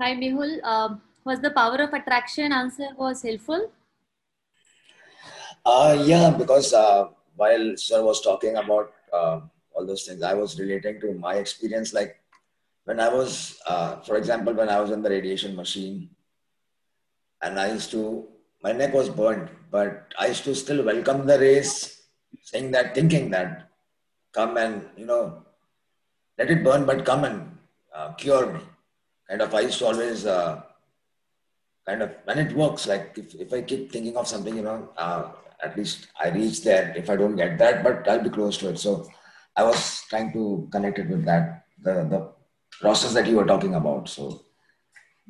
Hi, 0.00 0.14
Mehul. 0.14 0.58
Uh, 0.64 0.96
was 1.24 1.40
the 1.40 1.50
power 1.50 1.76
of 1.76 1.92
attraction 1.92 2.52
answer 2.52 2.88
was 2.98 3.22
helpful? 3.22 3.70
Uh, 5.64 5.96
yeah, 6.04 6.30
because 6.30 6.72
uh, 6.74 7.08
while 7.36 7.76
sir 7.76 8.02
was 8.02 8.20
talking 8.20 8.56
about 8.56 8.92
uh, 9.12 9.40
all 9.74 9.86
those 9.86 10.04
things. 10.04 10.22
I 10.22 10.34
was 10.34 10.58
relating 10.58 11.00
to 11.00 11.14
my 11.14 11.34
experience, 11.36 11.92
like 11.92 12.18
when 12.84 13.00
I 13.00 13.08
was, 13.08 13.58
uh, 13.66 14.00
for 14.00 14.16
example, 14.16 14.52
when 14.54 14.68
I 14.68 14.80
was 14.80 14.90
in 14.90 15.02
the 15.02 15.10
radiation 15.10 15.54
machine, 15.54 16.10
and 17.42 17.58
I 17.58 17.72
used 17.72 17.90
to, 17.92 18.26
my 18.62 18.72
neck 18.72 18.94
was 18.94 19.08
burned, 19.08 19.48
but 19.70 20.12
I 20.18 20.26
used 20.26 20.44
to 20.44 20.54
still 20.54 20.84
welcome 20.84 21.26
the 21.26 21.38
rays, 21.38 22.02
saying 22.42 22.70
that, 22.72 22.94
thinking 22.94 23.30
that 23.30 23.70
come 24.32 24.56
and 24.56 24.84
you 24.96 25.06
know 25.06 25.44
let 26.38 26.50
it 26.50 26.64
burn, 26.64 26.84
but 26.84 27.04
come 27.04 27.24
and 27.24 27.58
uh, 27.94 28.12
cure 28.14 28.52
me. 28.52 28.60
Kind 29.28 29.42
of, 29.42 29.54
I 29.54 29.60
used 29.60 29.78
to 29.78 29.86
always 29.86 30.26
uh, 30.26 30.62
kind 31.86 32.02
of, 32.02 32.10
and 32.26 32.40
it 32.40 32.56
works. 32.56 32.86
Like 32.86 33.16
if, 33.16 33.34
if 33.34 33.52
I 33.52 33.62
keep 33.62 33.90
thinking 33.90 34.16
of 34.16 34.28
something, 34.28 34.56
you 34.56 34.62
know, 34.62 34.90
uh, 34.96 35.32
at 35.62 35.76
least 35.76 36.08
I 36.20 36.28
reach 36.30 36.62
there. 36.62 36.92
If 36.96 37.08
I 37.10 37.16
don't 37.16 37.36
get 37.36 37.58
that, 37.58 37.82
but 37.82 38.08
I'll 38.08 38.22
be 38.22 38.30
close 38.30 38.58
to 38.58 38.70
it. 38.70 38.78
So 38.78 39.08
I 39.56 39.62
was 39.62 40.02
trying 40.08 40.32
to 40.32 40.68
connect 40.70 40.98
it 40.98 41.08
with 41.08 41.24
that 41.24 41.64
the 41.82 42.04
the 42.04 42.32
process 42.80 43.14
that 43.14 43.26
you 43.26 43.36
were 43.36 43.46
talking 43.46 43.74
about. 43.74 44.08
So 44.08 44.42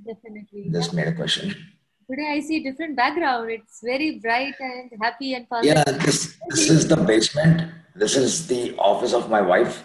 Definitely. 0.04 0.70
just 0.72 0.94
made 0.94 1.08
a 1.08 1.12
question. 1.12 1.54
Today 2.10 2.32
I 2.32 2.40
see 2.40 2.62
different 2.62 2.96
background. 2.96 3.50
It's 3.50 3.80
very 3.82 4.18
bright 4.18 4.54
and 4.60 4.90
happy 5.00 5.34
and 5.34 5.48
positive. 5.48 5.76
Yeah, 5.76 5.98
this 6.04 6.36
this 6.48 6.70
is 6.70 6.88
the 6.88 6.96
basement. 6.96 7.70
This 7.94 8.16
is 8.16 8.46
the 8.46 8.76
office 8.76 9.14
of 9.14 9.30
my 9.30 9.40
wife. 9.40 9.84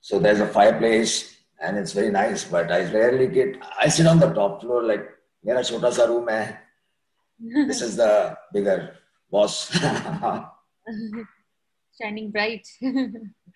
So 0.00 0.18
there's 0.18 0.40
a 0.40 0.46
fireplace 0.46 1.35
and 1.60 1.78
it's 1.78 1.92
very 1.92 2.10
nice. 2.10 2.44
But 2.44 2.70
I 2.70 2.90
rarely 2.92 3.26
get. 3.26 3.56
I 3.78 3.88
sit 3.88 4.06
on 4.06 4.18
the 4.18 4.32
top 4.32 4.60
floor, 4.60 4.82
like 4.82 5.08
मेरा 5.46 5.62
छोटा 5.62 5.90
सा 5.90 6.58
This 7.68 7.82
is 7.82 7.96
the 7.96 8.36
bigger 8.52 8.96
boss. 9.30 9.70
Shining 12.00 12.30
bright. 12.30 12.66
yeah, 12.80 13.12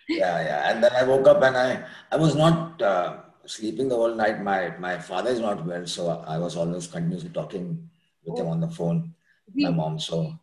yeah. 0.09 0.71
And 0.71 0.83
then 0.83 0.93
I 0.93 1.03
woke 1.05 1.27
up 1.29 1.43
and 1.43 1.57
I 1.57 1.85
I 2.11 2.17
was 2.17 2.35
not 2.35 2.81
uh, 2.81 3.19
sleeping 3.47 3.89
the 3.89 3.97
whole 3.97 4.15
night. 4.15 4.43
My 4.43 4.75
my 4.79 4.99
father 4.99 5.31
is 5.31 5.41
not 5.41 5.65
well, 5.67 5.87
so 5.87 6.25
I 6.27 6.39
was 6.39 6.57
always 6.57 6.87
continuously 6.87 7.31
talking 7.31 7.89
with 8.25 8.39
oh. 8.39 8.43
him 8.43 8.49
on 8.49 8.61
the 8.61 8.69
phone. 8.69 9.15
My 9.55 9.71
mom, 9.71 9.99
so 9.99 10.39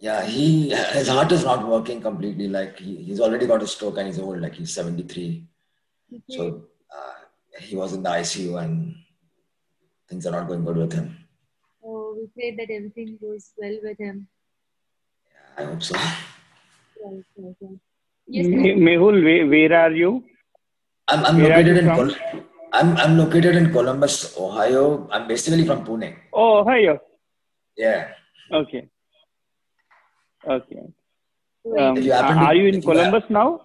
yeah 0.00 0.24
he 0.24 0.70
his 0.70 1.08
heart 1.08 1.30
is 1.30 1.44
not 1.44 1.66
working 1.68 2.00
completely 2.00 2.48
like 2.48 2.78
he, 2.78 2.96
he's 2.96 3.20
already 3.20 3.46
got 3.46 3.62
a 3.62 3.66
stroke 3.66 3.98
and 3.98 4.06
he's 4.06 4.18
old 4.18 4.40
like 4.40 4.54
he's 4.54 4.72
73 4.72 5.46
Mm-hmm. 6.12 6.32
So 6.32 6.64
uh, 6.96 7.60
he 7.60 7.76
was 7.76 7.92
in 7.92 8.02
the 8.02 8.10
ICU 8.10 8.62
and 8.62 8.96
things 10.08 10.26
are 10.26 10.32
not 10.32 10.48
going 10.48 10.64
good 10.64 10.76
with 10.76 10.92
him. 10.92 11.16
Oh, 11.84 12.16
we 12.18 12.26
pray 12.34 12.56
that 12.56 12.72
everything 12.72 13.18
goes 13.20 13.52
well 13.56 13.76
with 13.82 13.98
him. 13.98 14.26
Yeah, 15.30 15.62
I 15.64 15.68
hope 15.70 15.82
so. 15.82 15.96
Yes, 18.26 18.46
Me- 18.46 18.74
Mehul, 18.74 19.22
where, 19.50 19.72
are 19.82 19.92
you? 19.92 20.24
I'm, 21.08 21.24
I'm 21.24 21.38
located 21.42 21.76
in 21.78 21.86
Col- 21.86 22.14
I'm, 22.72 22.96
I'm 22.96 23.18
located 23.18 23.56
in 23.56 23.72
Columbus, 23.72 24.36
Ohio. 24.38 25.08
I'm 25.10 25.26
basically 25.26 25.64
from 25.64 25.84
Pune. 25.84 26.14
Oh, 26.32 26.58
Ohio. 26.58 27.00
Yeah. 27.76 28.08
Okay. 28.52 28.88
Okay. 30.48 30.82
Um, 31.78 31.96
are 32.38 32.54
you 32.54 32.66
in 32.68 32.80
Columbus 32.82 33.24
now? 33.28 33.62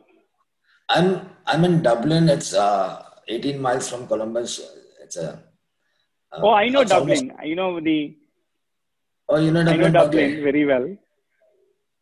I'm 0.90 1.30
I'm 1.46 1.64
in 1.66 1.82
Dublin. 1.82 2.30
It's 2.30 2.54
uh 2.54 3.04
18 3.28 3.62
miles 3.62 3.90
from 3.90 4.08
Columbus. 4.08 4.62
It's 5.04 5.18
a 5.18 5.30
uh, 6.32 6.40
Oh, 6.44 6.50
I 6.52 6.68
know 6.70 6.82
it's 6.82 6.92
almost- 6.92 7.22
Dublin. 7.28 7.48
You 7.50 7.56
know 7.56 7.80
the. 7.80 8.16
oh, 9.30 9.40
you 9.40 9.52
know 9.52 9.62
I 9.62 9.64
Dublin. 9.64 9.82
know 9.82 10.00
Dublin 10.00 10.32
Okay. 10.34 10.44
very 10.44 10.66
well. 10.66 10.88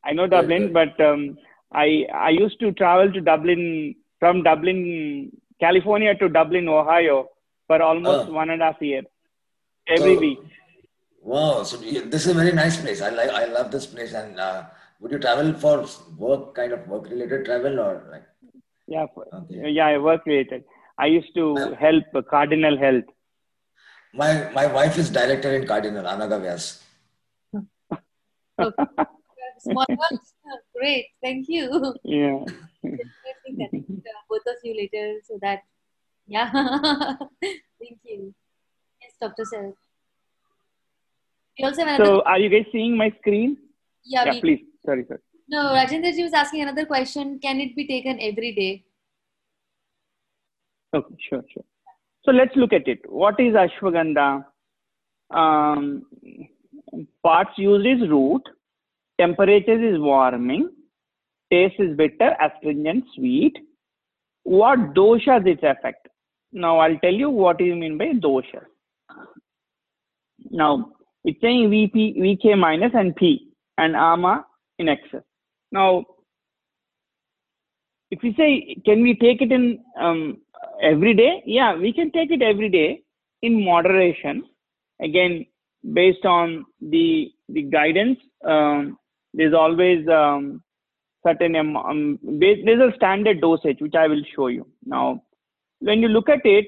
I 0.03 0.11
know 0.11 0.27
Dublin, 0.27 0.73
but 0.73 0.99
um, 0.99 1.37
I 1.71 2.05
I 2.13 2.29
used 2.29 2.59
to 2.61 2.71
travel 2.73 3.11
to 3.13 3.21
Dublin 3.21 3.95
from 4.19 4.43
Dublin, 4.43 5.31
California 5.59 6.15
to 6.15 6.29
Dublin, 6.29 6.67
Ohio, 6.67 7.29
for 7.67 7.81
almost 7.81 8.27
Oh. 8.29 8.33
one 8.33 8.49
and 8.49 8.61
a 8.61 8.65
half 8.71 8.81
year, 8.81 9.03
every 9.87 10.15
So- 10.15 10.19
week. 10.21 10.39
Wow, 11.21 11.63
so 11.63 11.77
this 11.77 12.25
is 12.25 12.31
a 12.31 12.33
very 12.33 12.51
nice 12.51 12.75
place. 12.81 13.01
I 13.01 13.09
like, 13.09 13.29
I 13.29 13.45
love 13.45 13.71
this 13.71 13.85
place. 13.85 14.13
And 14.13 14.37
uh, 14.37 14.63
would 14.99 15.13
you 15.13 15.19
travel 15.19 15.53
for 15.53 15.85
work, 16.17 16.53
kind 16.53 16.73
of 16.73 16.85
work-related 16.85 17.45
travel, 17.45 17.79
or 17.79 17.91
like? 18.11 18.25
Yeah, 18.87 19.05
Okay. 19.15 19.69
yeah, 19.71 19.87
I 19.87 19.97
work 19.97 20.25
related. 20.25 20.63
I 20.97 21.07
used 21.07 21.33
to 21.35 21.55
Uh, 21.57 21.75
help 21.75 22.03
Cardinal 22.29 22.77
Health. 22.77 23.05
My 24.13 24.31
my 24.53 24.67
wife 24.67 24.97
is 25.03 25.09
director 25.09 25.51
in 25.57 25.65
Cardinal, 25.65 26.05
Anaga 26.05 26.37
Vyas. 26.43 26.65
Small 29.59 29.85
world. 29.89 30.19
Great. 30.75 31.05
Thank 31.21 31.47
you. 31.47 31.95
Yeah. 32.03 32.43
Definitely 32.83 33.51
connect 33.71 33.73
uh, 33.73 34.21
both 34.29 34.45
of 34.47 34.57
you 34.63 34.75
later 34.75 35.19
so 35.23 35.39
that, 35.41 35.61
yeah. 36.27 36.51
Thank 37.81 37.99
you. 38.03 38.33
Yes, 39.01 39.13
Dr. 39.21 39.45
Sir. 39.45 39.73
We 41.57 41.65
also 41.65 41.85
have 41.85 41.99
another, 41.99 42.15
So, 42.17 42.21
are 42.23 42.39
you 42.39 42.49
guys 42.49 42.65
seeing 42.71 42.97
my 42.97 43.09
screen? 43.21 43.57
yeah, 44.03 44.25
Yeah, 44.25 44.33
we, 44.33 44.41
please. 44.41 44.63
Sorry, 44.85 45.05
sir. 45.07 45.21
No, 45.49 45.73
Rajendra 45.73 46.13
ji 46.13 46.23
was 46.23 46.33
asking 46.33 46.61
another 46.61 46.85
question. 46.85 47.39
Can 47.39 47.59
it 47.59 47.75
be 47.75 47.87
taken 47.87 48.19
every 48.21 48.53
day? 48.53 48.85
Okay, 50.93 51.15
sure, 51.29 51.43
sure. 51.53 51.63
So 52.23 52.31
let's 52.31 52.55
look 52.55 52.73
at 52.73 52.87
it. 52.87 52.99
What 53.09 53.39
is 53.39 53.53
ashwagandha? 53.53 54.45
Um, 55.31 56.03
parts 57.23 57.51
used 57.57 57.85
is 57.85 58.09
root, 58.09 58.43
temperature 59.19 59.93
is 59.93 59.99
warming, 59.99 60.69
taste 61.51 61.75
is 61.79 61.97
bitter, 61.97 62.35
astringent, 62.39 63.05
sweet. 63.15 63.57
What 64.43 64.93
doshas 64.93 65.47
it 65.47 65.63
affect? 65.63 66.07
Now 66.51 66.79
I'll 66.79 66.97
tell 66.99 67.13
you 67.13 67.29
what 67.29 67.59
you 67.59 67.75
mean 67.75 67.97
by 67.97 68.11
dosha. 68.13 68.63
Now 70.51 70.91
it's 71.23 71.41
saying 71.41 71.69
VP, 71.69 72.15
VK 72.19 72.57
minus 72.57 72.91
and 72.93 73.15
P 73.15 73.49
and 73.77 73.95
AMA 73.95 74.45
in 74.77 74.89
excess. 74.89 75.23
Now 75.73 76.05
if 78.11 78.19
we 78.21 78.33
say 78.39 78.75
can 78.85 79.01
we 79.01 79.15
take 79.15 79.41
it 79.41 79.51
in 79.51 79.79
um, 79.99 80.37
every 80.81 81.13
day? 81.13 81.43
Yeah 81.45 81.75
we 81.75 81.91
can 81.91 82.11
take 82.11 82.31
it 82.31 82.41
every 82.41 82.69
day 82.69 83.01
in 83.41 83.63
moderation. 83.65 84.43
Again 85.01 85.45
based 85.93 86.25
on 86.25 86.65
the 86.81 87.31
the 87.49 87.63
guidance 87.63 88.19
um, 88.45 88.97
there's 89.33 89.53
always 89.53 90.07
um, 90.07 90.61
certain 91.25 91.55
um, 91.55 92.19
there's 92.23 92.91
a 92.91 92.95
standard 92.95 93.41
dosage 93.41 93.81
which 93.81 93.95
i 93.95 94.07
will 94.07 94.23
show 94.35 94.47
you. 94.47 94.65
Now 94.85 95.23
when 95.79 96.01
you 96.01 96.07
look 96.07 96.29
at 96.29 96.45
it 96.45 96.67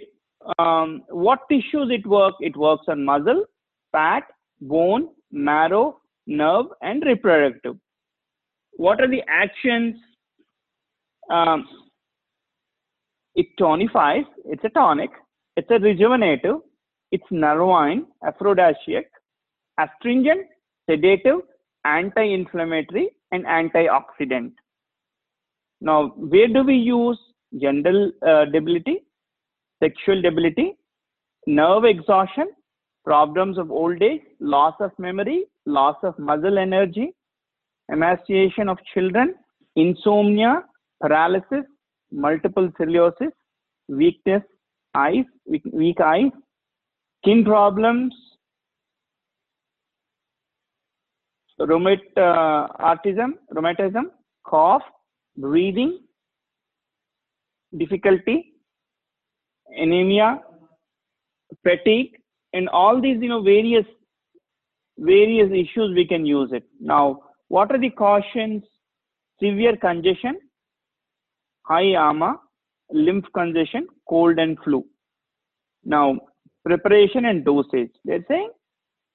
um, 0.60 1.04
what 1.10 1.48
tissues 1.50 1.90
it 1.92 2.06
works 2.06 2.38
it 2.40 2.58
works 2.58 2.86
on 2.88 3.06
muscle 3.06 3.46
fat 3.92 4.24
bone 4.62 5.10
marrow 5.32 6.00
nerve 6.28 6.68
and 6.82 7.04
reproductive 7.06 7.76
what 8.78 9.02
are 9.02 9.08
the 9.08 9.24
actions 9.28 9.96
um, 11.30 11.68
it 13.36 13.48
tonifies, 13.60 14.26
it's 14.46 14.64
a 14.64 14.70
tonic, 14.70 15.10
it's 15.58 15.70
a 15.70 15.80
rejuvenative, 15.80 16.62
it's 17.12 17.24
nervine, 17.32 18.06
aphrodisiac, 18.26 19.06
astringent, 19.80 20.48
sedative, 20.90 21.40
anti-inflammatory, 21.86 23.10
and 23.32 23.46
antioxidant. 23.46 24.54
Now, 25.82 26.14
where 26.16 26.48
do 26.48 26.64
we 26.64 26.76
use 26.76 27.20
general 27.60 28.12
uh, 28.26 28.46
debility, 28.46 29.04
sexual 29.84 30.22
debility, 30.22 30.78
nerve 31.46 31.84
exhaustion, 31.86 32.48
problems 33.04 33.58
of 33.58 33.70
old 33.70 34.02
age, 34.02 34.22
loss 34.40 34.74
of 34.80 34.92
memory, 34.98 35.46
loss 35.66 35.96
of 36.04 36.18
muscle 36.18 36.58
energy, 36.58 37.14
emaciation 37.92 38.70
of 38.70 38.78
children, 38.94 39.36
insomnia, 39.76 40.64
paralysis, 41.02 41.66
multiple 42.12 42.70
sclerosis, 42.74 43.34
weakness, 43.88 44.42
eyes, 44.96 45.26
weak, 45.46 45.64
weak 45.72 46.00
eyes, 46.02 46.32
skin 47.22 47.44
problems, 47.44 48.14
rheumat, 51.60 52.00
uh, 52.18 52.96
rheumatism, 53.52 54.12
cough, 54.46 54.84
breathing, 55.38 56.00
difficulty, 57.78 58.54
anemia, 59.70 60.40
fatigue, 61.64 62.12
and 62.54 62.70
all 62.70 63.02
these, 63.02 63.18
you 63.22 63.30
know, 63.30 63.42
various 63.42 63.86
various 64.98 65.50
issues 65.52 65.94
we 65.94 66.08
can 66.08 66.26
use 66.26 66.52
it. 66.54 66.64
Now, 66.80 67.22
what 67.50 67.72
are 67.72 67.80
the 67.80 67.90
cautions? 67.90 68.64
Severe 69.42 69.76
congestion, 69.76 70.40
high 71.64 71.94
AMA, 71.94 72.40
lymph 72.92 73.26
congestion, 73.34 73.88
cold 74.08 74.40
and 74.40 74.58
flu. 74.64 74.86
Now, 75.84 76.20
preparation 76.66 77.26
and 77.26 77.44
dosage. 77.44 77.92
They're 78.06 78.26
saying 78.28 78.50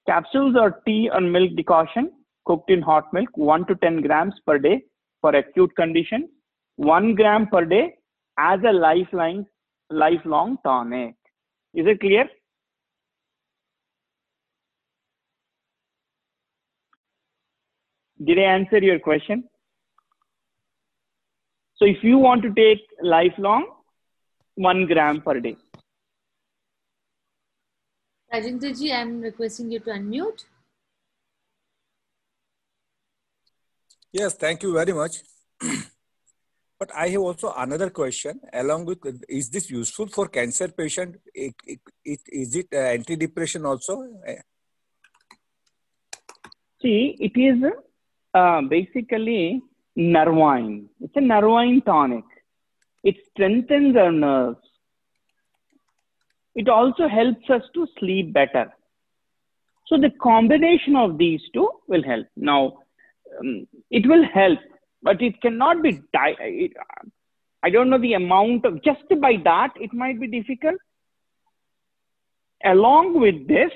capsules 0.07 0.55
or 0.55 0.81
tea 0.85 1.09
or 1.11 1.21
milk 1.21 1.55
decoction 1.55 2.11
cooked 2.45 2.69
in 2.69 2.81
hot 2.81 3.11
milk, 3.13 3.29
1 3.35 3.65
to 3.67 3.75
10 3.75 4.01
grams 4.01 4.33
per 4.45 4.57
day 4.57 4.81
for 5.21 5.35
acute 5.35 5.75
conditions, 5.75 6.29
1 6.77 7.15
gram 7.15 7.47
per 7.47 7.65
day 7.65 7.95
as 8.37 8.59
a 8.67 8.71
lifeline, 8.71 9.45
lifelong 9.89 10.57
tonic. 10.63 11.15
Is 11.73 11.85
it 11.87 11.99
clear? 11.99 12.25
Did 18.23 18.37
I 18.37 18.43
answer 18.53 18.77
your 18.77 18.99
question? 18.99 19.43
So 21.75 21.85
if 21.85 22.03
you 22.03 22.19
want 22.19 22.43
to 22.43 22.53
take 22.53 22.81
lifelong, 23.01 23.65
one 24.55 24.85
gram 24.85 25.21
per 25.21 25.39
day. 25.39 25.57
Rajendra 28.31 28.77
ji, 28.77 28.93
I'm 28.93 29.21
requesting 29.21 29.71
you 29.71 29.79
to 29.79 29.89
unmute. 29.89 30.45
Yes, 34.11 34.35
thank 34.35 34.61
you 34.63 34.73
very 34.73 34.93
much. 34.93 35.17
but 36.79 36.93
I 36.95 37.07
have 37.07 37.21
also 37.21 37.53
another 37.57 37.89
question 37.89 38.39
along 38.53 38.85
with, 38.85 38.99
is 39.27 39.49
this 39.49 39.71
useful 39.71 40.07
for 40.07 40.27
cancer 40.27 40.67
patient? 40.67 41.15
It, 41.33 41.55
it, 41.65 41.79
it, 42.05 42.19
is 42.27 42.55
it 42.55 42.67
uh, 42.71 42.77
antidepressant 42.97 43.65
also? 43.65 44.07
See, 46.81 47.15
it 47.19 47.39
is 47.39 47.63
uh, 48.33 48.61
basically 48.61 49.61
nervine. 49.95 50.89
It's 51.01 51.15
a 51.15 51.21
nervine 51.21 51.81
tonic. 51.81 52.23
It 53.03 53.15
strengthens 53.31 53.95
our 53.97 54.11
nerves. 54.11 54.59
It 56.55 56.69
also 56.69 57.07
helps 57.07 57.49
us 57.49 57.63
to 57.73 57.87
sleep 57.99 58.33
better. 58.33 58.73
So 59.87 59.97
the 59.97 60.11
combination 60.21 60.95
of 60.95 61.17
these 61.17 61.41
two 61.53 61.69
will 61.87 62.03
help. 62.03 62.27
Now, 62.35 62.79
um, 63.39 63.67
it 63.89 64.07
will 64.07 64.23
help, 64.33 64.59
but 65.01 65.21
it 65.21 65.41
cannot 65.41 65.81
be. 65.81 66.01
Di- 66.13 66.69
I 67.63 67.69
don't 67.69 67.89
know 67.89 67.99
the 67.99 68.13
amount 68.13 68.65
of 68.65 68.83
just 68.83 69.03
by 69.19 69.35
that 69.43 69.69
it 69.75 69.93
might 69.93 70.19
be 70.19 70.27
difficult. 70.27 70.75
Along 72.63 73.19
with 73.19 73.47
this, 73.47 73.71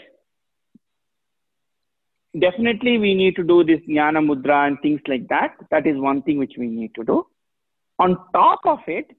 definitely 2.39 2.97
we 2.97 3.13
need 3.13 3.35
to 3.35 3.43
do 3.43 3.63
this 3.63 3.79
jnana 3.87 4.21
mudra 4.29 4.67
and 4.67 4.77
things 4.81 5.01
like 5.07 5.27
that. 5.29 5.55
That 5.71 5.87
is 5.87 5.97
one 5.97 6.21
thing 6.21 6.37
which 6.37 6.55
we 6.57 6.67
need 6.67 6.93
to 6.95 7.03
do. 7.03 7.25
On 7.99 8.17
top 8.33 8.59
of 8.65 8.79
it, 8.87 9.11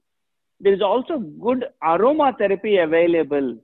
there 0.61 0.73
is 0.73 0.83
also 0.83 1.19
good 1.19 1.65
aromatherapy 1.83 2.83
available 2.83 3.59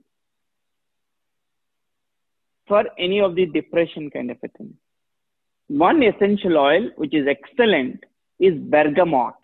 for 2.67 2.83
any 2.97 3.19
of 3.19 3.35
the 3.35 3.45
depression 3.45 4.09
kind 4.09 4.31
of 4.31 4.37
a 4.43 4.47
thing. 4.47 4.73
One 5.67 6.01
essential 6.03 6.57
oil 6.57 6.89
which 6.95 7.13
is 7.13 7.27
excellent 7.27 8.03
is 8.39 8.53
bergamot. 8.57 9.35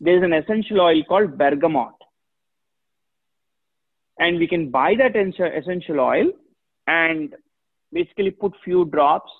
There 0.00 0.16
is 0.16 0.22
an 0.22 0.32
essential 0.32 0.80
oil 0.80 1.02
called 1.04 1.38
bergamot. 1.38 1.94
And 4.18 4.38
we 4.38 4.46
can 4.46 4.70
buy 4.70 4.94
that 4.96 5.16
essential 5.16 6.00
oil 6.00 6.30
and 6.86 7.34
basically 7.94 8.30
put 8.30 8.52
few 8.64 8.84
drops 8.86 9.30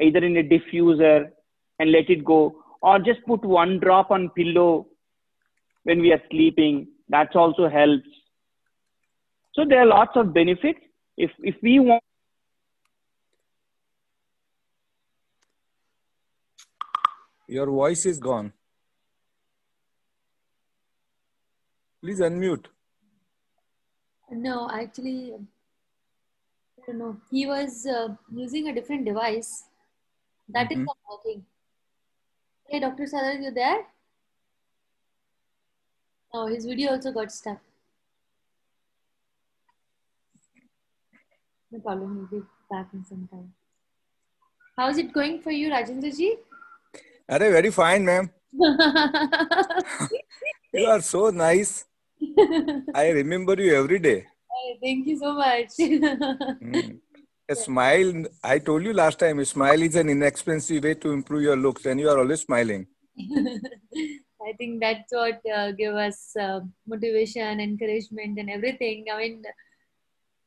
either 0.00 0.24
in 0.24 0.36
a 0.36 0.42
diffuser 0.42 1.30
and 1.78 1.92
let 1.92 2.08
it 2.08 2.24
go 2.24 2.40
or 2.80 2.98
just 2.98 3.24
put 3.26 3.44
one 3.44 3.78
drop 3.80 4.10
on 4.10 4.30
pillow 4.30 4.86
when 5.82 6.00
we 6.00 6.12
are 6.12 6.22
sleeping. 6.30 6.86
That 7.08 7.34
also 7.34 7.68
helps. 7.68 8.08
So 9.54 9.64
there 9.68 9.80
are 9.80 9.86
lots 9.86 10.12
of 10.14 10.32
benefits. 10.32 10.78
If 11.16 11.30
if 11.40 11.56
we 11.62 11.80
want 11.80 12.02
your 17.48 17.66
voice 17.66 18.06
is 18.06 18.18
gone. 18.18 18.52
Please 22.00 22.20
unmute. 22.20 22.66
No 24.30 24.70
actually 24.70 25.34
I 26.78 26.86
don't 26.86 26.98
know 26.98 27.16
he 27.30 27.46
was 27.46 27.86
uh, 27.86 28.08
using 28.32 28.68
a 28.68 28.74
different 28.74 29.04
device 29.04 29.64
That 30.48 30.70
mm-hmm. 30.70 30.80
is 30.80 30.86
not 30.86 30.98
working 31.10 31.44
hey 32.68 32.80
dr 32.80 33.08
sadar 33.12 33.42
you 33.44 33.50
there 33.62 33.80
Oh, 36.32 36.46
his 36.46 36.66
video 36.66 36.90
also 36.92 37.10
got 37.10 37.32
stuck. 37.32 37.58
No 41.70 41.80
problem, 41.80 42.28
he'll 42.30 42.40
be 42.40 42.46
back 42.70 42.88
in 42.92 43.04
some 43.04 43.28
time. 43.30 43.52
How's 44.76 44.98
it 44.98 45.12
going 45.12 45.40
for 45.40 45.50
you, 45.50 45.70
Rajendra 45.70 46.14
ji? 46.16 46.36
Are 47.28 47.38
very 47.38 47.70
fine, 47.70 48.04
ma'am. 48.04 48.30
you 50.72 50.86
are 50.86 51.00
so 51.00 51.30
nice. 51.30 51.86
I 52.94 53.08
remember 53.10 53.54
you 53.60 53.74
every 53.74 53.98
day. 53.98 54.26
Thank 54.82 55.06
you 55.06 55.18
so 55.18 55.34
much. 55.34 55.76
mm. 55.78 56.98
A 57.50 57.56
smile, 57.56 58.24
I 58.44 58.58
told 58.58 58.84
you 58.84 58.92
last 58.92 59.18
time, 59.18 59.38
a 59.38 59.44
smile 59.44 59.82
is 59.82 59.94
an 59.96 60.08
inexpensive 60.10 60.84
way 60.84 60.94
to 60.94 61.12
improve 61.12 61.42
your 61.42 61.56
looks, 61.56 61.86
and 61.86 61.98
you 61.98 62.08
are 62.10 62.18
always 62.18 62.42
smiling. 62.42 62.86
I 63.18 64.52
think 64.58 64.80
that's 64.80 65.12
what 65.12 65.40
uh, 65.54 65.72
give 65.72 65.94
us 65.94 66.36
uh, 66.38 66.60
motivation, 66.86 67.60
encouragement, 67.60 68.38
and 68.38 68.50
everything. 68.50 69.06
I 69.10 69.18
mean, 69.18 69.42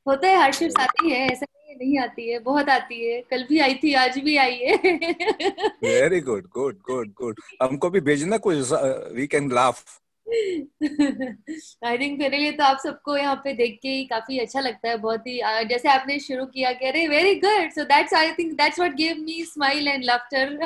होता 0.07 0.27
है 0.27 0.37
hardships 0.37 0.75
आती 0.79 1.09
है 1.09 1.17
ऐसा 1.31 1.45
नहीं 1.45 1.75
नहीं 1.77 1.97
आती 1.99 2.29
है 2.29 2.39
बहुत 2.45 2.69
आती 2.69 3.05
है 3.05 3.21
कल 3.31 3.43
भी 3.49 3.59
आई 3.65 3.73
थी 3.83 3.93
आज 4.03 4.17
भी 4.25 4.35
आई 4.43 4.55
है 4.57 4.77
very 5.83 6.19
good 6.29 6.47
good 6.53 6.79
good 6.89 7.11
good 7.21 7.39
हमको 7.61 7.89
भी 7.89 7.99
भेजना 8.09 8.37
कुछ 8.47 8.71
we 9.15 9.27
can 9.33 9.51
laugh 9.53 10.00
I 10.31 11.97
think 11.97 12.19
मेरे 12.19 12.37
लिए 12.37 12.51
तो 12.51 12.63
आप 12.63 12.77
सबको 12.83 13.17
यहाँ 13.17 13.35
पे 13.43 13.53
देख 13.53 13.79
के 13.81 13.89
ही 13.89 14.05
काफ़ी 14.05 14.39
अच्छा 14.39 14.59
लगता 14.59 14.89
है 14.89 14.97
बहुत 14.97 15.27
ही 15.27 15.39
जैसे 15.69 15.89
आपने 15.89 16.19
शुरू 16.19 16.45
किया 16.55 16.71
कह 16.81 16.89
रहे 16.89 17.07
very 17.07 17.35
good 17.45 17.71
so 17.75 17.83
that's 17.93 18.13
I 18.13 18.31
think 18.39 18.53
that's 18.61 18.79
what 18.79 18.95
give 18.95 19.17
me 19.25 19.43
smile 19.45 19.87
and 19.87 20.03
laughter 20.05 20.57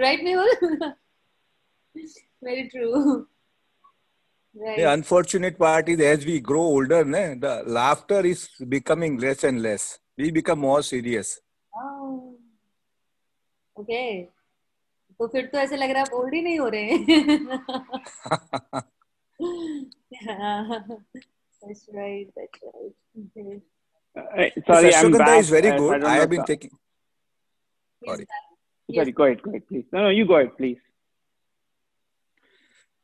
right 0.00 0.22
Mehul 0.24 0.92
Very 2.42 2.68
true. 2.68 3.26
Right. 4.56 4.76
The 4.76 4.92
unfortunate 4.92 5.58
part 5.58 5.88
is 5.88 6.00
as 6.00 6.24
we 6.24 6.40
grow 6.40 6.62
older, 6.62 7.04
ne, 7.04 7.34
the 7.34 7.62
laughter 7.66 8.24
is 8.24 8.48
becoming 8.68 9.18
less 9.18 9.44
and 9.44 9.62
less. 9.62 9.98
We 10.16 10.30
become 10.30 10.60
more 10.60 10.82
serious. 10.82 11.40
Oh. 11.72 12.34
Okay. 13.76 14.28
तो 15.18 15.26
फिर 15.26 15.46
तो 15.52 15.58
ऐसे 15.58 15.76
लग 15.76 15.90
रहा 15.90 16.02
है 16.02 16.08
bold 16.10 16.34
ही 16.34 16.42
नहीं 16.42 16.58
हो 16.58 16.68
रहे 16.68 16.82
हैं 16.84 16.98
that's 21.62 21.88
right 21.94 22.28
that's 22.36 22.60
right 22.66 22.94
okay. 23.22 23.60
uh, 24.16 24.48
sorry 24.66 24.94
I'm 24.94 25.12
back. 25.12 25.40
is 25.40 25.50
very 25.50 25.70
good 25.78 26.04
I, 26.04 26.14
I 26.14 26.18
have 26.18 26.30
been 26.30 26.44
taking 26.44 26.70
sorry 28.04 28.26
sorry 28.94 29.12
go 29.12 29.24
ahead 29.24 29.42
go 29.42 29.50
ahead 29.50 29.66
please 29.68 29.86
no 29.92 30.02
no 30.02 30.10
you 30.10 30.24
go 30.26 30.36
ahead 30.36 30.56
please 30.56 30.80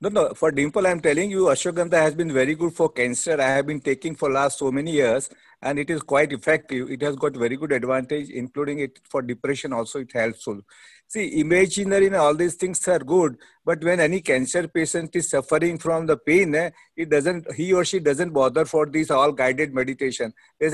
no, 0.05 0.11
no. 0.11 0.35
For 0.35 0.51
dimple, 0.51 0.87
I'm 0.87 1.01
telling 1.01 1.31
you, 1.31 1.45
ashwagandha 1.45 1.95
has 1.95 2.15
been 2.15 2.31
very 2.33 2.55
good 2.55 2.75
for 2.75 2.91
cancer. 2.91 3.41
I 3.41 3.49
have 3.49 3.67
been 3.67 3.81
taking 3.81 4.15
for 4.15 4.31
last 4.31 4.59
so 4.59 4.71
many 4.71 4.93
years, 4.93 5.31
and 5.63 5.79
it 5.79 5.89
is 5.89 6.03
quite 6.03 6.31
effective. 6.33 6.91
It 6.91 7.01
has 7.01 7.17
got 7.17 7.35
very 7.35 7.57
good 7.57 7.73
advantage, 7.73 8.29
including 8.29 8.81
it 8.81 9.01
for 9.09 9.23
depression. 9.23 9.73
Also, 9.73 10.01
it 10.01 10.13
helpful. 10.13 10.61
See, 11.09 11.41
imaginary 11.41 12.09
and 12.09 12.17
all 12.17 12.35
these 12.35 12.55
things 12.55 12.87
are 12.89 12.99
good, 12.99 13.37
but 13.65 13.83
when 13.83 13.99
any 13.99 14.21
cancer 14.21 14.69
patient 14.69 15.17
is 15.17 15.31
suffering 15.31 15.79
from 15.79 16.07
the 16.07 16.19
pain, 16.19 16.55
eh, 16.55 16.71
it 16.97 17.09
doesn't. 17.09 17.51
He 17.55 17.73
or 17.73 17.87
she 17.87 17.99
doesn't 17.99 18.35
bother 18.35 18.67
for 18.67 18.85
this 18.85 19.11
all 19.11 19.33
guided 19.33 19.73
meditation. 19.73 20.35
I 20.63 20.69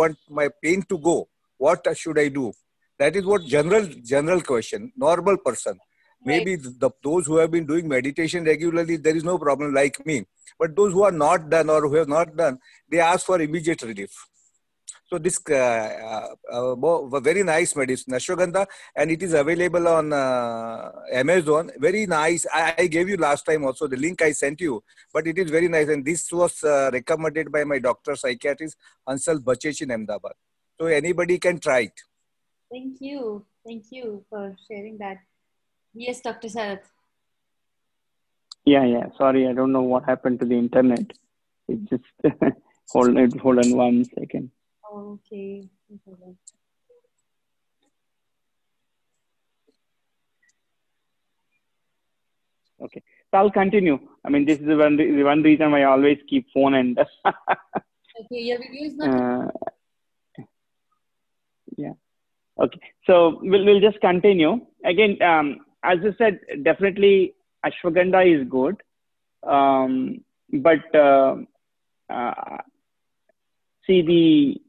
want 0.00 0.16
my 0.28 0.48
pain 0.60 0.82
to 0.88 0.98
go. 0.98 1.28
What 1.56 1.86
should 1.96 2.18
I 2.18 2.28
do? 2.28 2.52
That 2.98 3.14
is 3.14 3.24
what 3.24 3.44
general 3.44 3.86
general 4.02 4.40
question. 4.40 4.92
Normal 4.96 5.38
person 5.38 5.78
maybe 6.24 6.56
the, 6.56 6.90
those 7.02 7.26
who 7.26 7.36
have 7.36 7.50
been 7.50 7.66
doing 7.66 7.88
meditation 7.88 8.44
regularly 8.44 8.96
there 8.96 9.16
is 9.16 9.24
no 9.24 9.38
problem 9.38 9.74
like 9.74 10.04
me. 10.06 10.24
But 10.58 10.76
those 10.76 10.92
who 10.92 11.02
are 11.02 11.12
not 11.12 11.48
done 11.50 11.70
or 11.70 11.88
who 11.88 11.94
have 11.96 12.08
not 12.08 12.36
done 12.36 12.58
they 12.88 13.00
ask 13.00 13.26
for 13.26 13.40
immediate 13.40 13.82
relief. 13.82 14.14
So 15.08 15.18
this 15.18 15.38
uh, 15.50 16.34
uh, 16.50 16.74
uh, 16.74 17.20
very 17.20 17.42
nice 17.42 17.76
medicine 17.76 18.14
ashwagandha 18.14 18.66
and 18.96 19.10
it 19.10 19.22
is 19.22 19.34
available 19.34 19.86
on 19.88 20.12
uh, 20.12 20.90
amazon. 21.12 21.70
Very 21.78 22.06
nice. 22.06 22.46
I, 22.52 22.74
I, 22.78 22.86
gave 22.86 23.10
you 23.10 23.18
last 23.18 23.44
time 23.44 23.66
also 23.66 23.86
the 23.86 23.98
link 23.98 24.22
i 24.22 24.32
sent 24.32 24.62
you 24.62 24.82
but 25.12 25.26
it 25.26 25.36
is 25.36 25.50
very 25.50 25.68
nice. 25.68 25.88
And 25.88 26.04
this 26.04 26.32
was 26.32 26.64
uh, 26.64 26.88
recommended 26.92 27.52
by 27.52 27.64
my 27.64 27.78
doctor 27.78 28.16
psychiatrist 28.16 28.76
ansal 29.06 29.38
bachechi 29.38 29.82
in 29.82 29.90
ahmedabad. 29.90 30.32
So 30.80 30.86
anybody 30.86 31.38
can 31.38 31.58
try 31.58 31.80
it. 31.80 32.00
Thank 32.70 33.02
you. 33.02 33.44
Thank 33.66 33.84
you 33.90 34.24
for 34.30 34.56
sharing 34.66 34.96
that 34.98 35.18
Yes, 35.94 36.20
Dr. 36.20 36.48
Sarat. 36.48 36.80
Yeah, 38.64 38.84
yeah. 38.84 39.06
Sorry, 39.18 39.46
I 39.46 39.52
don't 39.52 39.72
know 39.72 39.82
what 39.82 40.04
happened 40.04 40.40
to 40.40 40.46
the 40.46 40.56
internet. 40.56 41.12
It 41.68 41.84
just 41.90 42.04
hold 42.90 43.16
it. 43.16 43.38
Hold 43.40 43.58
on 43.58 43.76
one 43.76 44.04
second. 44.04 44.50
Okay. 44.94 45.68
Okay. 52.80 53.02
So 53.30 53.38
I'll 53.38 53.50
continue. 53.50 53.98
I 54.24 54.28
mean, 54.28 54.44
this 54.44 54.58
is 54.58 54.66
the 54.66 54.76
one, 54.76 54.96
the 54.96 55.22
one 55.22 55.42
reason 55.42 55.70
why 55.70 55.82
I 55.82 55.84
always 55.84 56.18
keep 56.28 56.46
phone 56.52 56.74
and. 56.74 56.98
okay, 57.26 57.36
your 58.30 58.58
video 58.58 58.86
is 58.86 58.96
not. 58.96 59.08
Uh, 59.08 60.44
yeah. 61.76 61.92
Okay. 62.58 62.80
So 63.06 63.40
we'll, 63.42 63.64
we'll 63.64 63.80
just 63.80 64.00
continue. 64.00 64.60
Again, 64.84 65.20
um, 65.22 65.60
as 65.82 65.98
I 66.00 66.14
said, 66.16 66.40
definitely 66.62 67.34
ashwagandha 67.64 68.40
is 68.42 68.48
good, 68.48 68.82
um, 69.42 70.22
but 70.52 70.94
uh, 70.94 71.36
uh, 72.08 72.58
see 73.86 74.02
the 74.02 74.60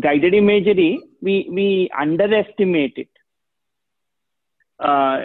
guided 0.00 0.34
imagery, 0.34 1.02
we 1.20 1.48
we 1.50 1.90
underestimate 1.98 2.94
it 2.96 3.08
uh, 4.78 5.18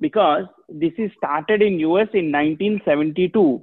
because 0.00 0.46
this 0.68 0.92
is 0.98 1.10
started 1.16 1.62
in 1.62 1.80
US 1.80 2.08
in 2.12 2.32
1972 2.32 3.62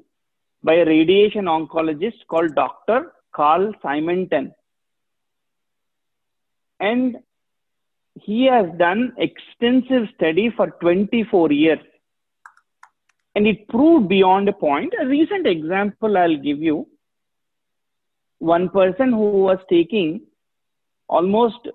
by 0.64 0.74
a 0.74 0.86
radiation 0.86 1.46
oncologist 1.46 2.28
called 2.28 2.54
Dr. 2.56 3.14
Carl 3.34 3.74
Simonton. 3.82 4.54
And 6.80 7.18
he 8.22 8.46
has 8.46 8.66
done 8.78 9.14
extensive 9.18 10.08
study 10.16 10.52
for 10.56 10.72
24 10.82 11.52
years. 11.52 11.80
And 13.36 13.48
it 13.48 13.68
proved 13.68 14.10
beyond 14.10 14.50
a 14.50 14.54
point. 14.54 14.94
A 15.00 15.06
recent 15.06 15.48
example 15.48 16.18
I'll 16.18 16.38
give 16.38 16.60
you. 16.60 16.88
One 18.40 18.70
person 18.70 19.10
who 19.12 19.32
was 19.32 19.60
taking 19.70 20.22
almost 21.08 21.68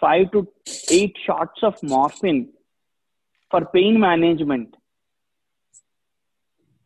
five 0.00 0.30
to 0.32 0.48
eight 0.90 1.16
shots 1.24 1.62
of 1.62 1.80
morphine 1.82 2.48
for 3.50 3.64
pain 3.66 3.98
management. 3.98 4.74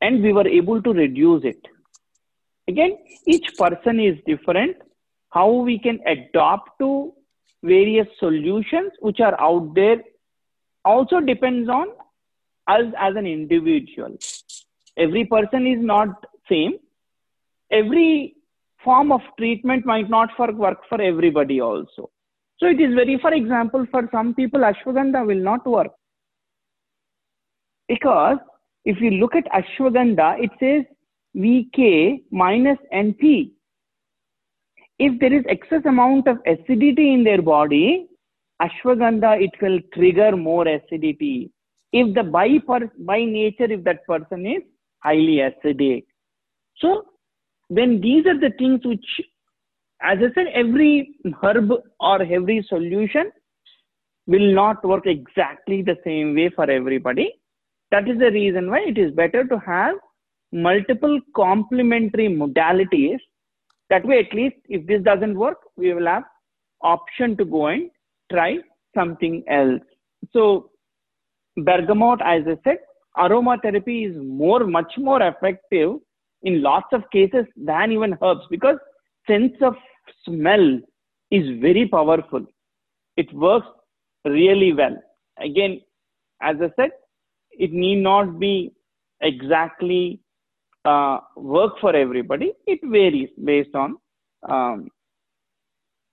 And 0.01 0.23
we 0.23 0.33
were 0.33 0.47
able 0.47 0.83
to 0.83 0.93
reduce 0.93 1.45
it. 1.45 1.61
Again, 2.69 2.99
each 3.27 3.57
person 3.57 4.01
is 4.01 4.19
different. 4.27 4.77
How 5.31 5.51
we 5.51 5.79
can 5.79 6.01
adopt 6.07 6.79
to 6.81 7.13
various 7.67 8.07
solutions 8.19 8.93
which 9.01 9.21
are 9.21 9.39
out 9.41 9.75
there 9.75 9.99
also 10.85 11.21
depends 11.21 11.69
on 11.69 11.89
us 12.69 12.87
as 12.99 13.17
an 13.17 13.27
individual. 13.27 14.17
Every 14.97 15.25
person 15.25 15.67
is 15.67 15.79
not 15.81 16.27
same. 16.49 16.75
Every 17.71 18.37
form 18.85 19.13
of 19.13 19.21
treatment 19.39 19.85
might 19.85 20.09
not 20.09 20.31
for, 20.37 20.53
work 20.53 20.79
for 20.89 21.01
everybody 21.01 21.61
also. 21.61 22.11
So 22.59 22.67
it 22.67 22.81
is 22.81 22.95
very, 22.95 23.19
for 23.21 23.33
example, 23.35 23.87
for 23.91 24.09
some 24.13 24.35
people, 24.35 24.61
ashwagandha 24.61 25.27
will 25.27 25.43
not 25.43 25.67
work. 25.67 25.93
Because 27.89 28.39
if 28.85 29.01
you 29.01 29.11
look 29.11 29.35
at 29.35 29.45
ashwagandha, 29.47 30.43
it 30.43 30.51
says 30.61 30.85
VK 31.37 32.23
minus 32.31 32.79
NP. 32.95 33.51
If 34.99 35.21
there 35.21 35.33
is 35.33 35.45
excess 35.49 35.83
amount 35.85 36.27
of 36.27 36.39
acidity 36.47 37.13
in 37.13 37.25
their 37.25 37.43
body, 37.43 38.07
ashwagandha, 38.63 39.43
it 39.43 39.51
will 39.61 39.79
trigger 39.93 40.37
more 40.37 40.67
acidity. 40.67 41.51
If 41.93 42.15
the 42.15 42.23
by, 42.23 42.59
per, 42.67 42.91
by 42.99 43.25
nature, 43.25 43.71
if 43.71 43.85
that 43.85 44.07
person 44.07 44.47
is 44.47 44.63
highly 45.01 45.41
acidic. 45.49 46.05
So 46.79 47.07
then 47.69 48.01
these 48.01 48.27
are 48.27 48.39
the 48.39 48.53
things 48.59 48.81
which 48.85 49.05
as 50.03 50.19
I 50.19 50.33
said, 50.35 50.49
every 50.53 51.17
herb 51.43 51.73
or 52.01 52.23
every 52.23 52.65
solution 52.69 53.31
will 54.27 54.55
not 54.55 54.85
work 54.85 55.07
exactly 55.07 55.83
the 55.83 55.97
same 56.05 56.35
way 56.35 56.51
for 56.55 56.71
everybody. 56.71 57.33
That 57.91 58.09
is 58.09 58.19
the 58.19 58.31
reason 58.31 58.71
why 58.71 58.81
it 58.81 58.99
is 58.99 59.13
better 59.13 59.45
to 59.45 59.59
have 59.61 59.97
multiple 60.53 61.19
complementary 61.35 62.29
modalities. 62.29 63.19
That 63.91 64.05
way, 64.05 64.19
at 64.19 64.35
least 64.35 64.57
if 64.69 64.87
this 64.87 65.03
doesn't 65.03 65.39
work, 65.39 65.59
we 65.77 65.95
will 65.95 66.07
have 66.07 66.25
option 66.83 67.37
to 67.37 67.45
go 67.45 67.67
and 67.69 67.91
try 68.33 68.59
something 68.95 69.45
else. 69.49 69.81
So 70.33 70.71
bergamot, 71.57 72.21
as 72.25 72.43
I 72.47 72.59
said, 72.65 72.79
aromatherapy 73.17 74.11
is 74.11 74.17
more, 74.17 74.67
much 74.67 74.93
more 74.99 75.23
effective 75.23 75.97
in 76.43 76.63
lots 76.63 76.89
of 76.93 77.03
cases 77.13 77.47
than 77.57 77.93
even 77.93 78.17
herbs 78.23 78.43
because 78.51 78.77
sense 79.27 79.55
of 79.63 79.75
smell 80.25 80.81
is 81.31 81.61
very 81.61 81.89
powerful. 81.89 82.45
It 83.17 83.33
works 83.33 83.67
really 84.25 84.73
well. 84.73 84.97
Again, 85.39 85.81
as 86.43 86.57
I 86.61 86.71
said, 86.77 86.91
it 87.53 87.73
need 87.73 88.03
not 88.03 88.39
be 88.39 88.73
exactly 89.21 90.21
uh, 90.87 91.19
work 91.37 91.75
for 91.81 91.95
everybody. 91.95 92.53
It 92.67 92.81
varies 92.83 93.31
based 93.43 93.75
on 93.75 93.97
um, 94.49 94.89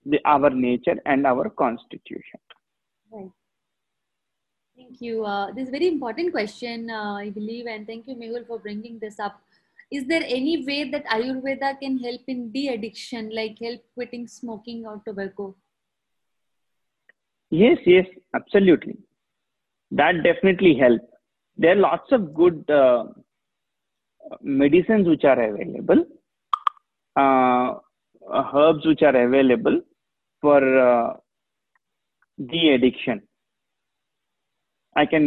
the, 0.04 0.20
our 0.24 0.50
nature 0.50 0.96
and 1.06 1.26
our 1.26 1.48
constitution. 1.50 2.40
Right. 3.10 3.30
Thank 4.76 5.00
you. 5.00 5.24
Uh, 5.24 5.52
this 5.52 5.64
is 5.64 5.68
a 5.68 5.72
very 5.72 5.88
important 5.88 6.32
question, 6.32 6.90
uh, 6.90 7.14
I 7.14 7.30
believe, 7.30 7.66
and 7.66 7.86
thank 7.86 8.08
you, 8.08 8.16
Mehul, 8.16 8.46
for 8.46 8.58
bringing 8.58 8.98
this 8.98 9.20
up 9.20 9.40
is 9.90 10.06
there 10.06 10.24
any 10.36 10.54
way 10.68 10.78
that 10.90 11.04
ayurveda 11.16 11.78
can 11.80 11.98
help 11.98 12.20
in 12.34 12.50
de-addiction 12.52 13.30
like 13.38 13.58
help 13.66 13.80
quitting 13.94 14.26
smoking 14.26 14.86
or 14.86 14.94
tobacco 15.06 15.54
yes 17.50 17.78
yes 17.86 18.06
absolutely 18.38 18.96
that 19.90 20.22
definitely 20.28 20.74
helps 20.84 21.04
there 21.56 21.76
are 21.76 21.82
lots 21.88 22.16
of 22.16 22.34
good 22.40 22.70
uh, 22.70 23.04
medicines 24.42 25.06
which 25.06 25.24
are 25.24 25.40
available 25.50 26.04
uh, 27.16 27.74
herbs 28.54 28.86
which 28.86 29.02
are 29.02 29.16
available 29.16 29.80
for 30.40 30.60
uh, 30.88 31.12
de-addiction 32.50 33.22
i 34.96 35.04
can 35.06 35.26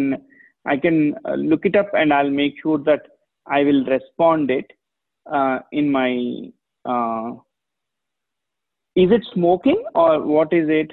i 0.65 0.77
can 0.77 1.15
uh, 1.25 1.35
look 1.35 1.65
it 1.65 1.75
up 1.75 1.89
and 1.93 2.13
i'll 2.13 2.35
make 2.41 2.55
sure 2.61 2.79
that 2.89 3.03
I 3.47 3.63
will 3.63 3.85
respond 3.85 4.51
it 4.51 4.71
uh, 5.31 5.59
in 5.71 5.89
my. 5.91 6.51
Uh, 6.85 7.35
is 8.95 9.11
it 9.11 9.25
smoking 9.33 9.83
or 9.95 10.21
what 10.21 10.51
is 10.51 10.67
it? 10.69 10.91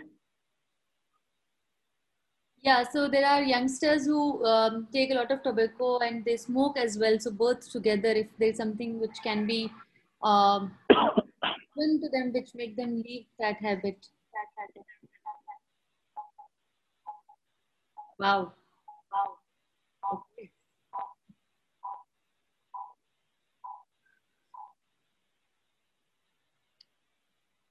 Yeah, 2.65 2.83
so 2.91 3.09
there 3.09 3.27
are 3.27 3.43
youngsters 3.43 4.07
who 4.07 4.45
um, 4.47 4.89
take 4.93 5.11
a 5.11 5.15
lot 5.15 5.31
of 5.31 5.43
tobacco 5.43 5.99
and 5.99 6.25
they 6.25 6.37
smoke 6.37 6.77
as 6.79 6.99
well. 6.99 7.19
So 7.21 7.31
both 7.31 7.71
together, 7.71 8.09
if 8.09 8.27
there's 8.39 8.57
something 8.57 8.99
which 9.01 9.17
can 9.23 9.47
be 9.47 9.71
um, 10.23 10.73
given 11.77 12.01
to 12.01 12.09
them, 12.09 12.33
which 12.33 12.55
make 12.55 12.77
them 12.77 13.03
leave 13.03 13.27
that 13.39 13.57
habit. 13.57 13.99
Wow. 18.19 18.53
Wow. 19.13 19.39
Okay. 20.13 20.51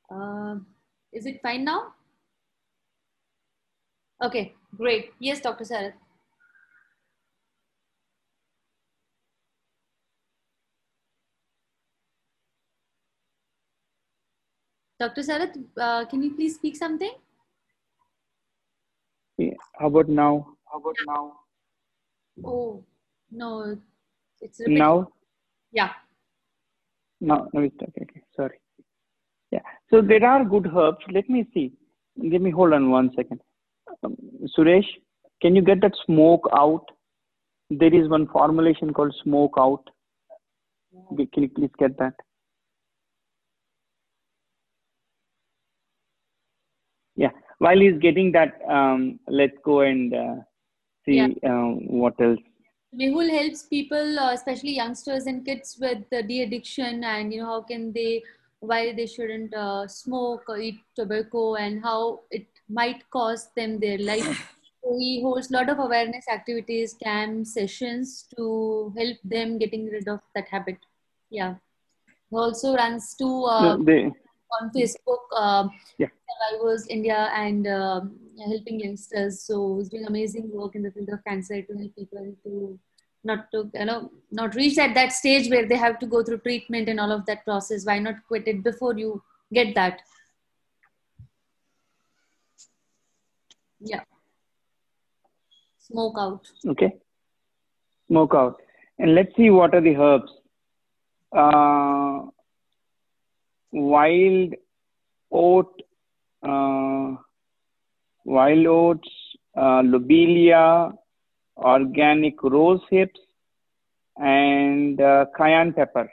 Uh, 0.09 0.59
is 1.11 1.25
it 1.25 1.41
fine 1.41 1.65
now? 1.65 1.93
Okay, 4.21 4.55
great. 4.77 5.11
Yes, 5.19 5.41
Dr. 5.41 5.63
Sarat. 5.63 5.93
Dr. 14.99 15.21
Sarat, 15.21 15.57
uh, 15.77 16.05
can 16.05 16.23
you 16.23 16.33
please 16.35 16.55
speak 16.55 16.75
something? 16.75 17.11
Yeah. 19.37 19.53
How 19.79 19.87
about 19.87 20.07
now? 20.07 20.55
How 20.71 20.79
about 20.79 20.95
now? 21.05 21.33
Oh, 22.45 22.83
no. 23.31 23.77
It's 24.39 24.61
now? 24.67 25.09
Yeah. 25.71 25.89
No, 27.19 27.49
no, 27.53 27.61
it's 27.61 27.75
okay. 27.81 28.01
okay. 28.03 28.21
Sorry. 28.35 28.59
Yeah. 29.51 29.61
So 29.89 30.01
there 30.01 30.25
are 30.25 30.43
good 30.43 30.67
herbs. 30.75 31.03
Let 31.11 31.29
me 31.29 31.47
see. 31.53 31.73
Give 32.21 32.41
me 32.41 32.51
hold 32.51 32.73
on 32.73 32.89
one 32.89 33.11
second. 33.15 33.41
Um, 34.03 34.17
Suresh, 34.57 34.87
can 35.41 35.55
you 35.55 35.61
get 35.61 35.81
that 35.81 35.93
smoke 36.05 36.47
out? 36.57 36.85
There 37.69 37.93
is 37.93 38.09
one 38.09 38.27
formulation 38.27 38.93
called 38.93 39.15
smoke 39.23 39.55
out. 39.57 39.89
Can 41.15 41.43
you 41.43 41.49
please 41.49 41.71
get 41.79 41.97
that? 41.97 42.13
Yeah. 47.15 47.31
While 47.59 47.79
he's 47.79 47.97
getting 47.99 48.31
that, 48.33 48.59
um, 48.69 49.19
let's 49.27 49.57
go 49.63 49.81
and 49.81 50.13
uh, 50.13 50.35
see 51.05 51.15
yeah. 51.15 51.27
um, 51.45 51.87
what 51.87 52.19
else. 52.19 52.39
Mehul 52.95 53.29
helps 53.29 53.63
people, 53.63 54.19
uh, 54.19 54.33
especially 54.33 54.75
youngsters 54.75 55.25
and 55.25 55.43
kids, 55.43 55.77
with 55.79 56.03
the 56.11 56.21
de-addiction, 56.21 57.03
and 57.03 57.33
you 57.33 57.41
know 57.41 57.47
how 57.47 57.61
can 57.61 57.91
they 57.91 58.21
why 58.59 58.93
they 58.93 59.05
shouldn't 59.05 59.53
uh, 59.53 59.87
smoke 59.87 60.43
or 60.47 60.57
eat 60.57 60.79
tobacco 60.95 61.55
and 61.55 61.83
how 61.83 62.21
it 62.31 62.47
might 62.69 63.09
cost 63.09 63.55
them 63.55 63.79
their 63.79 63.97
life. 63.97 64.55
So 64.83 64.97
he 64.97 65.21
holds 65.21 65.49
a 65.49 65.53
lot 65.53 65.69
of 65.69 65.79
awareness 65.79 66.25
activities, 66.27 66.95
camp 67.01 67.47
sessions 67.47 68.27
to 68.35 68.93
help 68.97 69.17
them 69.23 69.57
getting 69.57 69.85
rid 69.85 70.07
of 70.07 70.19
that 70.35 70.47
habit. 70.49 70.77
Yeah. 71.29 71.55
He 72.29 72.35
also 72.35 72.75
runs 72.75 73.15
two 73.15 73.43
uh, 73.43 73.77
they, 73.77 74.11
on 74.61 74.71
Facebook, 74.75 75.23
uh, 75.35 75.67
yeah. 75.97 76.07
Survivors 76.49 76.87
India 76.87 77.29
and 77.33 77.67
uh, 77.67 78.01
helping 78.45 78.79
youngsters. 78.79 79.41
So 79.41 79.77
he's 79.77 79.89
doing 79.89 80.05
amazing 80.05 80.51
work 80.51 80.75
in 80.75 80.83
the 80.83 80.91
field 80.91 81.09
of 81.09 81.23
cancer 81.23 81.61
to 81.61 81.73
help 81.77 81.95
people 81.95 82.35
to 82.43 82.79
not 83.23 83.49
to 83.51 83.69
you 83.73 83.85
know 83.85 84.11
not 84.31 84.55
reach 84.55 84.77
at 84.77 84.93
that 84.95 85.13
stage 85.13 85.49
where 85.49 85.65
they 85.65 85.77
have 85.77 85.97
to 85.99 86.05
go 86.05 86.23
through 86.23 86.39
treatment 86.39 86.89
and 86.89 86.99
all 86.99 87.11
of 87.11 87.25
that 87.25 87.45
process. 87.45 87.85
Why 87.85 87.99
not 87.99 88.15
quit 88.27 88.47
it 88.47 88.63
before 88.63 88.97
you 88.97 89.21
get 89.53 89.75
that? 89.75 90.01
Yeah. 93.83 94.03
Smoke 95.79 96.15
out. 96.17 96.47
Okay. 96.65 96.93
Smoke 98.07 98.33
out. 98.33 98.61
And 98.97 99.15
let's 99.15 99.35
see 99.35 99.49
what 99.49 99.73
are 99.75 99.81
the 99.81 99.95
herbs. 99.95 100.31
Uh, 101.35 102.29
wild 103.71 104.53
oat, 105.31 105.81
uh, 106.43 107.15
wild 108.23 108.65
oats, 108.67 109.09
uh, 109.57 109.81
lobelia, 109.83 110.91
organic 111.57 112.41
rose 112.43 112.81
hips, 112.89 113.19
and 114.17 115.01
uh, 115.01 115.25
cayenne 115.35 115.73
pepper. 115.73 116.09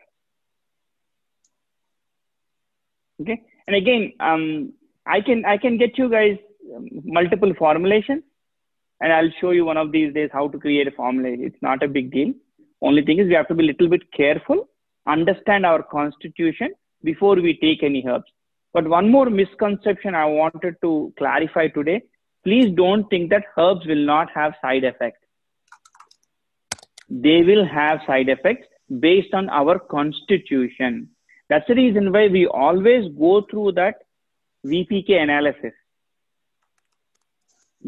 Okay, 3.20 3.42
and 3.66 3.76
again, 3.76 4.12
um, 4.20 4.72
I 5.06 5.20
can 5.20 5.44
I 5.44 5.58
can 5.58 5.76
get 5.76 5.98
you 5.98 6.08
guys 6.10 6.38
multiple 7.04 7.52
formulations, 7.58 8.22
and 9.00 9.12
I'll 9.12 9.30
show 9.40 9.50
you 9.50 9.64
one 9.64 9.76
of 9.76 9.92
these 9.92 10.12
days 10.12 10.30
how 10.32 10.48
to 10.48 10.58
create 10.58 10.86
a 10.86 10.92
formula. 10.92 11.36
It's 11.38 11.60
not 11.62 11.82
a 11.82 11.88
big 11.88 12.10
deal. 12.12 12.32
Only 12.82 13.04
thing 13.04 13.18
is 13.18 13.28
we 13.28 13.34
have 13.34 13.48
to 13.48 13.54
be 13.54 13.64
a 13.64 13.66
little 13.68 13.88
bit 13.88 14.10
careful, 14.12 14.68
understand 15.06 15.66
our 15.66 15.82
constitution 15.82 16.72
before 17.02 17.36
we 17.36 17.58
take 17.58 17.82
any 17.82 18.04
herbs. 18.06 18.30
But 18.72 18.88
one 18.88 19.10
more 19.10 19.28
misconception 19.28 20.14
I 20.14 20.26
wanted 20.26 20.76
to 20.82 21.12
clarify 21.18 21.68
today. 21.68 22.02
Please 22.44 22.74
don't 22.74 23.08
think 23.10 23.30
that 23.30 23.44
herbs 23.58 23.86
will 23.86 24.04
not 24.04 24.30
have 24.34 24.54
side 24.62 24.84
effects. 24.84 25.20
They 27.08 27.42
will 27.42 27.66
have 27.66 28.00
side 28.06 28.28
effects 28.28 28.68
based 28.98 29.34
on 29.34 29.50
our 29.50 29.78
constitution. 29.78 31.10
That's 31.48 31.66
the 31.66 31.74
reason 31.74 32.12
why 32.12 32.28
we 32.28 32.46
always 32.46 33.12
go 33.18 33.42
through 33.50 33.72
that 33.72 33.96
VPK 34.64 35.20
analysis. 35.20 35.72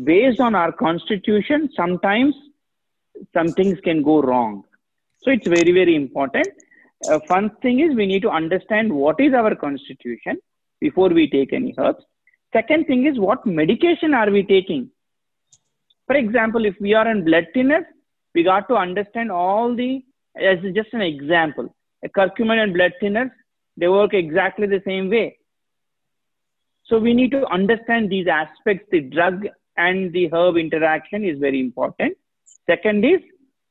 Based 0.04 0.40
on 0.40 0.54
our 0.54 0.72
constitution, 0.72 1.68
sometimes 1.76 2.34
some 3.34 3.48
things 3.48 3.78
can 3.80 4.02
go 4.02 4.22
wrong. 4.22 4.64
So 5.22 5.30
it's 5.30 5.46
very, 5.46 5.72
very 5.72 5.94
important. 5.94 6.48
Uh, 7.08 7.18
fun 7.28 7.50
thing 7.62 7.80
is 7.80 7.94
we 7.94 8.06
need 8.06 8.22
to 8.22 8.30
understand 8.30 8.92
what 8.92 9.20
is 9.20 9.34
our 9.34 9.54
constitution 9.54 10.38
before 10.80 11.08
we 11.08 11.28
take 11.28 11.52
any 11.52 11.74
herbs. 11.78 12.04
Second 12.52 12.86
thing 12.86 13.06
is 13.06 13.18
what 13.18 13.44
medication 13.46 14.14
are 14.14 14.30
we 14.30 14.42
taking? 14.42 14.90
For 16.06 16.16
example, 16.16 16.64
if 16.64 16.74
we 16.80 16.94
are 16.94 17.08
on 17.08 17.24
blood 17.24 17.46
thinners, 17.54 17.84
we 18.34 18.42
got 18.42 18.68
to 18.68 18.76
understand 18.76 19.30
all 19.30 19.74
the, 19.74 20.04
as 20.36 20.58
just 20.74 20.92
an 20.92 21.02
example, 21.02 21.74
a 22.04 22.08
curcumin 22.08 22.62
and 22.62 22.74
blood 22.74 22.92
thinners, 23.02 23.30
they 23.76 23.88
work 23.88 24.14
exactly 24.14 24.66
the 24.66 24.82
same 24.84 25.08
way. 25.10 25.38
So 26.84 26.98
we 26.98 27.14
need 27.14 27.30
to 27.30 27.46
understand 27.46 28.10
these 28.10 28.26
aspects. 28.26 28.86
The 28.90 29.00
drug 29.00 29.46
and 29.76 30.12
the 30.12 30.28
herb 30.32 30.56
interaction 30.56 31.24
is 31.24 31.38
very 31.38 31.60
important. 31.60 32.16
Second 32.66 33.04
is 33.04 33.20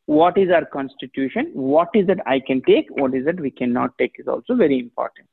what 0.06 0.38
is 0.38 0.50
our 0.50 0.66
constitution? 0.66 1.52
What 1.54 1.90
is 1.94 2.08
that 2.08 2.20
I 2.26 2.40
can 2.40 2.62
take? 2.62 2.88
What 2.90 3.14
is 3.14 3.26
that 3.26 3.40
we 3.40 3.52
cannot 3.52 3.98
take 3.98 4.16
is 4.20 4.28
also 4.28 4.56
very 4.56 4.80
important. 4.80 5.28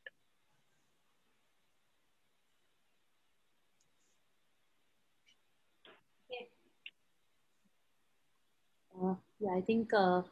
Uh, 9.03 9.15
yeah, 9.39 9.51
I 9.57 9.61
think 9.61 9.93
uh, 9.95 10.23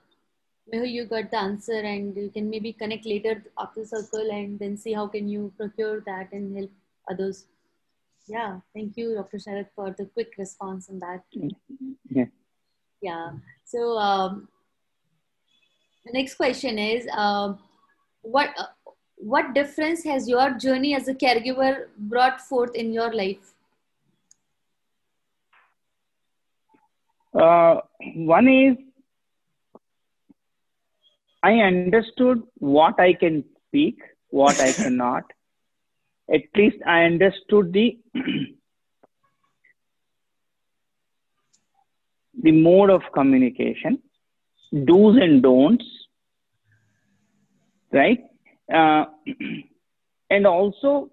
Mehul, 0.73 0.91
you 0.91 1.05
got 1.05 1.31
the 1.31 1.39
answer, 1.39 1.81
and 1.81 2.17
you 2.17 2.31
can 2.31 2.51
maybe 2.51 2.73
connect 2.73 3.07
later 3.07 3.45
after 3.59 3.85
circle 3.85 4.29
and 4.33 4.59
then 4.59 4.77
see 4.77 4.93
how 4.93 5.07
can 5.07 5.29
you 5.29 5.53
procure 5.57 6.01
that 6.01 6.33
and 6.33 6.57
help 6.57 6.71
others. 7.09 7.47
Yeah, 8.29 8.61
thank 8.75 8.97
you, 8.97 9.15
Dr. 9.15 9.39
Sarat, 9.39 9.69
for 9.75 9.95
the 9.97 10.07
quick 10.07 10.33
response 10.37 10.89
on 10.89 10.99
that. 10.99 11.23
Yeah. 12.11 12.25
Yeah. 13.01 13.31
So 13.65 13.99
um, 13.99 14.49
the 16.05 16.13
next 16.13 16.35
question 16.35 16.79
is, 16.79 17.07
um, 17.13 17.59
what 18.23 18.51
uh, 18.59 18.67
what 19.17 19.55
difference 19.55 20.03
has 20.05 20.29
your 20.29 20.51
journey 20.51 20.95
as 20.95 21.09
a 21.09 21.15
caregiver 21.15 21.87
brought 21.97 22.41
forth 22.41 22.75
in 22.75 22.93
your 22.93 23.13
life? 23.13 23.55
Uh, 27.33 27.81
one 28.15 28.49
is 28.49 28.77
I 31.43 31.53
understood 31.61 32.43
what 32.59 32.99
I 32.99 33.13
can 33.13 33.45
speak, 33.69 33.99
what 34.31 34.59
I 34.61 34.73
cannot. 34.73 35.25
At 36.33 36.43
least 36.57 36.77
I 36.87 37.05
understood 37.05 37.73
the 37.73 37.99
the 42.43 42.53
mode 42.53 42.91
of 42.91 43.03
communication, 43.15 44.03
do's 44.85 45.17
and 45.17 45.43
don'ts, 45.43 45.85
right? 47.93 48.19
Uh, 48.73 49.05
and 50.31 50.47
also, 50.47 51.11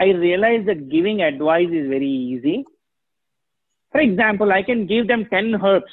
I 0.00 0.06
realized 0.06 0.68
that 0.68 0.88
giving 0.90 1.22
advice 1.22 1.68
is 1.70 1.88
very 1.88 2.08
easy. 2.08 2.64
For 3.92 4.00
example, 4.00 4.52
I 4.52 4.62
can 4.62 4.86
give 4.86 5.08
them 5.08 5.26
10 5.26 5.56
herbs. 5.62 5.92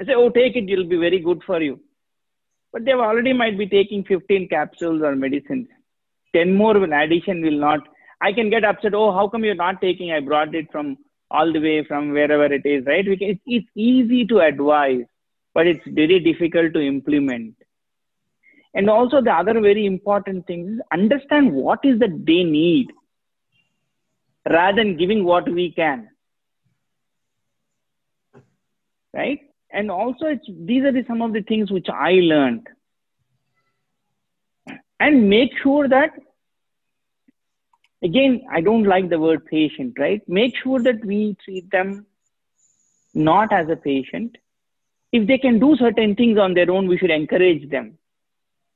I 0.00 0.04
say, 0.04 0.14
oh, 0.14 0.30
take 0.30 0.54
it, 0.54 0.70
it'll 0.70 0.88
be 0.88 0.96
very 0.96 1.18
good 1.18 1.42
for 1.44 1.60
you. 1.60 1.80
But 2.72 2.84
they 2.84 2.92
already 2.92 3.32
might 3.32 3.58
be 3.58 3.66
taking 3.66 4.04
15 4.04 4.48
capsules 4.48 5.02
or 5.02 5.16
medicines. 5.16 5.68
10 6.34 6.54
more 6.54 6.82
in 6.82 6.92
addition 6.92 7.42
will 7.42 7.58
not. 7.58 7.80
I 8.20 8.32
can 8.32 8.50
get 8.50 8.64
upset, 8.64 8.94
oh, 8.94 9.12
how 9.12 9.28
come 9.28 9.44
you're 9.44 9.54
not 9.54 9.80
taking? 9.80 10.12
I 10.12 10.20
brought 10.20 10.54
it 10.54 10.70
from 10.72 10.96
all 11.30 11.52
the 11.52 11.60
way 11.60 11.84
from 11.84 12.10
wherever 12.10 12.46
it 12.46 12.64
is, 12.64 12.84
right? 12.86 13.04
It's 13.06 13.68
easy 13.74 14.24
to 14.26 14.40
advise, 14.40 15.04
but 15.54 15.66
it's 15.66 15.86
very 15.86 16.20
difficult 16.20 16.72
to 16.74 16.80
implement. 16.80 17.54
And 18.74 18.88
also 18.88 19.20
the 19.20 19.32
other 19.32 19.54
very 19.60 19.86
important 19.86 20.46
thing 20.46 20.68
is 20.68 20.80
understand 20.92 21.52
what 21.52 21.80
is 21.84 21.98
that 22.00 22.24
they 22.26 22.44
need 22.44 22.92
rather 24.48 24.82
than 24.82 24.96
giving 24.96 25.24
what 25.24 25.48
we 25.48 25.72
can. 25.72 26.08
Right? 29.12 29.40
And 29.70 29.90
also 29.90 30.26
it's 30.26 30.46
these 30.48 30.84
are 30.84 30.92
the, 30.92 31.04
some 31.08 31.22
of 31.22 31.32
the 31.32 31.42
things 31.42 31.70
which 31.70 31.88
I 31.88 32.12
learned. 32.12 32.68
And 35.00 35.28
make 35.28 35.50
sure 35.62 35.88
that 35.88 36.10
again, 38.02 38.42
I 38.50 38.60
don't 38.60 38.84
like 38.84 39.08
the 39.08 39.18
word 39.18 39.46
patient, 39.46 39.98
right? 39.98 40.22
Make 40.28 40.54
sure 40.62 40.82
that 40.82 41.04
we 41.04 41.36
treat 41.44 41.70
them 41.70 42.06
not 43.14 43.52
as 43.52 43.68
a 43.68 43.76
patient. 43.76 44.36
If 45.12 45.26
they 45.26 45.38
can 45.38 45.58
do 45.58 45.76
certain 45.76 46.14
things 46.14 46.38
on 46.38 46.54
their 46.54 46.70
own, 46.70 46.86
we 46.86 46.98
should 46.98 47.10
encourage 47.10 47.70
them 47.70 47.98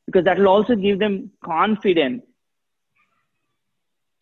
because 0.07 0.25
that 0.25 0.39
will 0.39 0.49
also 0.49 0.75
give 0.75 0.99
them 0.99 1.31
confidence. 1.45 2.23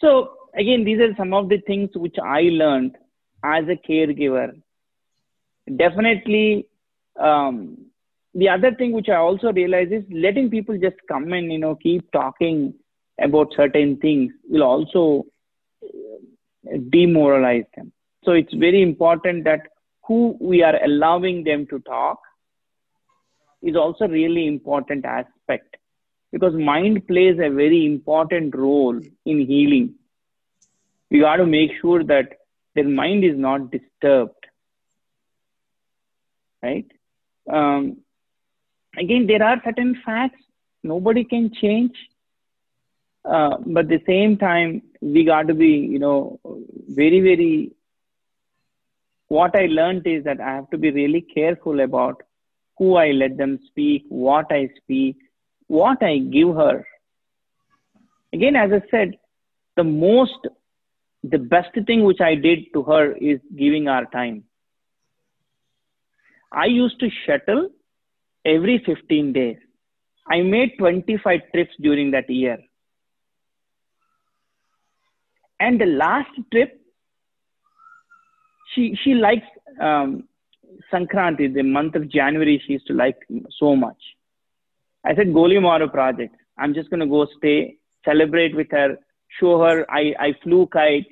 So, 0.00 0.32
again, 0.54 0.84
these 0.84 0.98
are 1.00 1.14
some 1.16 1.32
of 1.32 1.48
the 1.48 1.58
things 1.58 1.90
which 1.94 2.16
I 2.22 2.42
learned 2.42 2.96
as 3.44 3.64
a 3.68 3.76
caregiver. 3.76 4.60
Definitely, 5.76 6.66
um, 7.18 7.89
the 8.34 8.48
other 8.48 8.74
thing 8.74 8.92
which 8.92 9.08
I 9.08 9.16
also 9.16 9.52
realize 9.52 9.88
is 9.90 10.04
letting 10.10 10.50
people 10.50 10.78
just 10.78 10.96
come 11.08 11.32
and 11.32 11.52
you 11.52 11.58
know 11.58 11.74
keep 11.74 12.10
talking 12.12 12.74
about 13.20 13.52
certain 13.56 13.96
things 13.96 14.32
will 14.48 14.62
also 14.62 15.26
uh, 15.84 16.76
demoralize 16.90 17.64
them. 17.76 17.92
So 18.24 18.32
it's 18.32 18.52
very 18.54 18.82
important 18.82 19.44
that 19.44 19.60
who 20.06 20.36
we 20.40 20.62
are 20.62 20.82
allowing 20.82 21.44
them 21.44 21.66
to 21.68 21.80
talk 21.80 22.20
is 23.62 23.76
also 23.76 24.08
really 24.08 24.46
important 24.46 25.04
aspect 25.04 25.76
because 26.32 26.54
mind 26.54 27.06
plays 27.06 27.34
a 27.34 27.50
very 27.50 27.84
important 27.84 28.54
role 28.54 28.98
in 29.26 29.46
healing. 29.46 29.94
We 31.10 31.20
got 31.20 31.36
to 31.36 31.46
make 31.46 31.70
sure 31.80 32.04
that 32.04 32.38
their 32.74 32.88
mind 32.88 33.24
is 33.24 33.36
not 33.36 33.70
disturbed. 33.70 34.46
Right? 36.62 36.86
Um, 37.52 37.98
again, 38.96 39.26
there 39.26 39.42
are 39.42 39.60
certain 39.64 40.00
facts 40.04 40.42
nobody 40.82 41.24
can 41.24 41.52
change 41.60 41.94
uh, 43.24 43.56
but 43.66 43.84
at 43.84 43.88
the 43.88 44.02
same 44.06 44.36
time, 44.38 44.82
we 45.00 45.24
got 45.24 45.48
to 45.48 45.54
be, 45.54 45.66
you 45.66 45.98
know, 45.98 46.40
very, 46.88 47.20
very. 47.20 47.72
What 49.28 49.54
I 49.54 49.66
learned 49.66 50.06
is 50.06 50.24
that 50.24 50.40
I 50.40 50.54
have 50.54 50.70
to 50.70 50.78
be 50.78 50.90
really 50.90 51.20
careful 51.20 51.80
about 51.80 52.22
who 52.78 52.96
I 52.96 53.10
let 53.10 53.36
them 53.36 53.60
speak, 53.66 54.04
what 54.08 54.46
I 54.50 54.70
speak, 54.76 55.16
what 55.66 56.02
I 56.02 56.18
give 56.18 56.48
her. 56.54 56.86
Again, 58.32 58.56
as 58.56 58.70
I 58.72 58.82
said, 58.90 59.18
the 59.76 59.84
most 59.84 60.46
the 61.22 61.38
best 61.38 61.68
thing 61.86 62.04
which 62.04 62.20
I 62.20 62.34
did 62.34 62.72
to 62.72 62.82
her 62.84 63.12
is 63.12 63.40
giving 63.54 63.88
our 63.88 64.06
time. 64.06 64.44
I 66.50 66.64
used 66.64 66.98
to 67.00 67.10
shuttle 67.26 67.68
every 68.44 68.82
15 68.84 69.32
days. 69.32 69.56
I 70.28 70.42
made 70.42 70.72
25 70.78 71.40
trips 71.52 71.72
during 71.80 72.10
that 72.12 72.28
year. 72.30 72.58
And 75.58 75.80
the 75.80 75.86
last 75.86 76.30
trip, 76.52 76.80
she 78.74 78.96
she 79.02 79.14
likes 79.14 79.46
um, 79.80 80.24
Sankranti, 80.92 81.52
the 81.52 81.62
month 81.62 81.94
of 81.94 82.08
January, 82.08 82.62
she 82.64 82.74
used 82.74 82.86
to 82.86 82.94
like 82.94 83.16
so 83.58 83.76
much. 83.76 83.98
I 85.04 85.14
said, 85.14 85.28
Goli 85.28 85.60
Moro 85.60 85.88
project. 85.88 86.34
I'm 86.58 86.74
just 86.74 86.90
going 86.90 87.00
to 87.00 87.06
go 87.06 87.26
stay, 87.38 87.76
celebrate 88.04 88.54
with 88.54 88.70
her, 88.70 88.98
show 89.38 89.60
her 89.60 89.90
I, 89.90 90.14
I 90.18 90.34
flew 90.42 90.66
kites. 90.66 91.08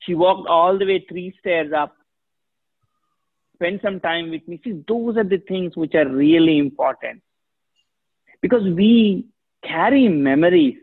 She 0.00 0.14
walked 0.14 0.48
all 0.48 0.78
the 0.78 0.84
way 0.84 1.04
three 1.08 1.34
stairs 1.40 1.72
up, 1.76 1.96
spend 3.54 3.80
some 3.82 4.00
time 4.00 4.30
with 4.30 4.46
me. 4.46 4.60
See, 4.64 4.82
those 4.86 5.16
are 5.16 5.24
the 5.24 5.38
things 5.38 5.76
which 5.76 5.94
are 5.94 6.08
really 6.08 6.58
important 6.58 7.22
because 8.42 8.62
we 8.64 9.26
carry 9.64 10.08
memories. 10.08 10.76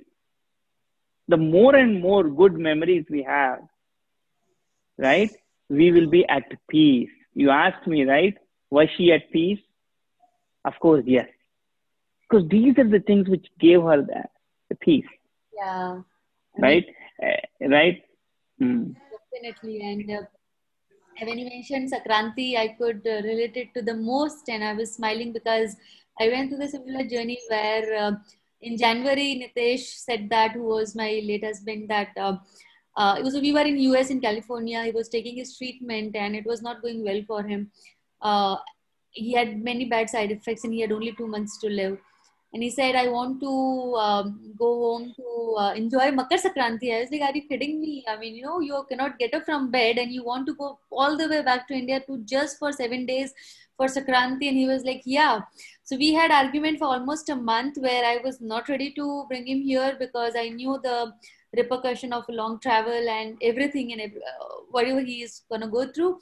The 1.27 1.37
more 1.37 1.75
and 1.75 2.01
more 2.01 2.23
good 2.23 2.57
memories 2.57 3.05
we 3.09 3.23
have, 3.23 3.59
right, 4.97 5.31
we 5.69 5.91
will 5.91 6.09
be 6.09 6.25
at 6.27 6.43
peace. 6.69 7.09
You 7.33 7.49
asked 7.51 7.87
me, 7.87 8.03
right, 8.05 8.35
was 8.69 8.87
she 8.97 9.11
at 9.13 9.31
peace? 9.31 9.59
Of 10.65 10.73
course, 10.81 11.03
yes. 11.05 11.27
Because 12.29 12.47
these 12.49 12.77
are 12.77 12.87
the 12.87 12.99
things 12.99 13.29
which 13.29 13.47
gave 13.59 13.81
her 13.81 14.01
the, 14.01 14.23
the 14.69 14.75
peace. 14.75 15.05
Yeah. 15.55 16.01
Right? 16.57 16.85
Uh, 17.21 17.67
right? 17.67 18.03
Mm. 18.61 18.95
Definitely. 19.31 19.81
And 19.81 20.11
uh, 20.11 20.23
when 21.23 21.37
you 21.37 21.45
mentioned 21.45 21.91
Sankranti, 21.91 22.57
I 22.57 22.69
could 22.69 23.05
uh, 23.05 23.21
relate 23.23 23.55
it 23.55 23.73
to 23.75 23.81
the 23.81 23.93
most, 23.93 24.49
and 24.49 24.63
I 24.63 24.73
was 24.73 24.95
smiling 24.95 25.31
because 25.33 25.75
I 26.19 26.29
went 26.29 26.49
through 26.49 26.59
the 26.59 26.67
similar 26.69 27.03
journey 27.03 27.39
where 27.47 27.95
uh, 27.95 28.11
in 28.61 28.77
January, 28.77 29.29
Nitesh 29.41 29.85
said 30.05 30.29
that, 30.29 30.51
who 30.51 30.63
was 30.63 30.95
my 30.95 31.21
late 31.23 31.43
husband, 31.43 31.89
that 31.89 32.09
uh, 32.17 32.37
uh, 32.97 33.15
it 33.17 33.23
was 33.23 33.33
we 33.35 33.53
were 33.53 33.61
in 33.61 33.77
US 33.79 34.09
in 34.09 34.19
California. 34.19 34.83
He 34.83 34.91
was 34.91 35.09
taking 35.09 35.37
his 35.37 35.57
treatment, 35.57 36.15
and 36.15 36.35
it 36.35 36.45
was 36.45 36.61
not 36.61 36.81
going 36.81 37.03
well 37.03 37.21
for 37.27 37.43
him. 37.43 37.71
Uh, 38.21 38.57
he 39.11 39.33
had 39.33 39.63
many 39.63 39.85
bad 39.85 40.09
side 40.09 40.31
effects, 40.31 40.63
and 40.63 40.73
he 40.73 40.81
had 40.81 40.91
only 40.91 41.13
two 41.17 41.27
months 41.27 41.57
to 41.59 41.69
live 41.69 41.97
and 42.53 42.61
he 42.61 42.69
said, 42.69 42.95
I 42.95 43.07
want 43.07 43.39
to 43.41 43.95
um, 43.95 44.53
go 44.57 44.69
home 44.81 45.13
to 45.15 45.55
uh, 45.57 45.73
enjoy 45.73 46.11
Makar 46.11 46.35
Sankranti. 46.35 46.93
I 46.93 47.01
was 47.01 47.11
like, 47.11 47.21
Are 47.21 47.33
you 47.33 47.47
kidding 47.47 47.79
me? 47.79 48.03
I 48.07 48.17
mean, 48.17 48.35
you 48.35 48.43
know, 48.43 48.59
you 48.59 48.85
cannot 48.89 49.17
get 49.17 49.33
up 49.33 49.45
from 49.45 49.71
bed 49.71 49.97
and 49.97 50.11
you 50.11 50.25
want 50.25 50.47
to 50.47 50.55
go 50.55 50.77
all 50.91 51.17
the 51.17 51.29
way 51.29 51.41
back 51.41 51.67
to 51.69 51.73
India 51.73 52.01
to 52.07 52.17
just 52.25 52.59
for 52.59 52.73
seven 52.73 53.05
days 53.05 53.33
for 53.77 53.85
Sankranti. 53.85 54.49
And 54.49 54.57
he 54.57 54.67
was 54.67 54.83
like, 54.83 55.01
Yeah. 55.05 55.41
So 55.83 55.95
we 55.95 56.13
had 56.13 56.31
argument 56.31 56.79
for 56.79 56.85
almost 56.85 57.29
a 57.29 57.35
month 57.35 57.77
where 57.79 58.03
I 58.03 58.17
was 58.21 58.41
not 58.41 58.67
ready 58.67 58.91
to 58.95 59.25
bring 59.29 59.47
him 59.47 59.61
here 59.61 59.95
because 59.97 60.33
I 60.37 60.49
knew 60.49 60.77
the 60.83 61.13
repercussion 61.55 62.11
of 62.11 62.25
long 62.27 62.59
travel 62.59 63.09
and 63.09 63.37
everything 63.41 63.93
and 63.93 64.01
uh, 64.01 64.55
whatever 64.71 64.99
he 65.01 65.23
is 65.23 65.43
going 65.47 65.61
to 65.61 65.67
go 65.67 65.89
through. 65.89 66.19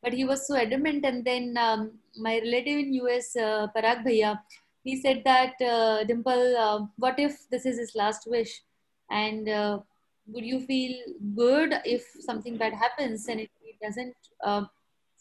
But 0.00 0.12
he 0.12 0.24
was 0.24 0.46
so 0.46 0.56
adamant. 0.56 1.04
And 1.04 1.24
then 1.24 1.56
um, 1.56 1.92
my 2.16 2.38
relative 2.38 2.78
in 2.78 2.94
US, 2.94 3.34
uh, 3.36 3.66
Parag 3.76 4.04
Bhaiya, 4.04 4.38
he 4.84 5.00
said 5.00 5.22
that 5.24 5.60
uh, 5.60 6.04
dimple 6.04 6.56
uh, 6.56 6.80
what 6.96 7.18
if 7.18 7.48
this 7.50 7.66
is 7.66 7.78
his 7.78 7.94
last 7.94 8.26
wish? 8.26 8.62
And 9.10 9.48
uh, 9.48 9.80
would 10.26 10.44
you 10.44 10.60
feel 10.60 10.96
good 11.36 11.74
if 11.84 12.04
something 12.20 12.56
bad 12.56 12.72
happens 12.72 13.28
and 13.28 13.40
he 13.40 13.48
doesn't 13.82 14.16
uh, 14.42 14.64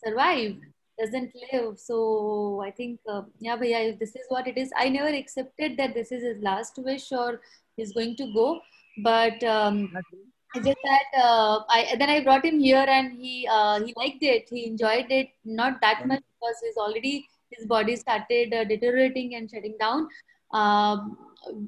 survive 0.03 0.55
doesn't 0.99 1.34
live? 1.51 1.80
So 1.80 2.62
i 2.64 2.70
think 2.70 2.99
uh, 3.09 3.24
yeah 3.39 3.55
but 3.55 3.68
yeah 3.68 3.80
if 3.80 3.99
this 3.99 4.16
is 4.16 4.26
what 4.30 4.47
it 4.47 4.57
is 4.57 4.72
i 4.78 4.88
never 4.88 5.07
accepted 5.07 5.76
that 5.78 5.95
this 5.95 6.12
is 6.12 6.24
his 6.24 6.43
last 6.43 6.78
wish 6.78 7.12
or 7.12 7.41
he's 7.76 7.93
going 7.93 8.16
to 8.18 8.32
go. 8.34 8.62
But 9.03 9.43
um, 9.43 9.91
just 10.55 10.78
that 10.84 11.05
uh, 11.18 11.59
I 11.70 11.95
then 11.97 12.09
I 12.09 12.24
brought 12.24 12.45
him 12.45 12.59
here 12.59 12.86
and 12.88 13.14
he 13.14 13.47
uh, 13.49 13.80
he 13.84 13.93
liked 13.95 14.24
it. 14.24 14.47
He 14.49 14.66
enjoyed 14.66 15.07
it. 15.09 15.30
Not 15.45 15.80
that 15.82 16.07
much 16.07 16.24
because 16.34 16.55
he's 16.64 16.78
already 16.78 17.28
his 17.52 17.66
body 17.66 17.95
started 17.95 18.54
uh, 18.54 18.64
deteriorating 18.64 19.36
and 19.36 19.49
shutting 19.49 19.76
down. 19.80 20.08
Um, 20.52 21.18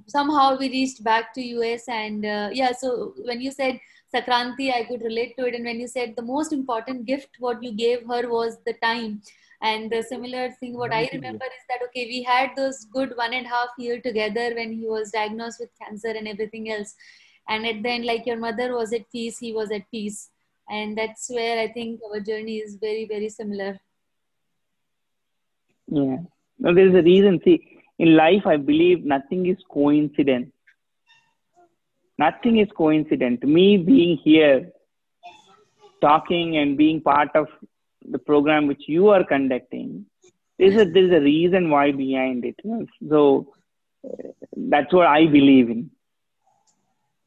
somehow 0.07 0.57
we 0.57 0.69
reached 0.69 1.03
back 1.03 1.33
to 1.33 1.41
US 1.41 1.87
and 1.87 2.25
uh, 2.25 2.49
yeah. 2.51 2.71
So 2.73 3.13
when 3.23 3.41
you 3.41 3.51
said 3.51 3.79
Sankranti, 4.13 4.73
I 4.73 4.83
could 4.83 5.01
relate 5.01 5.35
to 5.37 5.45
it. 5.45 5.55
And 5.55 5.65
when 5.65 5.79
you 5.79 5.87
said 5.87 6.15
the 6.15 6.21
most 6.21 6.53
important 6.53 7.05
gift 7.05 7.29
what 7.39 7.63
you 7.63 7.73
gave 7.73 8.05
her 8.07 8.29
was 8.29 8.57
the 8.65 8.73
time. 8.73 9.21
And 9.61 9.89
the 9.89 10.03
similar 10.03 10.51
thing, 10.59 10.77
what 10.77 10.93
I 10.93 11.09
remember 11.13 11.45
is 11.45 11.63
that 11.69 11.79
okay, 11.87 12.05
we 12.05 12.21
had 12.21 12.49
those 12.55 12.83
good 12.85 13.13
one 13.15 13.33
and 13.33 13.45
a 13.45 13.49
half 13.49 13.69
year 13.77 14.01
together 14.01 14.53
when 14.55 14.73
he 14.73 14.87
was 14.87 15.11
diagnosed 15.11 15.61
with 15.61 15.69
cancer 15.81 16.09
and 16.09 16.27
everything 16.27 16.69
else. 16.69 16.95
And 17.47 17.65
at 17.65 17.81
the 17.81 17.89
end 17.89 18.05
like 18.05 18.25
your 18.25 18.37
mother 18.37 18.75
was 18.75 18.91
at 18.91 19.09
peace, 19.09 19.37
he 19.37 19.53
was 19.53 19.71
at 19.71 19.89
peace. 19.89 20.29
And 20.69 20.97
that's 20.97 21.29
where 21.29 21.59
I 21.59 21.71
think 21.71 22.01
our 22.09 22.19
journey 22.19 22.57
is 22.57 22.75
very, 22.75 23.05
very 23.05 23.29
similar. 23.29 23.79
Yeah. 25.93 26.17
No, 26.59 26.73
there's 26.73 26.95
a 26.95 27.03
reason. 27.03 27.39
See, 27.45 27.57
in 27.99 28.15
life, 28.15 28.47
I 28.47 28.57
believe 28.57 29.05
nothing 29.05 29.45
is 29.45 29.57
coincidence. 29.71 30.51
Nothing 32.17 32.57
is 32.57 32.67
coincident. 32.75 33.43
Me 33.43 33.77
being 33.77 34.17
here, 34.23 34.71
talking 36.01 36.57
and 36.57 36.77
being 36.77 36.99
part 37.01 37.29
of 37.35 37.47
the 38.09 38.17
program 38.17 38.67
which 38.67 38.83
you 38.87 39.09
are 39.09 39.23
conducting, 39.23 40.05
there's 40.57 40.75
a, 40.75 40.85
there's 40.91 41.11
a 41.11 41.21
reason 41.21 41.69
why 41.69 41.91
behind 41.91 42.43
it. 42.45 42.55
So 43.07 43.53
that's 44.57 44.91
what 44.91 45.07
I 45.07 45.27
believe 45.27 45.69
in. 45.69 45.91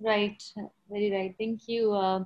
Right. 0.00 0.42
Very 0.90 1.10
right. 1.12 1.34
Thank 1.38 1.68
you. 1.68 1.92
Uh, 1.92 2.24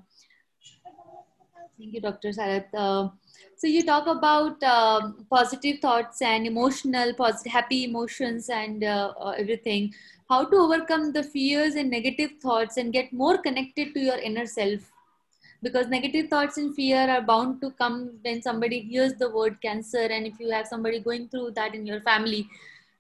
thank 1.81 1.95
you, 1.95 2.01
Dr. 2.01 2.29
Sarat. 2.29 2.67
Uh, 2.75 3.09
so 3.57 3.67
you 3.67 3.83
talk 3.85 4.07
about 4.07 4.63
um, 4.63 5.27
positive 5.31 5.81
thoughts 5.81 6.23
and 6.23 6.47
emotional 6.47 7.13
positive 7.15 7.53
happy 7.53 7.85
emotions 7.85 8.49
and 8.49 8.85
uh, 8.85 9.13
uh, 9.21 9.35
everything 9.39 9.93
how 10.29 10.45
to 10.45 10.57
overcome 10.57 11.13
the 11.13 11.23
fears 11.23 11.75
and 11.75 11.91
negative 11.91 12.31
thoughts 12.43 12.77
and 12.77 12.93
get 12.93 13.13
more 13.13 13.37
connected 13.39 13.93
to 13.95 14.01
your 14.01 14.19
inner 14.19 14.47
self 14.47 14.81
because 15.63 15.89
negative 15.89 16.29
thoughts 16.29 16.57
and 16.57 16.75
fear 16.75 16.99
are 16.99 17.21
bound 17.21 17.61
to 17.61 17.71
come 17.73 18.11
when 18.23 18.41
somebody 18.41 18.81
hears 18.81 19.15
the 19.15 19.29
word 19.29 19.61
cancer 19.61 20.07
and 20.17 20.27
if 20.27 20.39
you 20.41 20.51
have 20.51 20.67
somebody 20.67 21.01
going 21.01 21.29
through 21.29 21.51
that 21.51 21.75
in 21.75 21.87
your 21.87 22.01
family 22.01 22.49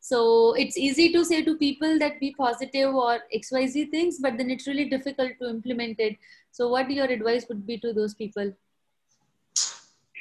so 0.00 0.54
it's 0.54 0.76
easy 0.76 1.12
to 1.12 1.24
say 1.24 1.42
to 1.42 1.56
people 1.56 1.98
that 1.98 2.18
be 2.20 2.34
positive 2.38 2.94
or 2.94 3.18
xyz 3.34 3.90
things 3.90 4.18
but 4.18 4.36
then 4.36 4.50
it's 4.50 4.66
really 4.66 4.88
difficult 4.88 5.32
to 5.40 5.48
implement 5.48 6.00
it 6.00 6.16
so 6.50 6.68
what 6.68 6.90
your 6.90 7.06
advice 7.06 7.46
would 7.48 7.66
be 7.66 7.78
to 7.78 7.92
those 7.92 8.14
people 8.14 8.52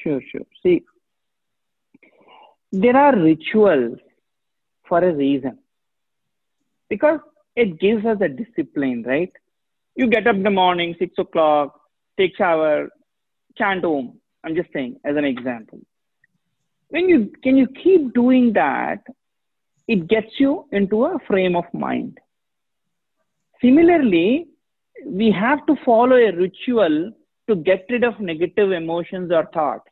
Sure, 0.04 0.22
sure. 0.32 0.46
See, 0.64 0.84
there 2.72 2.96
are 2.96 3.16
rituals 3.16 4.00
for 4.88 5.00
a 5.00 5.14
reason 5.14 5.60
because 6.90 7.20
it 7.56 7.80
gives 7.80 8.06
us 8.06 8.18
a 8.22 8.30
discipline, 8.30 9.04
right? 9.06 9.32
You 9.96 10.08
get 10.08 10.28
up 10.28 10.36
in 10.36 10.44
the 10.44 10.52
morning, 10.52 10.96
six 10.98 11.14
o'clock, 11.18 11.80
take 12.18 12.36
shower, 12.38 12.90
chant 13.58 13.84
om. 13.84 14.20
I'm 14.44 14.56
just 14.56 14.72
saying 14.72 15.00
as 15.04 15.18
an 15.18 15.26
example. 15.26 15.80
When 16.90 17.10
you 17.10 17.32
can 17.44 17.58
you 17.58 17.68
keep 17.68 18.14
doing 18.14 18.54
that, 18.54 19.02
it 19.88 20.08
gets 20.08 20.40
you 20.40 20.66
into 20.72 21.06
a 21.06 21.18
frame 21.28 21.56
of 21.56 21.66
mind. 21.74 22.20
Similarly, 23.62 24.48
we 25.06 25.32
have 25.32 25.66
to 25.66 25.76
follow 25.84 26.16
a 26.16 26.32
ritual 26.32 27.12
to 27.48 27.56
get 27.56 27.86
rid 27.90 28.04
of 28.04 28.20
negative 28.20 28.72
emotions 28.72 29.32
or 29.32 29.46
thoughts. 29.54 29.89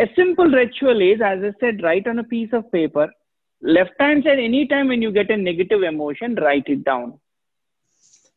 A 0.00 0.06
simple 0.16 0.46
ritual 0.46 1.00
is, 1.02 1.20
as 1.20 1.40
I 1.44 1.52
said, 1.60 1.82
write 1.82 2.06
on 2.06 2.18
a 2.18 2.24
piece 2.24 2.48
of 2.52 2.72
paper. 2.72 3.08
Left 3.60 3.92
hand 3.98 4.24
side, 4.24 4.38
anytime 4.38 4.88
when 4.88 5.02
you 5.02 5.12
get 5.12 5.30
a 5.30 5.36
negative 5.36 5.82
emotion, 5.82 6.34
write 6.36 6.68
it 6.68 6.84
down. 6.84 7.20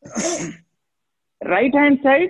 right 1.44 1.74
hand 1.74 2.00
side, 2.02 2.28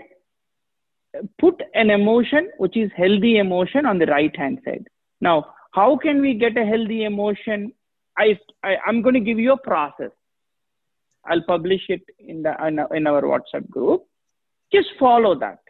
put 1.41 1.61
an 1.75 1.91
emotion 1.91 2.51
which 2.59 2.77
is 2.77 2.93
healthy 2.97 3.39
emotion 3.39 3.87
on 3.87 3.99
the 3.99 4.07
right 4.07 4.35
hand 4.37 4.61
side. 4.65 4.87
Now, 5.21 5.47
how 5.73 5.97
can 5.97 6.21
we 6.21 6.35
get 6.35 6.57
a 6.57 6.65
healthy 6.65 7.03
emotion? 7.03 7.73
I, 8.17 8.39
I 8.63 8.77
am 8.87 9.03
going 9.03 9.15
to 9.15 9.21
give 9.21 9.41
you 9.41 9.55
a 9.55 9.59
process. 9.59 10.13
I'll 11.27 11.43
publish 11.43 11.83
it 11.89 12.03
in 12.21 12.43
the 12.45 12.55
in 12.93 13.07
our 13.09 13.23
WhatsApp 13.23 13.69
group. 13.69 14.05
Just 14.73 14.91
follow 15.01 15.37
that. 15.41 15.64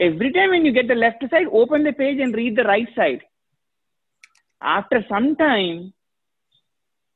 Every 0.00 0.32
time 0.32 0.50
when 0.50 0.64
you 0.64 0.72
get 0.72 0.88
the 0.88 0.94
left 0.94 1.22
side, 1.30 1.46
open 1.52 1.84
the 1.84 1.92
page 1.92 2.20
and 2.20 2.34
read 2.34 2.56
the 2.56 2.64
right 2.64 2.88
side. 2.96 3.20
After 4.62 5.04
some 5.08 5.36
time, 5.36 5.92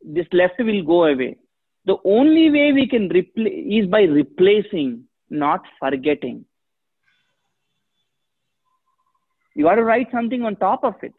this 0.04 0.26
left 0.32 0.58
will 0.58 0.82
go 0.84 1.04
away. 1.04 1.38
The 1.86 1.96
only 2.04 2.50
way 2.50 2.72
we 2.72 2.86
can 2.86 3.08
replace 3.08 3.84
is 3.84 3.86
by 3.86 4.02
replacing 4.02 5.04
not 5.30 5.62
forgetting. 5.78 6.44
You 9.54 9.64
got 9.64 9.76
to 9.76 9.84
write 9.84 10.08
something 10.12 10.42
on 10.42 10.56
top 10.56 10.84
of 10.84 10.94
it. 11.02 11.14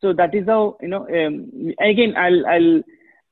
So 0.00 0.12
that 0.14 0.34
is 0.34 0.46
how 0.46 0.76
you 0.80 0.88
know. 0.88 1.06
Um, 1.08 1.72
again, 1.78 2.14
I'll 2.16 2.46
I'll 2.46 2.82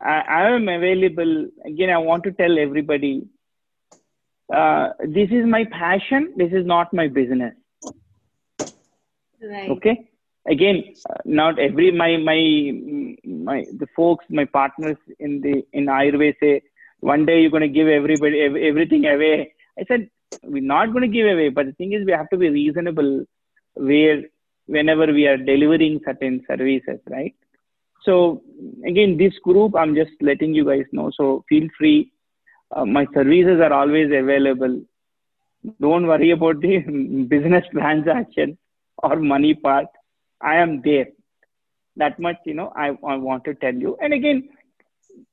I, 0.00 0.20
I 0.20 0.50
am 0.50 0.68
available. 0.68 1.48
Again, 1.64 1.90
I 1.90 1.98
want 1.98 2.24
to 2.24 2.32
tell 2.32 2.58
everybody. 2.58 3.26
Uh, 4.54 4.90
this 5.00 5.28
is 5.30 5.44
my 5.46 5.64
passion. 5.70 6.32
This 6.36 6.52
is 6.52 6.64
not 6.66 6.92
my 6.94 7.08
business. 7.08 7.54
Right. 9.42 9.70
Okay. 9.70 10.08
Again, 10.48 10.82
uh, 11.08 11.14
not 11.24 11.58
every 11.58 11.90
my 11.90 12.16
my 12.16 12.40
my 13.24 13.66
the 13.78 13.86
folks, 13.94 14.24
my 14.30 14.46
partners 14.46 14.96
in 15.18 15.40
the 15.42 15.62
in 15.72 15.86
Ayurveda 15.86 16.34
say 16.40 16.62
one 17.00 17.26
day 17.26 17.40
you're 17.40 17.50
going 17.50 17.62
to 17.62 17.68
give 17.68 17.86
everybody 17.86 18.40
ev- 18.40 18.56
everything 18.56 19.04
away. 19.04 19.52
I 19.78 19.84
said 19.86 20.08
we're 20.42 20.62
not 20.62 20.92
going 20.92 21.02
to 21.02 21.16
give 21.16 21.26
away, 21.26 21.50
but 21.50 21.66
the 21.66 21.72
thing 21.72 21.92
is 21.92 22.06
we 22.06 22.12
have 22.12 22.30
to 22.30 22.36
be 22.38 22.48
reasonable 22.48 23.24
where 23.74 24.22
whenever 24.66 25.06
we 25.12 25.26
are 25.26 25.36
delivering 25.36 26.00
certain 26.04 26.44
services, 26.48 27.00
right? 27.08 27.34
So 28.08 28.42
again, 28.86 29.18
this 29.18 29.34
group, 29.44 29.74
I'm 29.76 29.94
just 29.94 30.12
letting 30.22 30.54
you 30.54 30.64
guys 30.64 30.86
know. 30.92 31.10
So 31.14 31.44
feel 31.46 31.68
free. 31.76 32.10
Uh, 32.74 32.86
my 32.86 33.06
services 33.12 33.60
are 33.60 33.72
always 33.72 34.06
available. 34.06 34.80
Don't 35.78 36.06
worry 36.06 36.30
about 36.30 36.62
the 36.62 36.78
business 37.28 37.64
transaction 37.70 38.56
or 39.02 39.16
money 39.16 39.54
part. 39.54 39.88
I 40.40 40.56
am 40.56 40.80
there. 40.82 41.08
That 41.96 42.18
much, 42.18 42.36
you 42.46 42.54
know, 42.54 42.72
I, 42.74 42.96
I 43.06 43.16
want 43.16 43.44
to 43.44 43.54
tell 43.54 43.74
you. 43.74 43.98
And 44.00 44.14
again, 44.14 44.48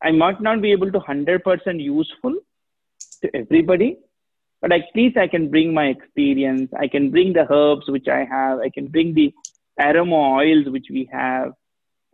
I 0.03 0.11
might 0.11 0.41
not 0.41 0.61
be 0.61 0.73
able 0.73 0.91
to 0.91 0.99
100% 0.99 1.81
useful 1.81 2.35
to 3.21 3.35
everybody, 3.35 3.99
but 4.61 4.73
at 4.73 4.81
least 4.95 5.15
I 5.15 5.27
can 5.27 5.49
bring 5.49 5.73
my 5.73 5.85
experience. 5.85 6.71
I 6.77 6.89
can 6.89 7.09
bring 7.09 7.31
the 7.31 7.49
herbs 7.49 7.87
which 7.87 8.09
I 8.09 8.25
have. 8.25 8.59
I 8.59 8.69
can 8.69 8.87
bring 8.87 9.13
the 9.13 9.33
aroma 9.79 10.33
oils 10.39 10.65
which 10.67 10.87
we 10.89 11.07
have. 11.13 11.53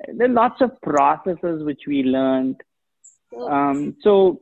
There 0.07 0.27
are 0.27 0.33
lots 0.33 0.61
of 0.61 0.79
processes 0.81 1.63
which 1.63 1.81
we 1.87 2.03
learned. 2.03 2.61
So, 3.31 3.49
Um, 3.49 3.95
so 4.01 4.39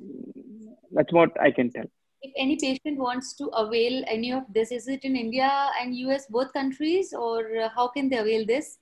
that's 0.91 1.13
what 1.13 1.39
I 1.41 1.51
can 1.51 1.71
tell. 1.71 1.85
if 2.21 2.33
any 2.43 2.55
patient 2.61 2.97
wants 2.99 3.33
to 3.35 3.45
avail 3.63 4.03
any 4.13 4.31
of 4.37 4.43
this, 4.55 4.71
is 4.77 4.87
it 4.89 5.05
in 5.05 5.15
India 5.15 5.49
and 5.81 5.95
US, 5.95 6.25
both 6.27 6.51
countries, 6.51 7.13
or 7.13 7.37
uh, 7.57 7.69
how 7.75 7.87
can 7.87 8.09
they 8.09 8.17
avail 8.17 8.45
this? 8.45 8.77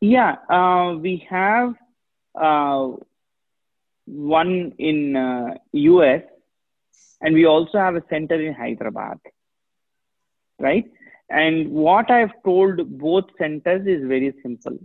Yeah, 0.00 0.36
uh, 0.48 0.96
we 0.96 1.26
have 1.28 1.74
uh, 2.34 2.92
one 4.06 4.72
in 4.78 5.16
uh, 5.16 5.54
US, 5.72 6.22
and 7.20 7.34
we 7.34 7.44
also 7.44 7.78
have 7.78 7.96
a 7.96 8.04
center 8.08 8.40
in 8.40 8.54
Hyderabad, 8.54 9.18
right? 10.58 10.86
And 11.30 11.70
what 11.70 12.10
I've 12.10 12.32
told 12.44 12.98
both 12.98 13.24
centers 13.38 13.86
is 13.86 14.06
very 14.06 14.34
simple. 14.42 14.78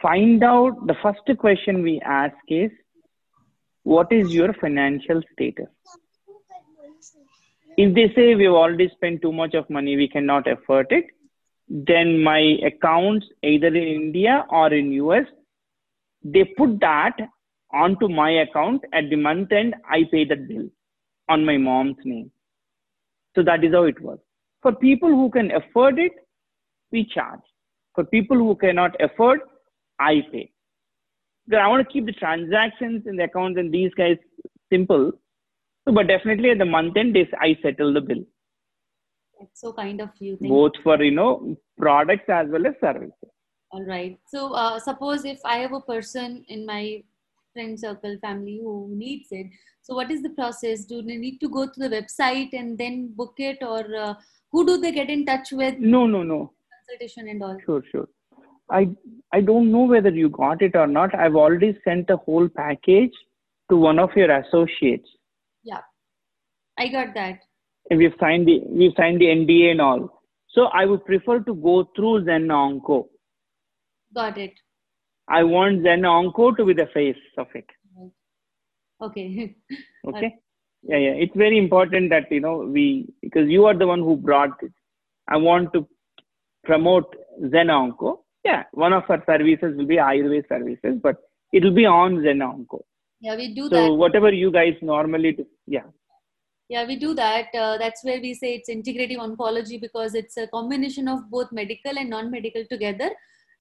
Find 0.00 0.44
out 0.44 0.86
the 0.86 0.94
first 1.02 1.38
question 1.38 1.82
we 1.82 2.00
ask 2.00 2.36
is, 2.46 2.70
what 3.82 4.12
is 4.12 4.32
your 4.32 4.52
financial 4.52 5.22
status? 5.32 5.66
If 7.76 7.94
they 7.94 8.12
say 8.14 8.34
we've 8.34 8.50
already 8.50 8.90
spent 8.94 9.22
too 9.22 9.32
much 9.32 9.54
of 9.54 9.68
money, 9.70 9.96
we 9.96 10.08
cannot 10.08 10.46
afford 10.46 10.86
it, 10.90 11.06
then 11.68 12.22
my 12.22 12.58
accounts 12.64 13.26
either 13.42 13.68
in 13.68 13.76
India 13.76 14.44
or 14.50 14.72
in 14.72 14.92
US, 14.92 15.26
they 16.22 16.44
put 16.44 16.80
that 16.80 17.16
onto 17.72 18.08
my 18.08 18.30
account 18.30 18.84
at 18.92 19.10
the 19.10 19.16
month 19.16 19.52
end. 19.52 19.74
I 19.88 20.04
pay 20.10 20.24
that 20.24 20.48
bill 20.48 20.68
on 21.28 21.44
my 21.44 21.56
mom's 21.56 21.96
name. 22.04 22.30
So 23.34 23.42
that 23.42 23.62
is 23.64 23.72
how 23.72 23.84
it 23.84 24.00
works. 24.00 24.27
For 24.62 24.74
people 24.74 25.08
who 25.08 25.30
can 25.30 25.50
afford 25.52 25.98
it, 25.98 26.12
we 26.90 27.04
charge. 27.04 27.40
For 27.94 28.04
people 28.04 28.36
who 28.36 28.56
cannot 28.56 28.96
afford, 29.00 29.40
I 30.00 30.22
pay. 30.32 30.52
Because 31.46 31.62
I 31.64 31.68
want 31.68 31.86
to 31.86 31.92
keep 31.92 32.06
the 32.06 32.12
transactions 32.12 33.06
in 33.06 33.16
the 33.16 33.24
accounts 33.24 33.58
and 33.58 33.72
these 33.72 33.92
guys 33.94 34.16
simple. 34.70 35.12
So, 35.86 35.94
but 35.94 36.06
definitely 36.06 36.50
at 36.50 36.58
the 36.58 36.64
month 36.64 36.96
end, 36.96 37.16
I 37.40 37.56
settle 37.62 37.94
the 37.94 38.00
bill 38.00 38.24
That's 39.40 39.60
so 39.60 39.72
kind 39.72 40.00
of 40.00 40.10
you. 40.18 40.36
Both 40.40 40.72
for 40.82 41.02
you 41.02 41.12
know 41.12 41.56
products 41.78 42.28
as 42.28 42.48
well 42.50 42.66
as 42.66 42.74
services. 42.80 43.12
All 43.70 43.84
right. 43.84 44.18
So, 44.26 44.52
uh, 44.52 44.78
suppose 44.80 45.24
if 45.24 45.38
I 45.44 45.58
have 45.58 45.72
a 45.72 45.80
person 45.80 46.44
in 46.48 46.66
my 46.66 47.02
friend 47.52 47.78
circle, 47.78 48.16
family 48.20 48.60
who 48.62 48.90
needs 48.92 49.28
it, 49.30 49.46
so 49.82 49.94
what 49.94 50.10
is 50.10 50.22
the 50.22 50.30
process? 50.30 50.84
Do 50.84 51.02
they 51.02 51.16
need 51.16 51.38
to 51.38 51.48
go 51.48 51.66
to 51.66 51.80
the 51.80 51.88
website 51.88 52.50
and 52.52 52.76
then 52.76 53.12
book 53.14 53.34
it, 53.38 53.58
or 53.62 53.84
uh, 53.96 54.14
who 54.52 54.66
do 54.66 54.78
they 54.78 54.92
get 54.92 55.10
in 55.10 55.24
touch 55.26 55.52
with? 55.52 55.78
No, 55.78 56.06
no, 56.06 56.22
no. 56.22 56.52
Consultation 56.72 57.28
and 57.28 57.42
all. 57.42 57.58
Sure, 57.64 57.82
sure. 57.90 58.08
I 58.70 58.88
I 59.32 59.40
don't 59.40 59.70
know 59.72 59.84
whether 59.84 60.10
you 60.10 60.28
got 60.28 60.62
it 60.62 60.76
or 60.76 60.86
not. 60.86 61.14
I've 61.14 61.36
already 61.36 61.78
sent 61.84 62.10
a 62.10 62.16
whole 62.16 62.48
package 62.48 63.12
to 63.70 63.76
one 63.76 63.98
of 63.98 64.10
your 64.16 64.30
associates. 64.30 65.08
Yeah, 65.62 65.80
I 66.78 66.88
got 66.88 67.14
that. 67.14 67.40
And 67.90 67.98
we've 67.98 68.14
signed 68.20 68.46
the 68.46 68.60
we've 68.66 68.92
signed 68.96 69.20
the 69.20 69.26
NDA 69.26 69.72
and 69.72 69.80
all. 69.80 70.22
So 70.50 70.66
I 70.66 70.86
would 70.86 71.04
prefer 71.04 71.40
to 71.40 71.54
go 71.54 71.88
through 71.94 72.24
ZenOnco. 72.24 73.06
Got 74.14 74.38
it. 74.38 74.52
I 75.28 75.44
want 75.44 75.82
ZenOnco 75.82 76.56
to 76.56 76.64
be 76.64 76.72
the 76.72 76.88
face 76.92 77.16
of 77.36 77.48
it. 77.54 77.66
Okay. 79.02 79.54
Okay. 80.06 80.36
Yeah, 80.88 80.96
yeah. 80.98 81.10
It's 81.24 81.36
very 81.36 81.58
important 81.58 82.10
that 82.10 82.30
you 82.32 82.40
know 82.40 82.56
we 82.58 83.06
because 83.22 83.48
you 83.48 83.66
are 83.66 83.76
the 83.76 83.86
one 83.86 84.00
who 84.00 84.16
brought 84.16 84.58
this. 84.60 84.72
I 85.28 85.36
want 85.36 85.72
to 85.74 85.86
promote 86.64 87.14
ZenOnco. 87.42 88.18
Yeah, 88.44 88.64
one 88.72 88.92
of 88.92 89.04
our 89.10 89.22
services 89.26 89.76
will 89.76 89.86
be 89.86 89.96
Ayurveda 89.96 90.48
services, 90.48 90.98
but 91.02 91.16
it 91.52 91.62
will 91.64 91.74
be 91.74 91.86
on 91.86 92.16
ZenOnco. 92.26 92.80
yeah, 93.20 93.36
we 93.36 93.54
do 93.54 93.68
So 93.68 93.76
that. 93.76 93.92
whatever 93.92 94.32
you 94.32 94.50
guys 94.50 94.74
normally 94.80 95.32
do, 95.32 95.46
yeah. 95.66 95.82
Yeah, 96.70 96.86
we 96.86 96.96
do 96.96 97.14
that. 97.14 97.46
Uh, 97.54 97.78
that's 97.78 98.04
where 98.04 98.20
we 98.20 98.34
say 98.34 98.54
it's 98.56 98.70
integrative 98.70 99.18
oncology 99.18 99.80
because 99.80 100.14
it's 100.14 100.36
a 100.36 100.46
combination 100.48 101.08
of 101.08 101.30
both 101.30 101.50
medical 101.50 101.98
and 101.98 102.10
non-medical 102.10 102.64
together. 102.70 103.10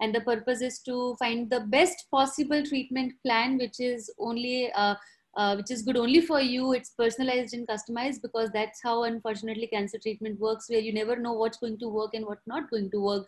And 0.02 0.14
the 0.14 0.22
purpose 0.22 0.62
is 0.62 0.80
to 0.82 1.16
find 1.18 1.50
the 1.50 1.62
best 1.62 2.06
possible 2.12 2.64
treatment 2.66 3.14
plan, 3.26 3.58
which 3.58 3.80
is 3.80 4.14
only 4.20 4.72
uh, 4.74 4.96
uh, 5.38 5.56
which 5.56 5.72
is 5.72 5.84
good 5.84 5.98
only 5.98 6.20
for 6.20 6.42
you. 6.42 6.74
It's 6.74 6.90
personalized 6.90 7.54
and 7.54 7.68
customized 7.68 8.22
because 8.22 8.50
that's 8.52 8.82
how, 8.84 9.04
unfortunately, 9.04 9.68
cancer 9.68 10.00
treatment 10.02 10.40
works, 10.40 10.68
where 10.68 10.80
you 10.80 10.92
never 10.92 11.16
know 11.16 11.34
what's 11.34 11.60
going 11.60 11.78
to 11.80 11.88
work 11.88 12.16
and 12.16 12.26
what's 12.26 12.48
not 12.48 12.70
going 12.70 12.90
to 12.92 13.00
work. 13.00 13.28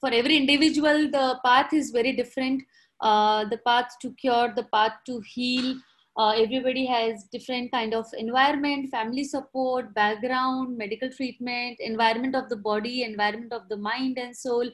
For 0.00 0.10
every 0.10 0.36
individual, 0.36 1.10
the 1.10 1.38
path 1.44 1.72
is 1.72 1.90
very 1.90 2.12
different. 2.12 2.62
Uh, 3.00 3.44
the 3.44 3.58
path 3.58 3.96
to 4.02 4.12
cure, 4.14 4.52
the 4.54 4.64
path 4.64 4.92
to 5.06 5.20
heal, 5.20 5.76
uh, 6.16 6.32
everybody 6.36 6.86
has 6.86 7.24
different 7.32 7.72
kind 7.72 7.92
of 7.92 8.06
environment 8.16 8.88
family 8.90 9.24
support 9.24 9.92
background 9.94 10.76
medical 10.78 11.10
treatment 11.10 11.76
environment 11.80 12.36
of 12.36 12.48
the 12.48 12.56
body 12.56 13.02
environment 13.02 13.52
of 13.52 13.68
the 13.68 13.76
mind 13.76 14.16
and 14.16 14.36
soul 14.36 14.70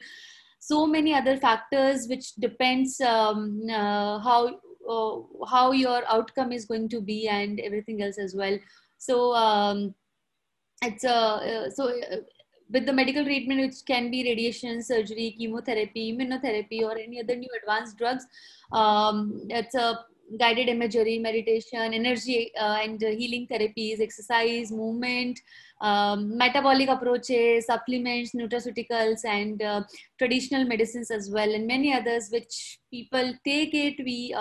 so 0.59 0.85
many 0.85 1.13
other 1.15 1.37
factors 1.37 2.07
which 2.07 2.35
depends 2.35 3.01
um, 3.01 3.59
uh, 3.71 4.19
how 4.19 4.59
uh, 4.89 5.45
how 5.47 5.71
your 5.71 6.03
outcome 6.07 6.51
is 6.51 6.65
going 6.65 6.89
to 6.89 7.01
be 7.01 7.27
and 7.27 7.59
everything 7.59 8.01
else 8.01 8.17
as 8.17 8.35
well. 8.35 8.57
So 8.97 9.33
um, 9.33 9.95
it's 10.81 11.03
a 11.03 11.13
uh, 11.13 11.69
so 11.69 11.89
uh, 11.89 12.17
with 12.71 12.85
the 12.85 12.93
medical 12.93 13.23
treatment 13.23 13.59
which 13.59 13.85
can 13.85 14.09
be 14.09 14.23
radiation 14.23 14.81
surgery 14.81 15.35
chemotherapy 15.37 16.13
immunotherapy 16.13 16.81
or 16.81 16.97
any 16.97 17.19
other 17.19 17.35
new 17.35 17.49
advanced 17.61 17.97
drugs 17.97 18.25
um, 18.71 19.41
it's 19.49 19.75
a 19.75 19.99
guided 20.37 20.69
imagery, 20.69 21.19
meditation, 21.19 21.93
energy 21.93 22.51
uh, 22.59 22.79
and 22.81 23.03
uh, 23.03 23.07
healing 23.07 23.47
therapies, 23.51 24.01
exercise, 24.01 24.71
movement, 24.71 25.39
um, 25.81 26.37
metabolic 26.37 26.89
approaches, 26.89 27.65
supplements, 27.65 28.33
nutraceuticals, 28.33 29.25
and 29.25 29.61
uh, 29.61 29.81
traditional 30.17 30.63
medicines 30.65 31.11
as 31.11 31.29
well, 31.31 31.53
and 31.53 31.67
many 31.67 31.93
others 31.93 32.29
which 32.31 32.79
people 32.91 33.33
take 33.45 33.73
it. 33.73 33.95
We 34.05 34.33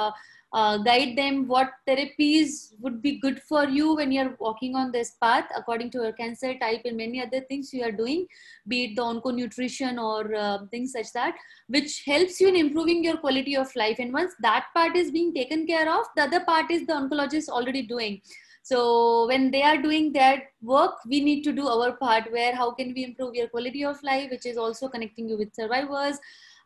uh, 0.53 0.79
guide 0.79 1.17
them 1.17 1.47
what 1.47 1.71
therapies 1.87 2.73
would 2.81 3.01
be 3.01 3.21
good 3.21 3.41
for 3.43 3.65
you 3.65 3.95
when 3.95 4.11
you're 4.11 4.37
walking 4.41 4.75
on 4.75 4.91
this 4.91 5.13
path 5.23 5.45
according 5.57 5.91
to 5.91 5.99
your 5.99 6.13
cancer 6.13 6.59
type 6.59 6.81
and 6.85 6.97
many 6.97 7.23
other 7.23 7.41
things 7.43 7.73
you 7.73 7.85
are 7.85 7.93
doing, 7.93 8.27
be 8.67 8.85
it 8.85 8.97
the 8.97 9.03
onco 9.03 9.35
nutrition 9.35 9.99
or 9.99 10.35
uh, 10.35 10.59
things 10.71 10.93
such 10.93 11.13
that 11.13 11.35
which 11.69 12.03
helps 12.05 12.41
you 12.41 12.49
in 12.49 12.57
improving 12.57 13.05
your 13.05 13.17
quality 13.17 13.57
of 13.57 13.75
life. 13.77 13.99
And 13.99 14.13
once 14.13 14.35
that 14.41 14.67
part 14.75 14.97
is 14.97 15.11
being 15.11 15.33
taken 15.33 15.67
care 15.67 15.93
of, 15.93 16.07
the 16.17 16.23
other 16.23 16.41
part 16.41 16.71
is 16.71 16.87
the 16.87 16.95
oncologist 16.95 17.49
already 17.49 17.83
doing. 17.83 18.21
So 18.63 19.27
when 19.27 19.51
they 19.51 19.63
are 19.63 19.81
doing 19.81 20.13
their 20.13 20.43
work, 20.63 20.97
we 21.07 21.21
need 21.21 21.43
to 21.45 21.53
do 21.53 21.69
our 21.69 21.93
part 21.93 22.31
where 22.31 22.55
how 22.55 22.73
can 22.73 22.93
we 22.95 23.05
improve 23.05 23.35
your 23.35 23.49
quality 23.49 23.85
of 23.85 24.03
life, 24.03 24.31
which 24.31 24.47
is 24.47 24.59
also 24.59 24.89
connecting 24.89 25.29
you 25.29 25.39
with 25.39 25.55
survivors 25.55 26.19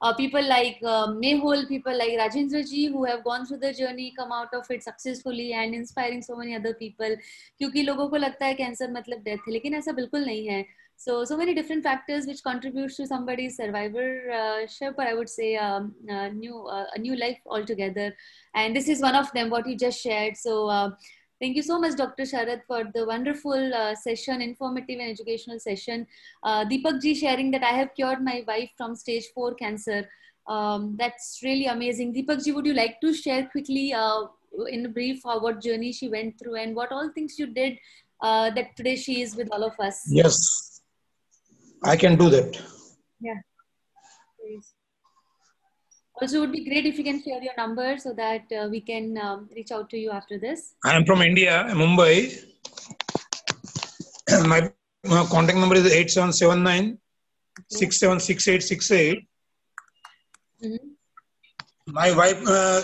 uh, 0.03 0.13
people 0.13 0.47
like 0.47 0.77
uh, 0.83 1.07
Mehul, 1.07 1.67
people 1.67 1.97
like 1.97 2.17
Rajendra 2.19 2.67
ji 2.69 2.87
who 2.87 3.05
have 3.05 3.23
gone 3.23 3.45
through 3.45 3.57
the 3.59 3.73
journey, 3.73 4.13
come 4.17 4.31
out 4.31 4.53
of 4.53 4.65
it 4.69 4.83
successfully 4.83 5.53
and 5.53 5.75
inspiring 5.75 6.21
so 6.21 6.35
many 6.35 6.55
other 6.55 6.73
people. 6.73 7.15
क्योंकि 7.57 7.81
लोगों 7.83 8.07
को 8.09 8.17
लगता 8.17 8.45
है 8.45 8.53
cancer 8.55 8.91
मतलब 8.91 9.23
death 9.23 9.47
है 9.47 9.53
लेकिन 9.53 9.73
ऐसा 9.75 9.91
बिल्कुल 9.91 10.25
नहीं 10.25 10.47
है 10.47 10.65
so 10.99 11.23
so 11.23 11.35
many 11.37 11.53
different 11.55 11.81
factors 11.81 12.25
which 12.27 12.43
contributes 12.43 12.97
to 12.97 13.05
somebody's 13.07 13.55
survivorship 13.55 14.97
or 14.97 15.05
i 15.05 15.13
would 15.13 15.29
say 15.33 15.55
um, 15.55 15.95
uh, 16.15 16.27
new 16.27 16.57
uh, 16.67 16.85
a 16.95 16.99
new 16.99 17.15
life 17.15 17.39
altogether 17.45 18.07
and 18.53 18.75
this 18.75 18.89
is 18.89 19.01
one 19.01 19.15
of 19.15 19.31
them 19.37 19.49
what 19.49 19.65
you 19.65 19.77
just 19.77 20.01
shared 20.07 20.35
so 20.35 20.67
uh, 20.67 20.89
Thank 21.40 21.56
you 21.56 21.62
so 21.62 21.80
much, 21.80 21.96
Dr. 21.96 22.22
Sarat, 22.22 22.62
for 22.66 22.84
the 22.94 23.04
wonderful 23.06 23.74
uh, 23.74 23.94
session, 23.94 24.40
informative 24.40 25.00
and 25.00 25.10
educational 25.10 25.58
session. 25.58 26.06
Uh, 26.42 26.64
Deepak 26.64 27.02
ji 27.02 27.14
sharing 27.14 27.50
that 27.50 27.64
I 27.64 27.72
have 27.72 27.94
cured 27.94 28.22
my 28.22 28.44
wife 28.46 28.70
from 28.76 28.94
stage 28.94 29.24
four 29.34 29.54
cancer. 29.54 30.08
Um, 30.46 30.96
that's 30.98 31.40
really 31.42 31.66
amazing. 31.66 32.14
Deepak 32.14 32.44
ji, 32.44 32.52
would 32.52 32.66
you 32.66 32.74
like 32.74 33.00
to 33.00 33.12
share 33.12 33.46
quickly 33.46 33.92
uh, 33.92 34.26
in 34.68 34.86
a 34.86 34.88
brief 34.88 35.22
how, 35.24 35.40
what 35.40 35.60
journey 35.60 35.92
she 35.92 36.08
went 36.08 36.38
through 36.38 36.54
and 36.54 36.76
what 36.76 36.92
all 36.92 37.10
things 37.10 37.36
you 37.38 37.46
did 37.46 37.78
uh, 38.20 38.50
that 38.50 38.76
today 38.76 38.94
she 38.94 39.20
is 39.20 39.34
with 39.34 39.48
all 39.50 39.64
of 39.64 39.78
us? 39.80 40.02
Yes, 40.08 40.80
I 41.82 41.96
can 41.96 42.16
do 42.16 42.30
that. 42.30 42.60
Yeah. 43.20 43.40
Also, 46.20 46.36
it 46.36 46.40
would 46.40 46.52
be 46.52 46.64
great 46.64 46.86
if 46.86 46.96
you 46.96 47.04
can 47.04 47.22
share 47.22 47.42
your 47.42 47.54
number 47.56 47.98
so 47.98 48.12
that 48.12 48.44
uh, 48.52 48.68
we 48.70 48.80
can 48.80 49.18
um, 49.18 49.48
reach 49.54 49.72
out 49.72 49.90
to 49.90 49.98
you 49.98 50.10
after 50.10 50.38
this. 50.38 50.74
I 50.84 50.94
am 50.94 51.04
from 51.04 51.22
India, 51.22 51.66
Mumbai. 51.70 52.16
my, 54.46 54.70
my 55.04 55.26
contact 55.26 55.58
number 55.58 55.74
is 55.74 55.86
8779 55.86 56.98
676868. 57.68 59.26
Mhm. 60.62 60.78
My 61.86 62.12
wife 62.12 62.42
uh, 62.46 62.82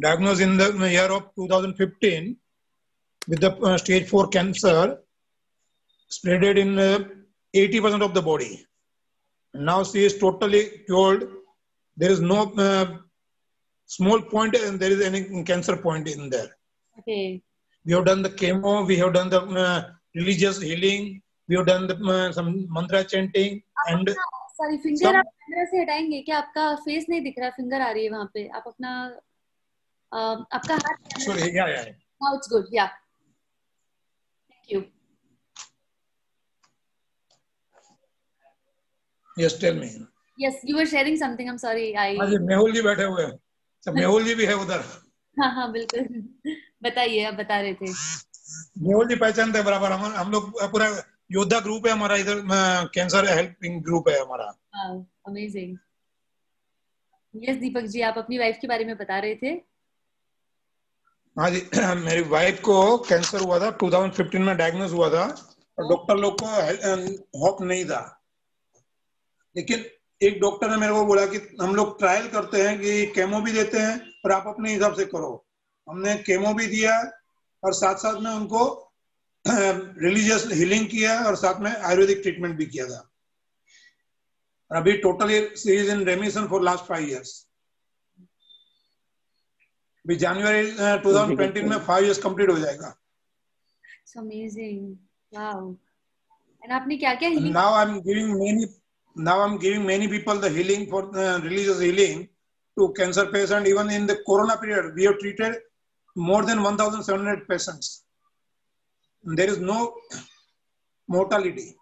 diagnosed 0.00 0.40
in 0.40 0.56
the 0.56 0.90
year 0.90 1.10
of 1.12 1.34
2015 1.34 2.36
with 3.28 3.40
the 3.40 3.52
uh, 3.56 3.76
stage 3.76 4.08
4 4.08 4.28
cancer, 4.28 4.98
spreaded 6.10 6.56
in 6.56 6.78
uh, 6.78 7.00
80% 7.54 8.02
of 8.02 8.14
the 8.14 8.22
body. 8.22 8.64
Now 9.52 9.82
she 9.82 10.04
is 10.04 10.16
totally 10.18 10.82
cured 10.86 11.28
There 11.99 12.11
is 12.11 12.21
no 12.21 12.39
uh, 12.67 12.85
small 13.89 14.21
point 14.21 14.55
and 14.55 14.79
there 14.79 14.91
is 14.91 15.01
any 15.01 15.43
cancer 15.43 15.75
point 15.77 16.07
in 16.07 16.29
there. 16.29 16.49
Okay. 16.99 17.41
We 17.85 17.93
have 17.93 18.05
done 18.05 18.21
the 18.21 18.29
chemo, 18.29 18.85
we 18.87 18.97
have 18.97 19.13
done 19.13 19.29
the 19.29 19.41
uh, 19.41 19.81
religious 20.15 20.59
healing, 20.61 21.21
we 21.49 21.55
have 21.55 21.67
done 21.67 21.87
the, 21.87 21.95
uh, 22.15 22.31
some 22.31 22.49
mantra 22.69 23.03
chanting, 23.03 23.61
and 23.87 24.07
sorry 24.57 24.77
finger 24.83 25.05
Some- 25.05 25.15
आप 25.19 25.25
camera 25.25 25.63
से 25.71 25.81
हटाएंगे 25.81 26.21
क्या 26.27 26.37
आपका 26.37 26.63
face 26.83 27.05
नहीं 27.09 27.21
दिख 27.23 27.35
रहा 27.39 27.49
finger 27.55 27.81
आ 27.81 27.89
रही 27.91 28.03
है 28.03 28.09
वहां 28.11 28.25
पे 28.33 28.47
आप 28.59 28.63
अपना 28.67 28.91
अ, 30.11 30.19
आपका 30.57 30.75
हाथ 30.85 31.19
sorry, 31.25 31.49
yeah, 31.57 31.67
yeah. 31.73 31.89
Now 32.23 32.35
it's 32.35 32.49
good 32.53 32.67
yeah 32.73 32.85
thank 34.51 34.73
you 34.73 34.81
Yes, 39.37 39.57
tell 39.59 39.75
me. 39.75 39.87
Yes 40.40 40.60
you 40.64 40.76
were 40.76 40.86
sharing 40.86 41.18
something 41.18 41.48
I 41.48 41.52
am 41.52 41.56
sorry 41.58 41.92
I 41.92 42.16
हाँ 42.16 42.26
जी 42.30 42.38
मेहुल 42.46 42.72
जी 42.72 42.82
बैठे 42.82 43.04
हुए 43.04 43.24
हैं। 43.24 43.38
सब 43.84 43.94
मेहुल 43.94 44.24
जी 44.24 44.34
भी 44.34 44.46
है 44.46 44.54
उधर। 44.56 44.84
हाँ 45.36 45.52
हाँ 45.54 45.70
बिल्कुल। 45.72 46.06
बताइए 46.82 47.24
आप 47.24 47.34
बता 47.34 47.60
रहे 47.60 47.74
थे। 47.74 47.90
मेहुल 48.86 49.08
जी 49.08 49.16
पहचानते 49.16 49.58
हैं 49.58 49.64
बराबर। 49.66 49.92
हम 49.92 50.12
हम 50.14 50.30
लोग 50.32 50.50
पूरा 50.72 50.88
योद्धा 51.32 51.60
ग्रुप 51.60 51.86
है 51.86 51.92
हमारा 51.92 52.16
इधर 52.16 52.40
कैंसर 52.94 53.28
हेल्पिंग 53.28 53.82
ग्रुप 53.84 54.08
है 54.08 54.20
हमारा। 54.20 54.46
अमेजिंग 55.28 55.76
यस 57.34 57.56
दीपक 57.56 57.84
जी 57.86 58.00
आप 58.00 58.18
अपनी 58.18 58.38
वाइफ 58.38 58.58
के 58.60 58.68
बारे 58.68 58.84
में 58.84 58.96
बता 58.96 59.18
रहे 59.18 59.34
थे। 59.34 59.52
हाँ 61.36 61.50
जी 61.50 61.60
मेरी 62.04 62.22
वाइफ 62.30 62.60
को 62.60 62.76
कैंसर 63.08 63.40
हुआ 63.40 63.58
था 63.60 63.70
2015 63.78 64.40
में 64.40 64.56
डायग्नोज 64.56 64.92
हुआ 64.92 65.08
था। 65.10 65.22
और 65.78 65.88
डॉक्टर 65.88 66.16
लोग 66.16 66.36
को 66.42 66.46
होप 67.38 67.62
नहीं 67.62 67.84
था। 67.84 68.00
लेकिन 69.56 69.84
एक 70.22 70.40
डॉक्टर 70.40 70.70
ने 70.70 70.76
मेरे 70.76 70.92
को 70.92 71.04
बोला 71.06 71.24
कि 71.26 71.38
हम 71.60 71.74
लोग 71.74 71.98
ट्रायल 71.98 72.28
करते 72.28 72.62
हैं 72.62 72.78
कि 72.80 73.06
केमो 73.14 73.40
भी 73.40 73.52
देते 73.52 73.78
हैं 73.78 73.94
और 74.24 74.32
आप 74.32 74.46
अपने 74.46 74.72
हिसाब 74.72 74.94
से 74.94 75.04
करो। 75.04 75.32
हमने 75.88 76.14
केमो 76.26 76.52
भी 76.54 76.66
दिया 76.66 76.96
और 77.62 77.72
साथ 77.74 77.94
साथ 77.96 78.20
में 78.22 78.30
उनको 78.30 78.64
रिलीजियस 79.46 80.46
हीलिंग 80.52 80.86
किया 80.86 81.12
और 81.26 81.36
साथ 81.36 81.60
में 81.60 81.70
आयुर्वेदिक 81.70 82.18
ट्रीटमेंट 82.22 82.56
भी 82.56 82.66
किया 82.66 82.86
था। 82.86 82.98
और 84.70 84.76
अभी 84.76 84.92
totally 85.04 85.40
series 85.56 85.90
in 85.90 86.04
remission 86.04 86.46
for 86.48 86.62
last 86.62 86.84
five 86.84 87.08
years 87.08 87.32
अभी 90.04 90.16
जनवरी 90.16 90.70
टू 91.02 91.14
थाउज़ेंड 91.14 91.36
ट्वेंटी 91.38 91.62
में 91.62 91.78
फाइव 91.86 92.04
इयर्स 92.04 92.18
कंप्लीट 92.22 92.50
हो 92.50 92.58
जाएगा। 92.58 92.94
अमेजिंग 94.18 94.96
वाओ 95.32 95.72
एंड 96.62 96.72
आपने 96.72 96.96
क्या 96.96 97.14
क्या 97.14 97.28
And 97.30 97.38
healing 97.38 97.52
now 97.54 97.72
I'm 97.80 98.00
giving 98.02 98.30
many 98.38 98.66
now 99.28 99.40
I'm 99.40 99.58
giving 99.58 99.86
many 99.86 100.08
people 100.08 100.36
the 100.44 100.50
healing 100.50 100.86
for 100.86 101.02
uh, 101.16 101.38
religious 101.40 101.80
healing 101.80 102.28
to 102.78 102.92
cancer 102.96 103.26
patients. 103.26 103.68
Even 103.68 103.90
in 103.90 104.06
the 104.06 104.16
corona 104.26 104.56
period, 104.56 104.94
we 104.94 105.04
have 105.04 105.18
treated 105.18 105.56
more 106.16 106.44
than 106.44 106.62
1,700 106.62 107.48
patients. 107.48 108.04
There 109.22 109.48
is 109.48 109.58
no 109.58 109.94
mortality. 111.08 111.76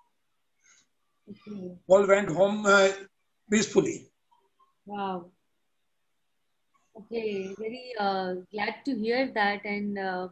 Okay. 1.30 1.76
All 1.86 2.06
went 2.06 2.30
home 2.30 2.66
uh, 2.66 2.88
peacefully. 3.50 4.10
Wow. 4.86 5.30
Okay, 7.00 7.54
very 7.58 7.92
uh, 8.00 8.34
glad 8.50 8.74
to 8.84 8.94
hear 8.96 9.30
that, 9.32 9.64
and 9.64 9.98
uh, 9.98 10.28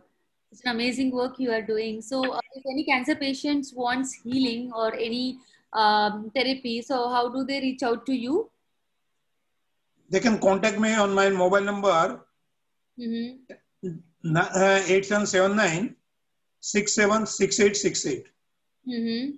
it's 0.50 0.64
an 0.64 0.72
amazing 0.72 1.12
work 1.12 1.38
you 1.38 1.52
are 1.52 1.62
doing. 1.62 2.02
So, 2.02 2.32
uh, 2.32 2.40
if 2.54 2.64
any 2.68 2.84
cancer 2.84 3.14
patients 3.14 3.72
wants 3.72 4.14
healing 4.14 4.72
or 4.74 4.92
any 4.94 5.38
um, 5.76 6.30
therapy, 6.34 6.82
so 6.82 7.08
how 7.08 7.28
do 7.28 7.44
they 7.44 7.60
reach 7.60 7.82
out 7.82 8.06
to 8.06 8.14
you? 8.14 8.50
They 10.10 10.20
can 10.20 10.38
contact 10.38 10.78
me 10.78 10.94
on 10.94 11.14
my 11.14 11.28
mobile 11.30 11.66
number 11.72 12.20
Mm-hmm. 12.98 14.36
uh, 14.36 14.80
8779 14.88 15.94
676868. 16.60 18.26
Mm-hmm. 18.88 19.36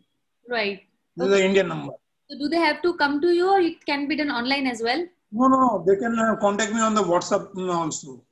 Right. 0.52 0.82
This 1.16 1.27
is 1.27 1.32
the 1.32 1.44
Indian 1.44 1.69
number. 1.69 1.94
So, 2.31 2.39
do 2.39 2.48
they 2.48 2.59
have 2.59 2.82
to 2.82 2.94
come 2.94 3.20
to 3.20 3.28
you, 3.28 3.48
or 3.51 3.59
it 3.59 3.85
can 3.85 4.06
be 4.06 4.16
done 4.16 4.31
online 4.31 4.66
as 4.66 4.81
well? 4.82 5.05
No, 5.32 5.48
no, 5.48 5.59
no. 5.60 5.85
They 5.86 5.97
can 5.97 6.19
uh, 6.19 6.36
contact 6.36 6.73
me 6.73 6.81
on 6.81 6.94
the 6.94 7.02
WhatsApp 7.02 7.51
uh, 7.56 7.73
also. 7.73 8.23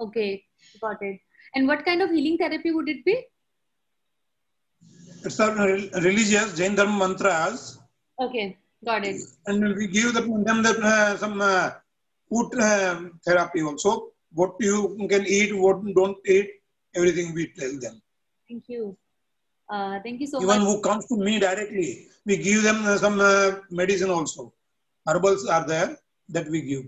Okay, 0.00 0.44
got 0.80 1.00
it. 1.00 1.20
And 1.54 1.68
what 1.68 1.84
kind 1.84 2.02
of 2.02 2.10
healing 2.10 2.38
therapy 2.38 2.72
would 2.72 2.88
it 2.88 3.04
be? 3.04 3.24
It's 5.24 5.38
a 5.38 6.00
religious 6.08 6.56
Jain 6.56 6.74
Dharma 6.74 6.96
mantras, 6.98 7.78
Okay, 8.20 8.56
got 8.84 9.04
it. 9.04 9.20
and 9.46 9.76
we 9.76 9.86
give 9.86 10.14
the, 10.14 10.20
them 10.20 10.62
the, 10.62 10.72
uh, 10.82 11.16
some 11.16 11.40
uh, 11.40 11.70
food 12.28 12.50
uh, 12.60 13.00
therapy 13.24 13.62
also. 13.62 14.08
What 14.32 14.54
you 14.60 14.96
can 15.08 15.26
eat, 15.26 15.54
what 15.56 15.78
don't 15.94 16.16
eat, 16.26 16.48
everything 16.94 17.34
we 17.34 17.52
tell 17.58 17.72
them. 17.78 18.00
Thank 18.48 18.64
you. 18.68 18.96
Uh, 19.68 20.00
thank 20.02 20.20
you 20.20 20.26
so 20.26 20.42
Even 20.42 20.60
much. 20.60 20.68
who 20.68 20.80
comes 20.80 21.06
to 21.06 21.16
me 21.16 21.38
directly, 21.38 22.08
we 22.26 22.36
give 22.36 22.62
them 22.62 22.84
uh, 22.84 22.96
some 22.98 23.20
uh, 23.20 23.52
medicine 23.70 24.10
also. 24.10 24.52
Herbals 25.06 25.46
are 25.46 25.66
there 25.66 25.96
that 26.30 26.48
we 26.48 26.62
give. 26.62 26.84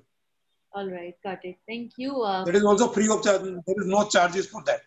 All 0.72 0.88
right, 0.90 1.14
got 1.22 1.44
it. 1.44 1.56
Thank 1.68 1.92
you. 1.98 2.22
Uh, 2.22 2.44
That 2.44 2.56
is 2.56 2.64
also 2.64 2.88
free 2.88 3.08
of 3.08 3.22
charge. 3.22 3.42
There 3.42 3.80
is 3.82 3.86
no 3.86 4.08
charges 4.08 4.46
for 4.48 4.62
that. 4.64 4.80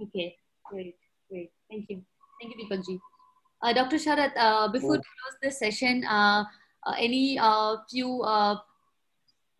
Okay, 0.00 0.36
great, 0.70 0.96
great. 1.30 1.50
Thank 1.70 1.90
you. 1.90 2.02
Thank 2.42 2.56
you, 2.58 2.66
Deepak 2.66 2.84
ji. 2.84 3.00
Uh, 3.62 3.72
Dr. 3.72 3.96
Sarat, 3.96 4.32
uh, 4.36 4.68
before 4.68 4.96
Oh. 4.96 4.98
we 4.98 5.10
close 5.18 5.36
this 5.42 5.58
session, 5.58 6.04
uh, 6.04 6.44
uh, 6.84 6.94
any 6.98 7.38
uh, 7.38 7.76
few 7.88 8.22
uh, 8.22 8.56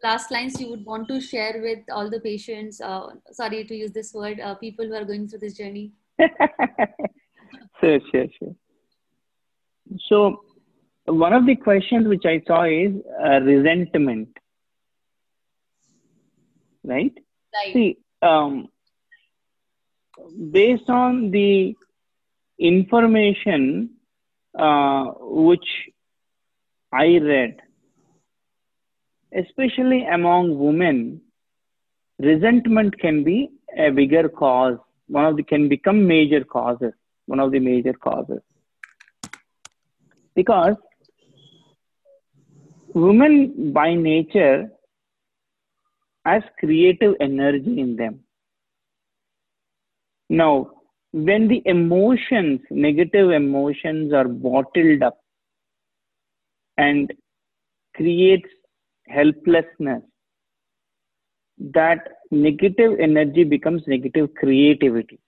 last 0.02 0.32
lines 0.32 0.60
you 0.60 0.68
would 0.70 0.84
want 0.84 1.06
to 1.08 1.20
share 1.20 1.60
with 1.62 1.78
all 1.92 2.10
the 2.10 2.18
patients? 2.20 2.80
Uh, 2.80 3.14
sorry 3.30 3.64
to 3.64 3.76
use 3.76 3.92
this 3.92 4.12
word, 4.12 4.40
uh, 4.40 4.56
people 4.56 4.84
who 4.84 4.94
are 4.94 5.04
going 5.04 5.28
through 5.28 5.38
this 5.38 5.56
journey. 5.56 5.92
sure, 7.80 8.00
sure, 8.10 8.26
sure. 8.38 8.56
So, 10.08 10.42
one 11.04 11.32
of 11.32 11.46
the 11.46 11.54
questions 11.54 12.08
which 12.08 12.26
I 12.26 12.42
saw 12.48 12.64
is 12.64 12.92
uh, 13.24 13.40
resentment, 13.42 14.36
right? 16.82 17.14
Right. 17.54 17.72
See, 17.74 17.98
um, 18.22 18.68
based 20.50 20.90
on 20.90 21.30
the 21.30 21.76
information 22.58 23.90
uh, 24.58 25.04
which 25.20 25.66
I 26.92 27.18
read, 27.18 27.56
especially 29.34 30.04
among 30.04 30.58
women, 30.58 31.22
resentment 32.18 32.98
can 32.98 33.24
be 33.24 33.50
a 33.76 33.90
bigger 33.90 34.28
cause. 34.28 34.78
One 35.08 35.24
of 35.24 35.36
the 35.36 35.42
can 35.42 35.68
become 35.68 36.06
major 36.06 36.44
causes. 36.44 36.92
One 37.26 37.40
of 37.40 37.50
the 37.52 37.60
major 37.60 37.92
causes 37.92 38.40
because 40.34 40.76
women 42.94 43.72
by 43.72 43.94
nature 43.94 44.70
has 46.24 46.42
creative 46.58 47.14
energy 47.20 47.80
in 47.80 47.96
them. 47.96 48.20
Now, 50.28 50.70
when 51.12 51.46
the 51.46 51.62
emotions, 51.66 52.60
negative 52.70 53.30
emotions 53.30 54.12
are 54.12 54.28
bottled 54.28 55.02
up 55.02 55.18
and 56.78 57.12
creates 57.94 58.48
helplessness, 59.08 60.02
that 61.58 62.08
negative 62.30 62.98
energy 62.98 63.44
becomes 63.44 63.82
negative 63.86 64.34
creativity. 64.34 65.20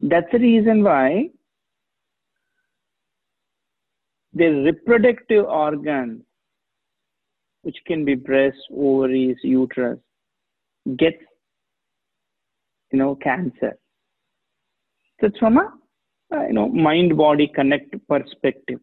That's 0.00 0.26
the 0.32 0.38
reason 0.38 0.82
why 0.82 1.28
the 4.32 4.46
reproductive 4.46 5.44
organs, 5.44 6.22
which 7.62 7.76
can 7.86 8.04
be 8.04 8.14
breast, 8.14 8.56
ovaries, 8.74 9.36
uterus, 9.42 9.98
gets 10.96 11.22
you 12.90 12.98
know 12.98 13.14
cancer. 13.16 13.76
It's 15.22 15.38
from 15.38 15.58
a 15.58 15.72
uh, 16.34 16.46
you 16.46 16.52
know 16.52 16.68
mind-body 16.68 17.48
connect 17.54 17.94
perspective. 18.08 18.80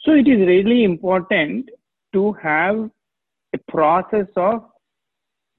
So 0.00 0.12
it 0.12 0.28
is 0.28 0.46
really 0.46 0.84
important 0.84 1.68
to 2.12 2.32
have 2.34 2.90
a 3.54 3.58
process 3.68 4.26
of 4.36 4.64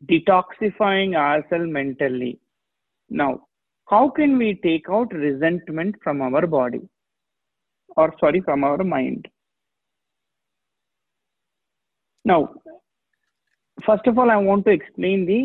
detoxifying 0.06 1.16
ourselves 1.16 1.66
mentally. 1.68 2.40
Now, 3.10 3.48
how 3.90 4.10
can 4.10 4.38
we 4.38 4.60
take 4.64 4.90
out 4.90 5.14
resentment 5.14 5.96
from 6.04 6.22
our 6.22 6.46
body? 6.46 6.82
or 7.96 8.14
sorry 8.20 8.42
from 8.42 8.64
our 8.64 8.84
mind 8.84 9.28
now 12.26 12.50
first 13.86 14.08
of 14.08 14.18
all 14.18 14.32
i 14.32 14.36
want 14.36 14.66
to 14.66 14.72
explain 14.72 15.26
the 15.26 15.42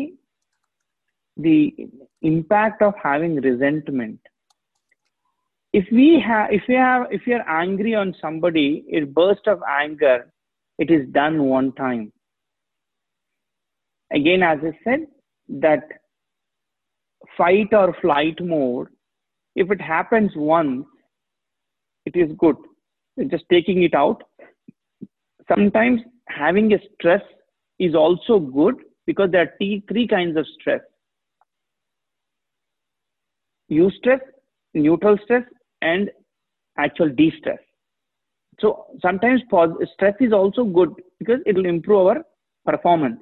the 1.41 1.73
impact 2.21 2.81
of 2.81 2.93
having 3.01 3.35
resentment. 3.35 4.19
If 5.71 5.85
we 5.91 6.21
have 6.25 6.51
if 6.51 6.63
we 6.67 6.75
have 6.75 7.07
if 7.11 7.27
you 7.27 7.35
are 7.35 7.61
angry 7.61 7.95
on 7.95 8.15
somebody 8.21 8.85
a 8.91 9.01
burst 9.01 9.47
of 9.47 9.61
anger 9.69 10.31
it 10.77 10.89
is 10.89 11.07
done 11.09 11.43
one 11.43 11.71
time. 11.73 12.11
Again 14.11 14.41
as 14.41 14.57
i 14.63 14.77
said 14.83 15.05
that 15.49 15.83
fight 17.37 17.73
or 17.73 17.95
flight 18.01 18.41
mode 18.41 18.87
if 19.55 19.69
it 19.71 19.79
happens 19.79 20.31
once 20.35 20.85
it 22.05 22.15
is 22.15 22.35
good. 22.37 22.55
Just 23.29 23.43
taking 23.51 23.83
it 23.83 23.93
out. 23.93 24.23
Sometimes 25.47 26.01
having 26.27 26.73
a 26.73 26.79
stress 26.95 27.21
is 27.77 27.93
also 27.93 28.39
good 28.39 28.75
because 29.05 29.29
there 29.31 29.41
are 29.41 29.53
three 29.57 30.07
kinds 30.07 30.37
of 30.37 30.45
stress 30.59 30.81
eustress 33.69 34.19
neutral 34.73 35.17
stress 35.23 35.43
and 35.81 36.09
actual 36.77 37.09
distress 37.09 37.59
so 38.59 38.87
sometimes 39.01 39.41
stress 39.93 40.15
is 40.19 40.33
also 40.33 40.63
good 40.63 40.93
because 41.17 41.39
it 41.45 41.55
will 41.55 41.65
improve 41.65 42.07
our 42.07 42.25
performance. 42.65 43.21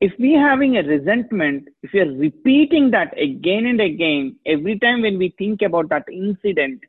If 0.00 0.12
we 0.18 0.36
are 0.36 0.48
having 0.48 0.76
a 0.76 0.82
resentment 0.82 1.68
if 1.82 1.92
we 1.92 2.00
are 2.00 2.12
repeating 2.12 2.90
that 2.90 3.16
again 3.18 3.66
and 3.66 3.80
again 3.80 4.36
every 4.46 4.78
time 4.78 5.02
when 5.02 5.18
we 5.18 5.34
think 5.38 5.62
about 5.62 5.88
that 5.90 6.04
incident 6.12 6.80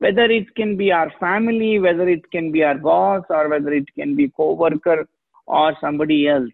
whether 0.00 0.24
it 0.24 0.54
can 0.54 0.76
be 0.76 0.92
our 0.92 1.10
family 1.18 1.78
whether 1.78 2.08
it 2.08 2.30
can 2.30 2.52
be 2.52 2.62
our 2.62 2.76
boss 2.76 3.22
or 3.30 3.48
whether 3.48 3.72
it 3.72 3.86
can 3.94 4.14
be 4.16 4.28
co-worker 4.28 5.08
or 5.46 5.74
somebody 5.80 6.28
else 6.28 6.50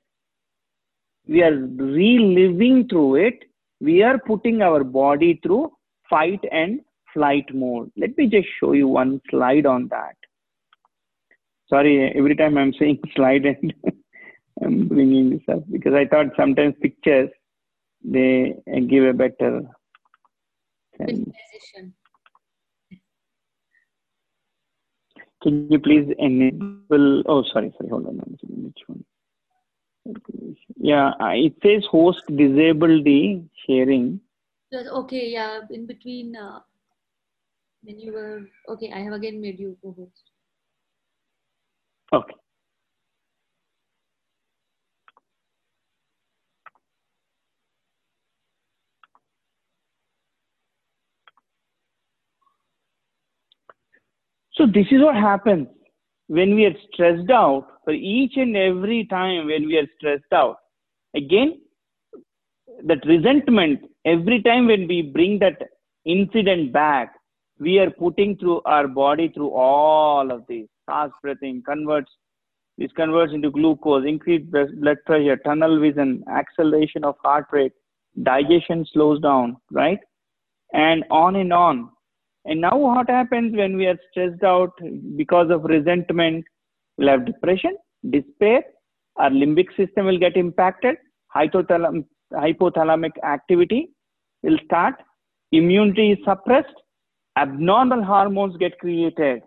we 1.26 1.42
are 1.42 1.56
reliving 1.56 2.86
through 2.88 3.16
it 3.16 3.44
we 3.88 4.02
are 4.02 4.18
putting 4.30 4.62
our 4.68 4.82
body 4.84 5.32
through 5.42 5.64
fight 6.10 6.44
and 6.60 6.80
flight 7.12 7.54
mode 7.62 7.90
let 7.96 8.16
me 8.18 8.26
just 8.36 8.48
show 8.60 8.72
you 8.72 8.88
one 8.88 9.20
slide 9.30 9.66
on 9.74 9.88
that 9.88 10.16
sorry 11.72 11.94
every 12.22 12.36
time 12.42 12.58
i'm 12.62 12.74
saying 12.80 12.98
slide 13.16 13.46
and 13.46 13.74
I'm 14.62 14.88
bringing 14.88 15.30
this 15.30 15.42
up 15.52 15.64
because 15.70 15.94
I 15.94 16.06
thought 16.06 16.26
sometimes 16.36 16.74
pictures 16.80 17.30
they 18.04 18.54
give 18.88 19.04
a 19.04 19.12
better 19.12 19.62
sense. 20.98 21.30
Can 25.42 25.70
you 25.70 25.78
please 25.78 26.08
enable? 26.18 27.22
Oh, 27.26 27.42
sorry, 27.52 27.72
sorry. 27.76 27.90
Hold 27.90 28.06
on. 28.06 28.20
Which 28.42 28.78
one? 28.86 29.04
Yeah, 30.76 31.12
it 31.32 31.54
says 31.62 31.84
host 31.90 32.22
disable 32.28 33.02
the 33.02 33.42
sharing. 33.66 34.20
Okay, 34.72 35.28
yeah. 35.28 35.60
In 35.70 35.86
between, 35.86 36.34
uh, 36.36 36.60
when 37.82 37.98
you 37.98 38.12
were 38.12 38.42
okay, 38.68 38.92
I 38.94 39.00
have 39.00 39.12
again 39.12 39.40
made 39.40 39.58
you 39.58 39.76
co-host. 39.82 40.30
Okay. 42.12 42.34
So 54.54 54.66
this 54.66 54.86
is 54.90 55.02
what 55.02 55.16
happens 55.16 55.68
when 56.28 56.54
we 56.54 56.64
are 56.66 56.74
stressed 56.92 57.30
out 57.30 57.66
for 57.84 57.92
each 57.92 58.36
and 58.36 58.56
every 58.56 59.06
time 59.06 59.46
when 59.46 59.66
we 59.66 59.76
are 59.78 59.86
stressed 59.98 60.32
out. 60.32 60.56
Again, 61.14 61.60
that 62.84 63.04
resentment, 63.06 63.80
every 64.04 64.42
time 64.42 64.66
when 64.66 64.88
we 64.88 65.02
bring 65.02 65.38
that 65.40 65.58
incident 66.04 66.72
back, 66.72 67.14
we 67.58 67.78
are 67.78 67.90
putting 67.90 68.36
through 68.36 68.62
our 68.64 68.88
body 68.88 69.28
through 69.28 69.50
all 69.50 70.30
of 70.30 70.44
these. 70.48 70.66
Fast 70.86 71.12
breathing 71.22 71.62
converts, 71.64 72.10
this 72.76 72.90
converts 72.96 73.32
into 73.32 73.50
glucose, 73.50 74.04
increased 74.06 74.50
blood 74.50 74.96
pressure, 75.06 75.36
tunnel 75.36 75.80
vision, 75.80 76.24
acceleration 76.28 77.04
of 77.04 77.14
heart 77.22 77.46
rate, 77.52 77.72
digestion 78.22 78.84
slows 78.92 79.20
down, 79.20 79.56
right? 79.70 79.98
And 80.72 81.04
on 81.10 81.36
and 81.36 81.52
on. 81.52 81.90
And 82.44 82.60
now 82.60 82.76
what 82.76 83.08
happens 83.08 83.56
when 83.56 83.76
we 83.76 83.86
are 83.86 83.98
stressed 84.10 84.42
out 84.42 84.72
because 85.16 85.50
of 85.50 85.64
resentment? 85.64 86.44
We'll 86.98 87.08
have 87.08 87.24
depression, 87.24 87.76
despair, 88.10 88.62
our 89.16 89.30
limbic 89.30 89.74
system 89.76 90.06
will 90.06 90.18
get 90.18 90.36
impacted, 90.36 90.96
hypothalamic, 91.34 93.12
activity 93.24 93.90
will 94.42 94.58
start, 94.64 94.94
immunity 95.52 96.12
is 96.12 96.18
suppressed, 96.24 96.74
abnormal 97.38 98.02
hormones 98.04 98.56
get 98.58 98.78
created. 98.78 99.42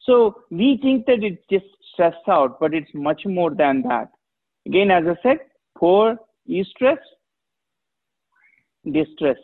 So 0.00 0.42
we 0.50 0.78
think 0.82 1.06
that 1.06 1.22
it's 1.22 1.42
just 1.50 1.66
stress 1.92 2.14
out, 2.28 2.60
but 2.60 2.74
it's 2.74 2.90
much 2.94 3.22
more 3.26 3.54
than 3.54 3.82
that. 3.82 4.10
Again, 4.66 4.90
as 4.90 5.04
I 5.06 5.16
said, 5.22 5.38
poor 5.76 6.16
stress, 6.70 6.98
distress 8.90 9.36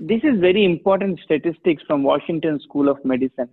this 0.00 0.20
is 0.22 0.40
very 0.40 0.64
important 0.64 1.18
statistics 1.24 1.82
from 1.86 2.02
Washington 2.02 2.60
School 2.60 2.88
of 2.88 3.04
Medicine. 3.04 3.48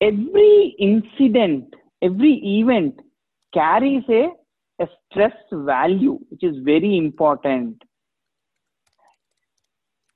Every 0.00 0.74
incident, 0.78 1.74
every 2.02 2.34
event 2.34 3.00
carries 3.54 4.02
a, 4.08 4.28
a 4.80 4.88
stress 5.10 5.34
value, 5.50 6.18
which 6.28 6.42
is 6.42 6.56
very 6.62 6.98
important. 6.98 7.82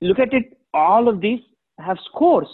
Look 0.01 0.19
at 0.19 0.35
it, 0.35 0.59
all 0.75 1.09
of 1.09 1.21
these 1.21 1.41
have 1.79 1.99
scores. 2.05 2.49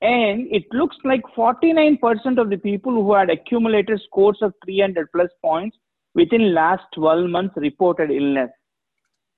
And 0.00 0.46
it 0.50 0.64
looks 0.72 0.96
like 1.04 1.22
49% 1.36 2.38
of 2.38 2.50
the 2.50 2.58
people 2.58 2.92
who 2.92 3.14
had 3.14 3.30
accumulated 3.30 4.00
scores 4.06 4.38
of 4.42 4.52
300 4.64 5.08
plus 5.12 5.30
points 5.42 5.76
within 6.14 6.54
last 6.54 6.82
12 6.94 7.28
months 7.28 7.54
reported 7.56 8.10
illness 8.10 8.50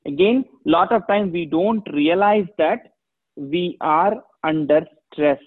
again 0.07 0.45
lot 0.65 0.93
of 0.93 1.07
times 1.07 1.33
we 1.33 1.45
don't 1.45 1.87
realize 1.93 2.47
that 2.59 2.93
we 3.37 3.77
are 3.81 4.15
under 4.43 4.87
stress. 5.13 5.39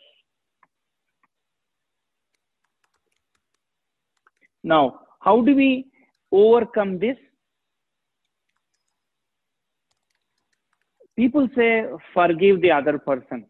Now 4.63 5.01
how 5.19 5.41
do 5.41 5.55
we 5.55 5.85
overcome 6.31 6.99
this? 6.99 7.17
People 11.15 11.47
say 11.55 11.85
forgive 12.13 12.61
the 12.61 12.71
other 12.71 12.97
person 12.97 13.45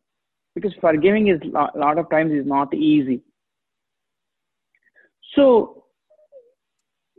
because 0.56 0.74
forgiving 0.82 1.28
is 1.28 1.40
a 1.54 1.78
lot 1.78 1.98
of 1.98 2.10
times 2.10 2.32
is 2.32 2.46
not 2.46 2.74
easy. 2.74 3.22
So 5.36 5.86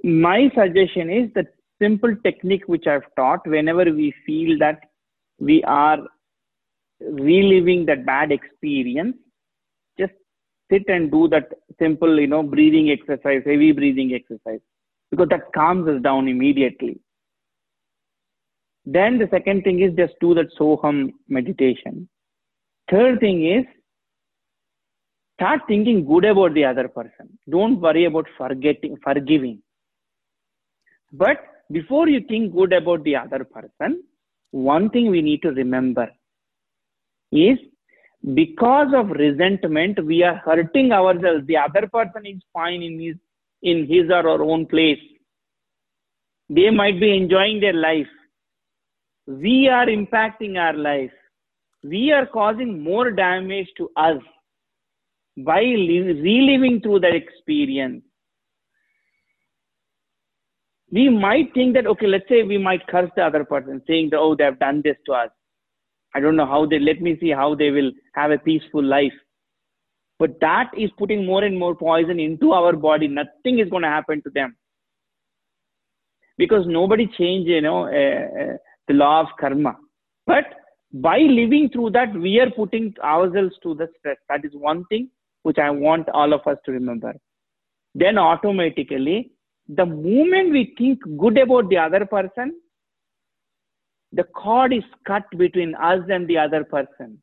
my 0.02 0.50
suggestion 0.54 1.10
is 1.10 1.30
that 1.34 1.46
simple 1.80 2.14
technique 2.22 2.64
which 2.66 2.86
I've 2.86 3.14
taught 3.16 3.46
whenever 3.46 3.84
we 3.84 4.14
feel 4.26 4.58
that 4.58 4.80
we 5.38 5.62
are 5.64 5.98
reliving 7.00 7.86
that 7.86 8.04
bad 8.04 8.30
experience, 8.30 9.16
just 9.98 10.12
sit 10.70 10.82
and 10.88 11.10
do 11.10 11.28
that 11.28 11.48
simple, 11.78 12.20
you 12.20 12.26
know, 12.26 12.42
breathing 12.42 12.90
exercise, 12.90 13.42
heavy 13.46 13.72
breathing 13.72 14.12
exercise, 14.14 14.60
because 15.10 15.28
that 15.30 15.52
calms 15.54 15.88
us 15.88 16.02
down 16.02 16.28
immediately. 16.28 17.00
Then 18.84 19.18
the 19.18 19.28
second 19.30 19.62
thing 19.62 19.80
is 19.80 19.94
just 19.96 20.14
do 20.20 20.34
that 20.34 20.48
Soham 20.58 21.12
meditation. 21.28 22.08
Third 22.90 23.20
thing 23.20 23.46
is 23.46 23.64
start 25.38 25.60
thinking 25.68 26.04
good 26.04 26.24
about 26.24 26.54
the 26.54 26.64
other 26.64 26.88
person. 26.88 27.38
Don't 27.48 27.80
worry 27.80 28.04
about 28.04 28.26
forgetting, 28.36 28.96
forgiving. 29.02 29.62
But 31.12 31.38
before 31.70 32.08
you 32.08 32.20
think 32.28 32.54
good 32.54 32.72
about 32.72 33.04
the 33.04 33.16
other 33.16 33.44
person, 33.44 34.02
one 34.50 34.90
thing 34.90 35.10
we 35.10 35.22
need 35.22 35.42
to 35.42 35.50
remember 35.50 36.08
is 37.30 37.58
because 38.34 38.88
of 38.94 39.10
resentment, 39.10 40.04
we 40.04 40.22
are 40.22 40.36
hurting 40.36 40.92
ourselves. 40.92 41.46
The 41.46 41.56
other 41.56 41.88
person 41.88 42.26
is 42.26 42.42
fine 42.52 42.82
in 42.82 43.00
his, 43.00 43.16
in 43.62 43.86
his 43.86 44.10
or 44.10 44.22
her 44.22 44.42
own 44.42 44.66
place. 44.66 44.98
They 46.48 46.70
might 46.70 47.00
be 47.00 47.16
enjoying 47.16 47.60
their 47.60 47.72
life. 47.72 48.08
We 49.26 49.68
are 49.68 49.86
impacting 49.86 50.58
our 50.58 50.74
life. 50.74 51.12
We 51.84 52.10
are 52.10 52.26
causing 52.26 52.82
more 52.82 53.10
damage 53.12 53.68
to 53.76 53.90
us 53.96 54.20
by 55.38 55.60
reliving 55.60 56.80
through 56.82 57.00
that 57.00 57.14
experience 57.14 58.02
we 60.92 61.08
might 61.08 61.52
think 61.54 61.74
that 61.74 61.86
okay 61.86 62.06
let's 62.06 62.28
say 62.28 62.42
we 62.42 62.58
might 62.58 62.86
curse 62.88 63.10
the 63.16 63.24
other 63.24 63.44
person 63.44 63.82
saying 63.86 64.10
that 64.10 64.18
oh 64.18 64.34
they 64.34 64.44
have 64.44 64.58
done 64.58 64.82
this 64.84 64.96
to 65.06 65.12
us. 65.12 65.30
I 66.14 66.20
don't 66.20 66.36
know 66.36 66.46
how 66.46 66.66
they 66.66 66.78
let 66.80 67.00
me 67.00 67.16
see 67.20 67.30
how 67.30 67.54
they 67.54 67.70
will 67.70 67.92
have 68.14 68.32
a 68.32 68.38
peaceful 68.38 68.82
life. 68.82 69.12
But 70.18 70.40
that 70.40 70.70
is 70.76 70.90
putting 70.98 71.24
more 71.24 71.44
and 71.44 71.58
more 71.58 71.74
poison 71.74 72.18
into 72.18 72.52
our 72.52 72.74
body. 72.74 73.06
Nothing 73.06 73.60
is 73.60 73.70
going 73.70 73.84
to 73.84 73.88
happen 73.88 74.20
to 74.22 74.30
them. 74.30 74.56
Because 76.36 76.66
nobody 76.66 77.06
changed 77.18 77.48
you 77.48 77.60
know 77.60 77.84
uh, 77.84 78.42
uh, 78.42 78.56
the 78.88 78.94
law 78.94 79.20
of 79.20 79.28
karma. 79.38 79.76
But 80.26 80.44
by 80.92 81.18
living 81.18 81.70
through 81.72 81.90
that 81.90 82.12
we 82.12 82.40
are 82.40 82.50
putting 82.50 82.94
ourselves 83.02 83.54
to 83.62 83.74
the 83.74 83.88
stress. 83.98 84.16
That 84.28 84.44
is 84.44 84.52
one 84.54 84.84
thing 84.86 85.10
which 85.42 85.58
i 85.58 85.70
want 85.70 86.08
all 86.10 86.32
of 86.32 86.46
us 86.46 86.58
to 86.64 86.72
remember. 86.72 87.14
Then 87.94 88.18
automatically 88.18 89.30
the 89.74 89.86
moment 89.86 90.52
we 90.52 90.74
think 90.76 91.00
good 91.18 91.38
about 91.38 91.68
the 91.68 91.76
other 91.76 92.04
person, 92.06 92.54
the 94.12 94.24
cord 94.24 94.72
is 94.72 94.82
cut 95.06 95.24
between 95.36 95.74
us 95.76 96.00
and 96.08 96.26
the 96.28 96.38
other 96.38 96.64
person. 96.64 97.22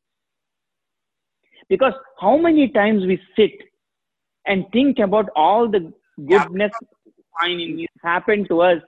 Because 1.70 1.94
how 2.20 2.38
many 2.38 2.70
times 2.70 3.06
we 3.06 3.20
sit 3.36 3.52
and 4.46 4.66
think 4.72 5.00
about 5.00 5.30
all 5.36 5.70
the 5.70 5.92
goodness 6.26 6.72
finding 7.40 7.86
happened 8.04 8.48
to 8.50 8.62
us 8.62 8.82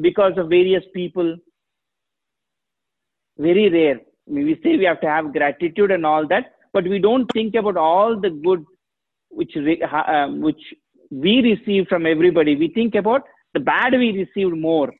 because 0.00 0.32
of 0.36 0.48
various 0.48 0.84
people. 0.94 1.36
Very 3.38 3.70
rare. 3.70 4.00
We 4.26 4.54
say 4.62 4.76
we 4.76 4.84
have 4.84 5.00
to 5.00 5.08
have 5.08 5.32
gratitude 5.32 5.90
and 5.90 6.06
all 6.06 6.26
that, 6.28 6.52
but 6.72 6.84
we 6.84 6.98
don't 6.98 7.30
think 7.32 7.54
about 7.54 7.76
all 7.76 8.20
the 8.20 8.30
good 8.30 8.64
which 9.30 9.56
um, 10.06 10.40
which 10.40 10.60
we 11.10 11.40
receive 11.40 11.88
from 11.88 12.06
everybody. 12.06 12.56
We 12.56 12.68
think 12.68 12.94
about 12.94 13.22
the 13.54 13.60
bad 13.60 13.92
we 13.92 14.12
received 14.12 14.56
more. 14.56 14.92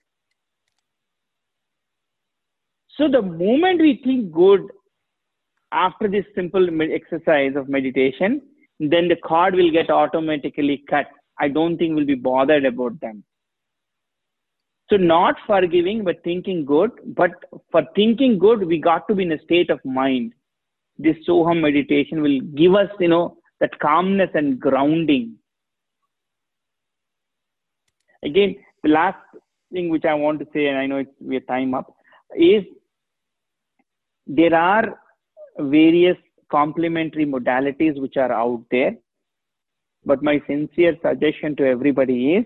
So 2.97 3.09
the 3.09 3.23
moment 3.23 3.81
we 3.81 4.01
think 4.05 4.32
good 4.32 4.61
after 5.73 6.09
this 6.09 6.24
simple 6.35 6.69
exercise 6.82 7.53
of 7.57 7.69
meditation, 7.69 8.43
then 8.81 9.09
the 9.09 9.16
card 9.24 9.55
will 9.55 9.70
get 9.70 9.91
automatically 9.91 10.85
cut. 10.89 11.07
I 11.39 11.49
don't 11.49 11.78
think 11.78 11.95
we'll 11.95 12.07
be 12.07 12.15
bothered 12.15 12.65
about 12.65 13.01
them. 13.01 13.24
So 14.91 14.97
not 14.97 15.37
forgiving, 15.47 16.03
but 16.03 16.23
thinking 16.24 16.65
good. 16.65 16.91
But 17.07 17.31
for 17.70 17.82
thinking 17.95 18.39
good, 18.39 18.66
we 18.66 18.78
got 18.78 19.07
to 19.09 19.15
be 19.15 19.23
in 19.23 19.32
a 19.32 19.43
state 19.43 19.70
of 19.70 19.78
mind. 19.85 20.35
This 20.99 21.16
Soham 21.27 21.61
meditation 21.61 22.20
will 22.20 22.41
give 22.57 22.74
us, 22.74 22.89
you 22.99 23.09
know, 23.09 23.39
that 23.61 23.78
calmness 23.78 24.31
and 24.35 24.59
grounding 24.59 25.37
again, 28.25 28.57
the 28.83 28.91
last 28.91 29.19
thing 29.73 29.89
which 29.89 30.05
I 30.05 30.15
want 30.15 30.41
to 30.41 30.47
say, 30.53 30.67
and 30.67 30.79
I 30.79 30.87
know 30.87 30.99
it's 30.99 31.11
we 31.21 31.37
are 31.37 31.41
time 31.41 31.75
up, 31.75 31.95
is 32.37 32.65
there 34.27 34.55
are 34.55 34.99
various 35.59 36.17
complementary 36.51 37.27
modalities 37.27 38.01
which 38.01 38.17
are 38.17 38.33
out 38.33 38.65
there. 38.71 38.97
But 40.05 40.23
my 40.23 40.41
sincere 40.47 40.97
suggestion 41.03 41.57
to 41.57 41.67
everybody 41.67 42.35
is 42.35 42.45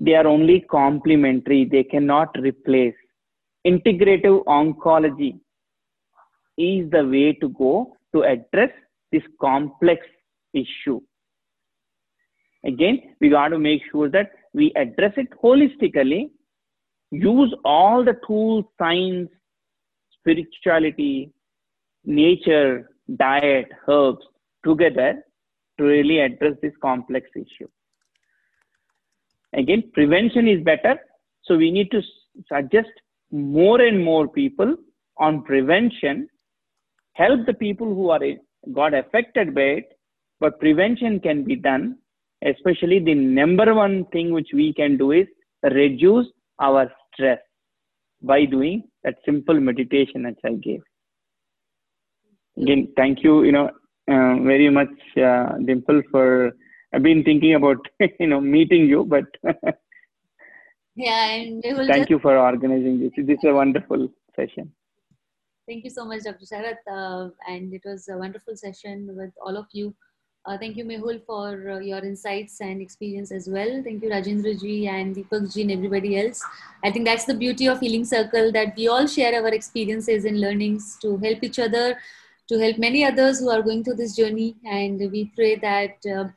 they 0.00 0.14
are 0.14 0.26
only 0.26 0.60
complementary, 0.60 1.64
they 1.64 1.84
cannot 1.84 2.34
replace. 2.40 2.94
Integrative 3.66 4.44
oncology 4.44 5.38
is 6.56 6.90
the 6.90 7.06
way 7.06 7.32
to 7.34 7.48
go 7.50 7.96
to 8.14 8.22
address 8.24 8.70
this 9.12 9.22
complex 9.40 10.06
issue. 10.52 11.00
Again, 12.64 13.14
we 13.20 13.28
got 13.28 13.48
to 13.48 13.58
make 13.58 13.82
sure 13.90 14.08
that 14.08 14.30
we 14.54 14.72
address 14.76 15.12
it 15.16 15.28
holistically, 15.42 16.30
use 17.10 17.54
all 17.64 18.04
the 18.04 18.16
tools, 18.26 18.64
science, 18.78 19.30
spirituality, 20.18 21.32
nature, 22.04 22.90
diet, 23.16 23.68
herbs 23.88 24.24
together 24.64 25.24
to 25.78 25.84
really 25.84 26.20
address 26.20 26.54
this 26.62 26.72
complex 26.80 27.28
issue. 27.34 27.68
Again, 29.54 29.90
prevention 29.92 30.48
is 30.48 30.62
better. 30.62 30.98
So 31.44 31.56
we 31.56 31.70
need 31.70 31.90
to 31.90 32.00
suggest 32.50 32.90
more 33.30 33.80
and 33.80 34.02
more 34.02 34.28
people 34.28 34.76
on 35.18 35.42
prevention, 35.42 36.28
help 37.14 37.46
the 37.46 37.54
people 37.54 37.86
who 37.86 38.10
are 38.10 38.20
got 38.72 38.94
affected 38.94 39.54
by 39.54 39.62
it, 39.62 39.98
but 40.40 40.60
prevention 40.60 41.20
can 41.20 41.44
be 41.44 41.56
done 41.56 41.98
especially 42.44 42.98
the 42.98 43.14
number 43.14 43.74
one 43.74 44.04
thing 44.12 44.32
which 44.32 44.48
we 44.52 44.72
can 44.72 44.96
do 44.96 45.12
is 45.12 45.26
reduce 45.62 46.26
our 46.58 46.90
stress 47.12 47.38
by 48.22 48.44
doing 48.44 48.84
that 49.04 49.16
simple 49.24 49.58
meditation 49.58 50.26
as 50.26 50.34
I 50.44 50.54
gave. 50.54 50.82
Again, 52.56 52.92
thank 52.96 53.22
you, 53.22 53.44
you 53.44 53.52
know, 53.52 53.70
uh, 54.10 54.34
very 54.42 54.68
much, 54.70 54.94
uh, 55.16 55.56
Dimple, 55.64 56.02
for 56.10 56.52
I've 56.94 57.02
been 57.02 57.24
thinking 57.24 57.54
about, 57.54 57.78
you 58.20 58.26
know, 58.26 58.40
meeting 58.40 58.86
you, 58.86 59.04
but 59.04 59.24
yeah, 60.94 61.30
and 61.30 61.64
thank 61.88 62.10
you 62.10 62.18
for 62.18 62.36
organizing 62.36 63.00
this. 63.00 63.12
This 63.16 63.38
is 63.38 63.44
a 63.44 63.54
wonderful 63.54 64.08
session. 64.36 64.72
Thank 65.66 65.84
you 65.84 65.90
so 65.90 66.04
much, 66.04 66.24
Dr. 66.24 66.44
Sarat, 66.44 66.78
uh, 66.90 67.30
and 67.48 67.72
it 67.72 67.82
was 67.84 68.08
a 68.08 68.18
wonderful 68.18 68.56
session 68.56 69.08
with 69.16 69.30
all 69.40 69.56
of 69.56 69.66
you. 69.72 69.94
Uh, 70.44 70.58
thank 70.58 70.76
you, 70.76 70.84
Mehul, 70.84 71.24
for 71.24 71.70
uh, 71.70 71.78
your 71.78 71.98
insights 71.98 72.60
and 72.60 72.82
experience 72.82 73.30
as 73.30 73.48
well. 73.48 73.80
Thank 73.84 74.02
you, 74.02 74.10
Rajendra 74.10 74.60
ji 74.60 74.88
and 74.88 75.14
Deepak 75.14 75.54
ji 75.54 75.62
and 75.62 75.70
everybody 75.70 76.18
else. 76.20 76.42
I 76.82 76.90
think 76.90 77.04
that's 77.04 77.24
the 77.26 77.34
beauty 77.34 77.68
of 77.68 77.78
Healing 77.78 78.04
Circle 78.04 78.50
that 78.50 78.74
we 78.76 78.88
all 78.88 79.06
share 79.06 79.40
our 79.40 79.54
experiences 79.54 80.24
and 80.24 80.40
learnings 80.40 80.98
to 81.02 81.16
help 81.18 81.44
each 81.44 81.60
other, 81.60 81.96
to 82.48 82.58
help 82.58 82.76
many 82.76 83.04
others 83.04 83.38
who 83.38 83.50
are 83.50 83.62
going 83.62 83.84
through 83.84 83.94
this 83.94 84.16
journey. 84.16 84.56
And 84.64 84.98
we 85.12 85.30
pray 85.36 85.54
that 85.56 86.10
uh, 86.16 86.28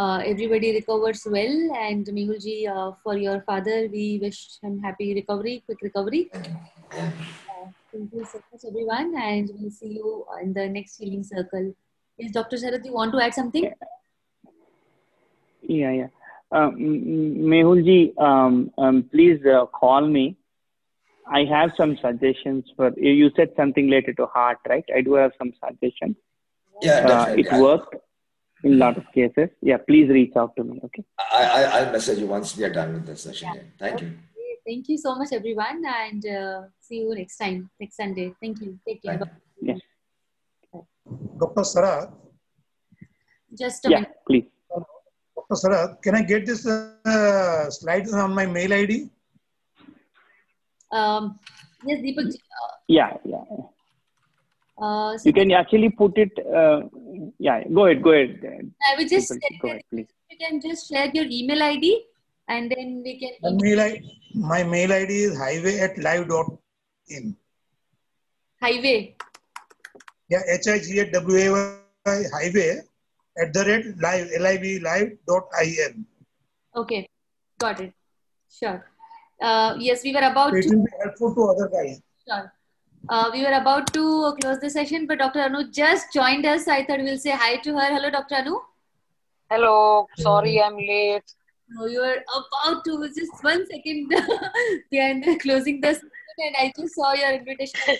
uh 0.00 0.18
everybody 0.24 0.72
recovers 0.74 1.26
well. 1.26 1.56
And 1.82 2.06
Mehul 2.06 2.40
ji, 2.40 2.68
uh, 2.68 2.92
for 3.02 3.16
your 3.16 3.40
father, 3.40 3.88
we 3.90 4.20
wish 4.22 4.60
him 4.62 4.80
happy 4.80 5.14
recovery, 5.14 5.64
quick 5.66 5.82
recovery. 5.82 6.30
Uh, 6.32 7.10
thank 7.90 8.12
you 8.12 8.24
so 8.24 8.40
much, 8.52 8.64
everyone. 8.64 9.16
And 9.16 9.50
we'll 9.58 9.72
see 9.72 9.94
you 9.94 10.26
in 10.40 10.52
the 10.52 10.68
next 10.68 10.98
Healing 10.98 11.24
Circle. 11.24 11.74
Yes, 12.22 12.30
Dr. 12.30 12.56
Sarat, 12.56 12.84
you 12.84 12.92
want 12.92 13.12
to 13.12 13.20
add 13.20 13.34
something? 13.34 13.72
Yeah, 15.62 15.90
yeah. 15.90 16.06
Um, 16.52 16.76
Mehul 17.52 17.84
ji, 17.84 18.12
um, 18.16 18.70
um, 18.78 19.02
please 19.10 19.44
uh, 19.44 19.66
call 19.66 20.06
me. 20.06 20.36
I 21.26 21.44
have 21.44 21.72
some 21.76 21.96
suggestions 21.96 22.64
for 22.76 22.92
you. 22.96 23.30
Said 23.36 23.50
something 23.56 23.86
related 23.86 24.16
to 24.18 24.26
heart, 24.26 24.58
right? 24.68 24.84
I 24.94 25.00
do 25.00 25.14
have 25.14 25.32
some 25.36 25.52
suggestions. 25.64 26.16
Yeah, 26.80 26.98
uh, 27.14 27.26
it 27.36 27.46
yeah. 27.46 27.60
worked 27.60 27.96
in 28.62 28.74
a 28.74 28.76
lot 28.76 28.96
of 28.96 29.04
cases. 29.12 29.48
Yeah, 29.60 29.78
please 29.78 30.08
reach 30.08 30.36
out 30.36 30.54
to 30.56 30.64
me. 30.64 30.80
Okay. 30.84 31.04
I, 31.18 31.64
I 31.64 31.84
will 31.84 31.92
message 31.92 32.18
you 32.20 32.26
once 32.26 32.56
we 32.56 32.64
are 32.64 32.72
done 32.72 32.92
with 32.92 33.06
the 33.06 33.16
session. 33.16 33.48
Yeah. 33.52 33.62
Thank 33.80 33.96
okay. 33.96 34.06
you. 34.06 34.12
Thank 34.64 34.88
you 34.88 34.96
so 34.96 35.16
much, 35.16 35.32
everyone, 35.32 35.82
and 35.84 36.24
uh, 36.24 36.62
see 36.78 36.98
you 36.98 37.14
next 37.16 37.36
time, 37.36 37.68
next 37.80 37.96
Sunday. 37.96 38.32
Thank 38.40 38.60
you. 38.60 38.78
Take 38.86 39.02
care. 39.02 39.20
Yes. 39.60 39.80
Dr. 41.38 41.62
Sarat. 41.62 42.12
Just 43.58 43.84
a 43.86 43.90
yeah, 43.90 43.96
minute. 44.00 44.16
please. 44.26 44.46
Dr. 45.36 45.56
Sarat, 45.62 46.02
can 46.02 46.14
I 46.14 46.22
get 46.22 46.46
this 46.46 46.66
uh, 46.66 47.70
slides 47.70 48.12
on 48.12 48.34
my 48.34 48.46
mail 48.46 48.72
ID? 48.72 49.10
Um, 50.90 51.38
yes, 51.86 52.00
Deepak. 52.00 52.26
Uh, 52.28 52.72
yeah, 52.88 53.16
yeah. 53.24 53.44
Uh, 54.78 55.16
so 55.16 55.22
You 55.28 55.32
can 55.32 55.50
actually 55.52 55.90
put 55.90 56.16
it. 56.18 56.32
Uh, 56.46 56.82
yeah, 57.38 57.62
go 57.68 57.86
ahead. 57.86 58.02
Go 58.02 58.10
ahead. 58.12 58.40
I 58.90 58.96
will 58.98 59.08
just 59.08 59.28
Simple. 59.28 59.48
Go 59.62 59.68
ahead, 59.68 59.82
please. 59.90 60.08
you 60.30 60.36
can 60.38 60.60
just 60.60 60.88
share 60.88 61.10
your 61.14 61.26
email 61.30 61.62
ID 61.62 62.04
and 62.48 62.70
then 62.70 63.02
we 63.04 63.12
My 63.42 63.50
can 63.50 63.56
mail, 63.60 63.80
I, 63.80 64.00
my 64.34 64.62
mail 64.64 64.92
ID 64.92 65.10
is 65.12 65.38
highway 65.38 65.78
at 65.78 65.96
live 65.98 66.28
dot 66.28 66.46
in. 67.08 67.36
highway. 68.60 69.16
Yeah, 70.32 70.42
H 70.54 70.68
I 70.74 70.78
G 70.84 70.98
A 71.00 71.10
W 71.10 71.36
A 71.44 71.48
Y 71.56 72.22
highway 72.34 72.68
at 73.42 73.52
the 73.56 73.64
rate 73.70 73.86
live 74.04 74.30
L 74.38 74.46
I 74.52 74.56
V 74.62 74.78
live 74.86 75.10
dot 75.28 75.44
I 75.64 75.66
N. 75.88 76.06
Okay, 76.82 77.00
got 77.64 77.80
it. 77.80 77.92
Sure. 78.60 78.78
Uh, 79.42 79.74
yes, 79.78 80.02
we 80.04 80.12
were 80.14 80.26
about 80.30 80.54
It 80.54 80.62
to. 80.62 80.76
will 80.76 80.84
be 80.84 80.92
helpful 81.02 81.34
to 81.34 81.42
other 81.52 81.68
guys. 81.74 82.00
Sure. 82.28 82.52
Uh, 83.08 83.30
we 83.32 83.42
were 83.44 83.52
about 83.58 83.92
to 83.94 84.02
close 84.40 84.60
the 84.60 84.70
session, 84.70 85.06
but 85.06 85.18
Dr. 85.18 85.40
Anu 85.40 85.64
just 85.70 86.12
joined 86.12 86.46
us. 86.46 86.68
I 86.68 86.84
thought 86.84 87.00
we'll 87.00 87.18
say 87.18 87.30
hi 87.44 87.56
to 87.68 87.72
her. 87.78 87.88
Hello, 87.94 88.10
Dr. 88.10 88.36
Anu. 88.36 88.58
Hello, 89.50 90.06
sorry 90.18 90.62
I'm 90.62 90.76
late. 90.76 91.34
No, 91.68 91.86
you 91.86 92.00
were 92.00 92.18
about 92.40 92.84
to. 92.84 93.08
Just 93.18 93.42
one 93.50 93.66
second 93.66 94.08
behind 94.90 95.24
the 95.24 95.36
closing 95.42 95.80
the 95.80 95.92
session, 95.94 96.10
and 96.46 96.56
I 96.64 96.72
just 96.78 96.94
saw 96.94 97.12
your 97.12 97.32
invitation. 97.32 97.98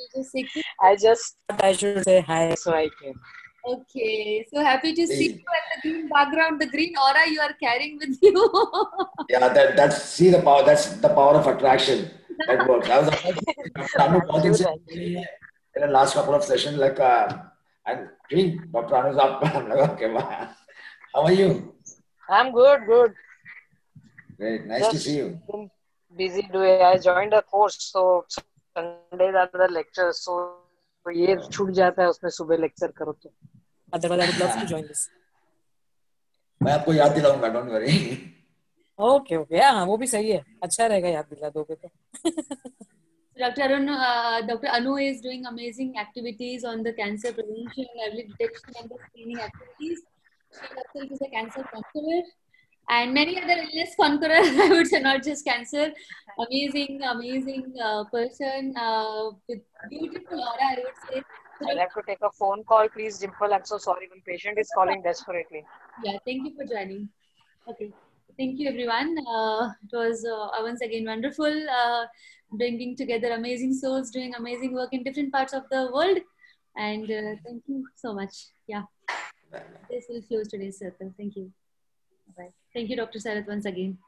We'll 0.00 0.22
just 0.22 0.32
say 0.32 0.44
quick. 0.52 0.64
I 0.80 0.96
just 0.96 1.36
thought 1.48 1.62
I 1.64 1.72
should 1.72 2.02
say 2.04 2.20
hi, 2.20 2.54
so 2.54 2.72
I 2.72 2.88
came. 3.00 3.20
Okay, 3.68 4.46
so 4.52 4.62
happy 4.62 4.94
to 4.94 5.06
see 5.06 5.26
you 5.26 5.44
at 5.56 5.64
the 5.74 5.90
green 5.90 6.08
background, 6.08 6.60
the 6.60 6.66
green 6.66 6.94
aura 6.96 7.28
you 7.28 7.40
are 7.40 7.52
carrying 7.62 7.98
with 7.98 8.16
you. 8.22 8.32
Yeah, 9.28 9.48
that 9.48 9.76
that's 9.76 10.02
see 10.02 10.30
the 10.30 10.40
power. 10.40 10.64
That's 10.64 10.86
the 11.04 11.10
power 11.10 11.34
of 11.40 11.46
attraction. 11.46 12.10
That 12.46 12.66
works. 12.66 12.88
I 12.88 12.98
was 13.00 13.10
Dr. 13.10 14.02
Anu 14.02 14.20
Paul 14.22 14.46
in 14.46 15.82
the 15.82 15.86
last 15.88 16.14
couple 16.14 16.34
of 16.34 16.42
sessions, 16.42 16.78
like, 16.78 16.98
uh, 16.98 17.36
and 17.86 18.08
Green, 18.28 18.68
Dr. 18.72 18.96
Anu's 18.96 19.18
up. 19.18 19.44
I'm 19.54 19.68
like, 19.68 19.90
okay, 19.90 20.12
bye. 20.12 20.48
How 21.14 21.22
are 21.24 21.32
you? 21.32 21.74
I'm 22.28 22.52
good, 22.52 22.80
good. 22.86 23.14
Great, 24.38 24.64
nice 24.66 24.88
to 24.88 24.98
see 24.98 25.16
you. 25.18 25.38
busy 26.16 26.48
doing. 26.50 26.80
I 26.80 26.96
joined 26.96 27.34
a 27.34 27.42
course, 27.42 27.76
so 27.92 28.24
Are 28.76 29.50
the 29.52 29.68
lectures. 29.70 30.20
So 30.24 30.34
तो 31.06 31.10
ये 31.10 31.36
छूट 31.52 31.70
जाता 31.78 32.02
है 32.02 32.08
उसमें 32.08 32.30
सुबह 32.30 32.56
lecture 32.56 32.90
करो 32.98 33.12
तो 33.22 33.32
Otherwise, 33.92 34.20
I 34.20 34.26
would 34.26 34.38
love 34.38 34.58
to 34.60 34.66
join 34.66 34.86
this. 34.86 35.08
मैं 36.62 36.72
आपको 36.72 36.92
याद 36.92 37.12
दिलाऊँगा 37.12 37.48
डोंट 37.48 37.70
वरी 37.72 37.94
Okay, 38.98 39.36
okay. 39.36 39.60
हाँ 39.62 39.84
वो 39.86 39.96
भी 39.96 40.06
सही 40.06 40.30
है 40.30 40.44
अच्छा 40.62 40.86
रहेगा 40.86 41.08
याद 41.08 41.26
दिला 41.30 41.48
दोगे 41.50 41.74
तो 41.74 41.88
Dr. 43.36 43.62
Arun, 43.62 43.88
uh, 43.88 44.42
Dr. 44.46 44.68
Anu 44.68 44.96
is 44.96 45.22
doing 45.22 45.46
amazing 45.46 45.94
activities 45.96 46.62
on 46.62 46.82
the 46.82 46.92
cancer 46.92 47.32
prevention, 47.32 47.86
early 48.06 48.24
detection, 48.24 48.74
and 48.80 48.90
the 48.90 48.98
screening 49.04 49.40
activities. 49.40 50.02
She 50.52 50.66
herself 50.74 51.14
is 51.14 51.22
a 51.22 51.30
cancer 51.30 51.64
conqueror 51.72 52.20
and 52.90 53.14
many 53.14 53.40
other 53.40 53.56
illness 53.62 53.94
conqueror. 53.98 54.40
I 54.64 54.68
would 54.70 54.86
say 54.86 55.00
not 55.00 55.22
just 55.22 55.44
cancer. 55.44 55.92
Amazing, 56.38 57.00
amazing 57.02 57.72
uh, 57.82 58.04
person 58.04 58.74
uh, 58.76 59.30
with 59.48 59.60
beautiful 59.88 60.40
aura. 60.40 60.66
I 60.70 60.76
would 60.84 60.98
say. 61.08 61.22
I'll 61.68 61.78
have 61.78 61.92
to 61.94 62.02
take 62.06 62.18
a 62.22 62.30
phone 62.32 62.64
call, 62.64 62.88
please, 62.88 63.18
Dimple. 63.18 63.52
I'm 63.52 63.64
so 63.64 63.78
sorry. 63.78 64.08
One 64.08 64.22
patient 64.26 64.58
is 64.58 64.70
calling 64.74 65.02
desperately. 65.02 65.64
yeah, 66.02 66.16
thank 66.24 66.46
you 66.46 66.54
for 66.56 66.64
joining. 66.64 67.08
Okay, 67.68 67.92
thank 68.38 68.58
you 68.58 68.68
everyone. 68.68 69.16
Uh, 69.28 69.70
it 69.84 69.92
was 69.92 70.24
uh, 70.24 70.62
once 70.62 70.80
again 70.80 71.04
wonderful 71.04 71.68
uh, 71.78 72.06
bringing 72.52 72.96
together 72.96 73.32
amazing 73.32 73.74
souls 73.74 74.10
doing 74.10 74.34
amazing 74.34 74.72
work 74.74 74.92
in 74.92 75.02
different 75.02 75.32
parts 75.32 75.52
of 75.52 75.64
the 75.70 75.90
world. 75.92 76.18
And 76.76 77.04
uh, 77.04 77.36
thank 77.44 77.62
you 77.66 77.84
so 77.94 78.14
much. 78.14 78.46
Yeah, 78.66 78.84
this 79.90 80.06
will 80.08 80.22
close 80.22 80.48
today's 80.48 80.78
circle. 80.78 81.12
Thank 81.18 81.36
you. 81.36 81.52
Thank 82.72 82.90
you, 82.90 82.96
Dr. 82.96 83.18
Sarat, 83.18 83.46
once 83.46 83.66
again. 83.66 83.98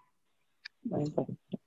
Bye. 0.84 1.04
Bye. 1.16 1.58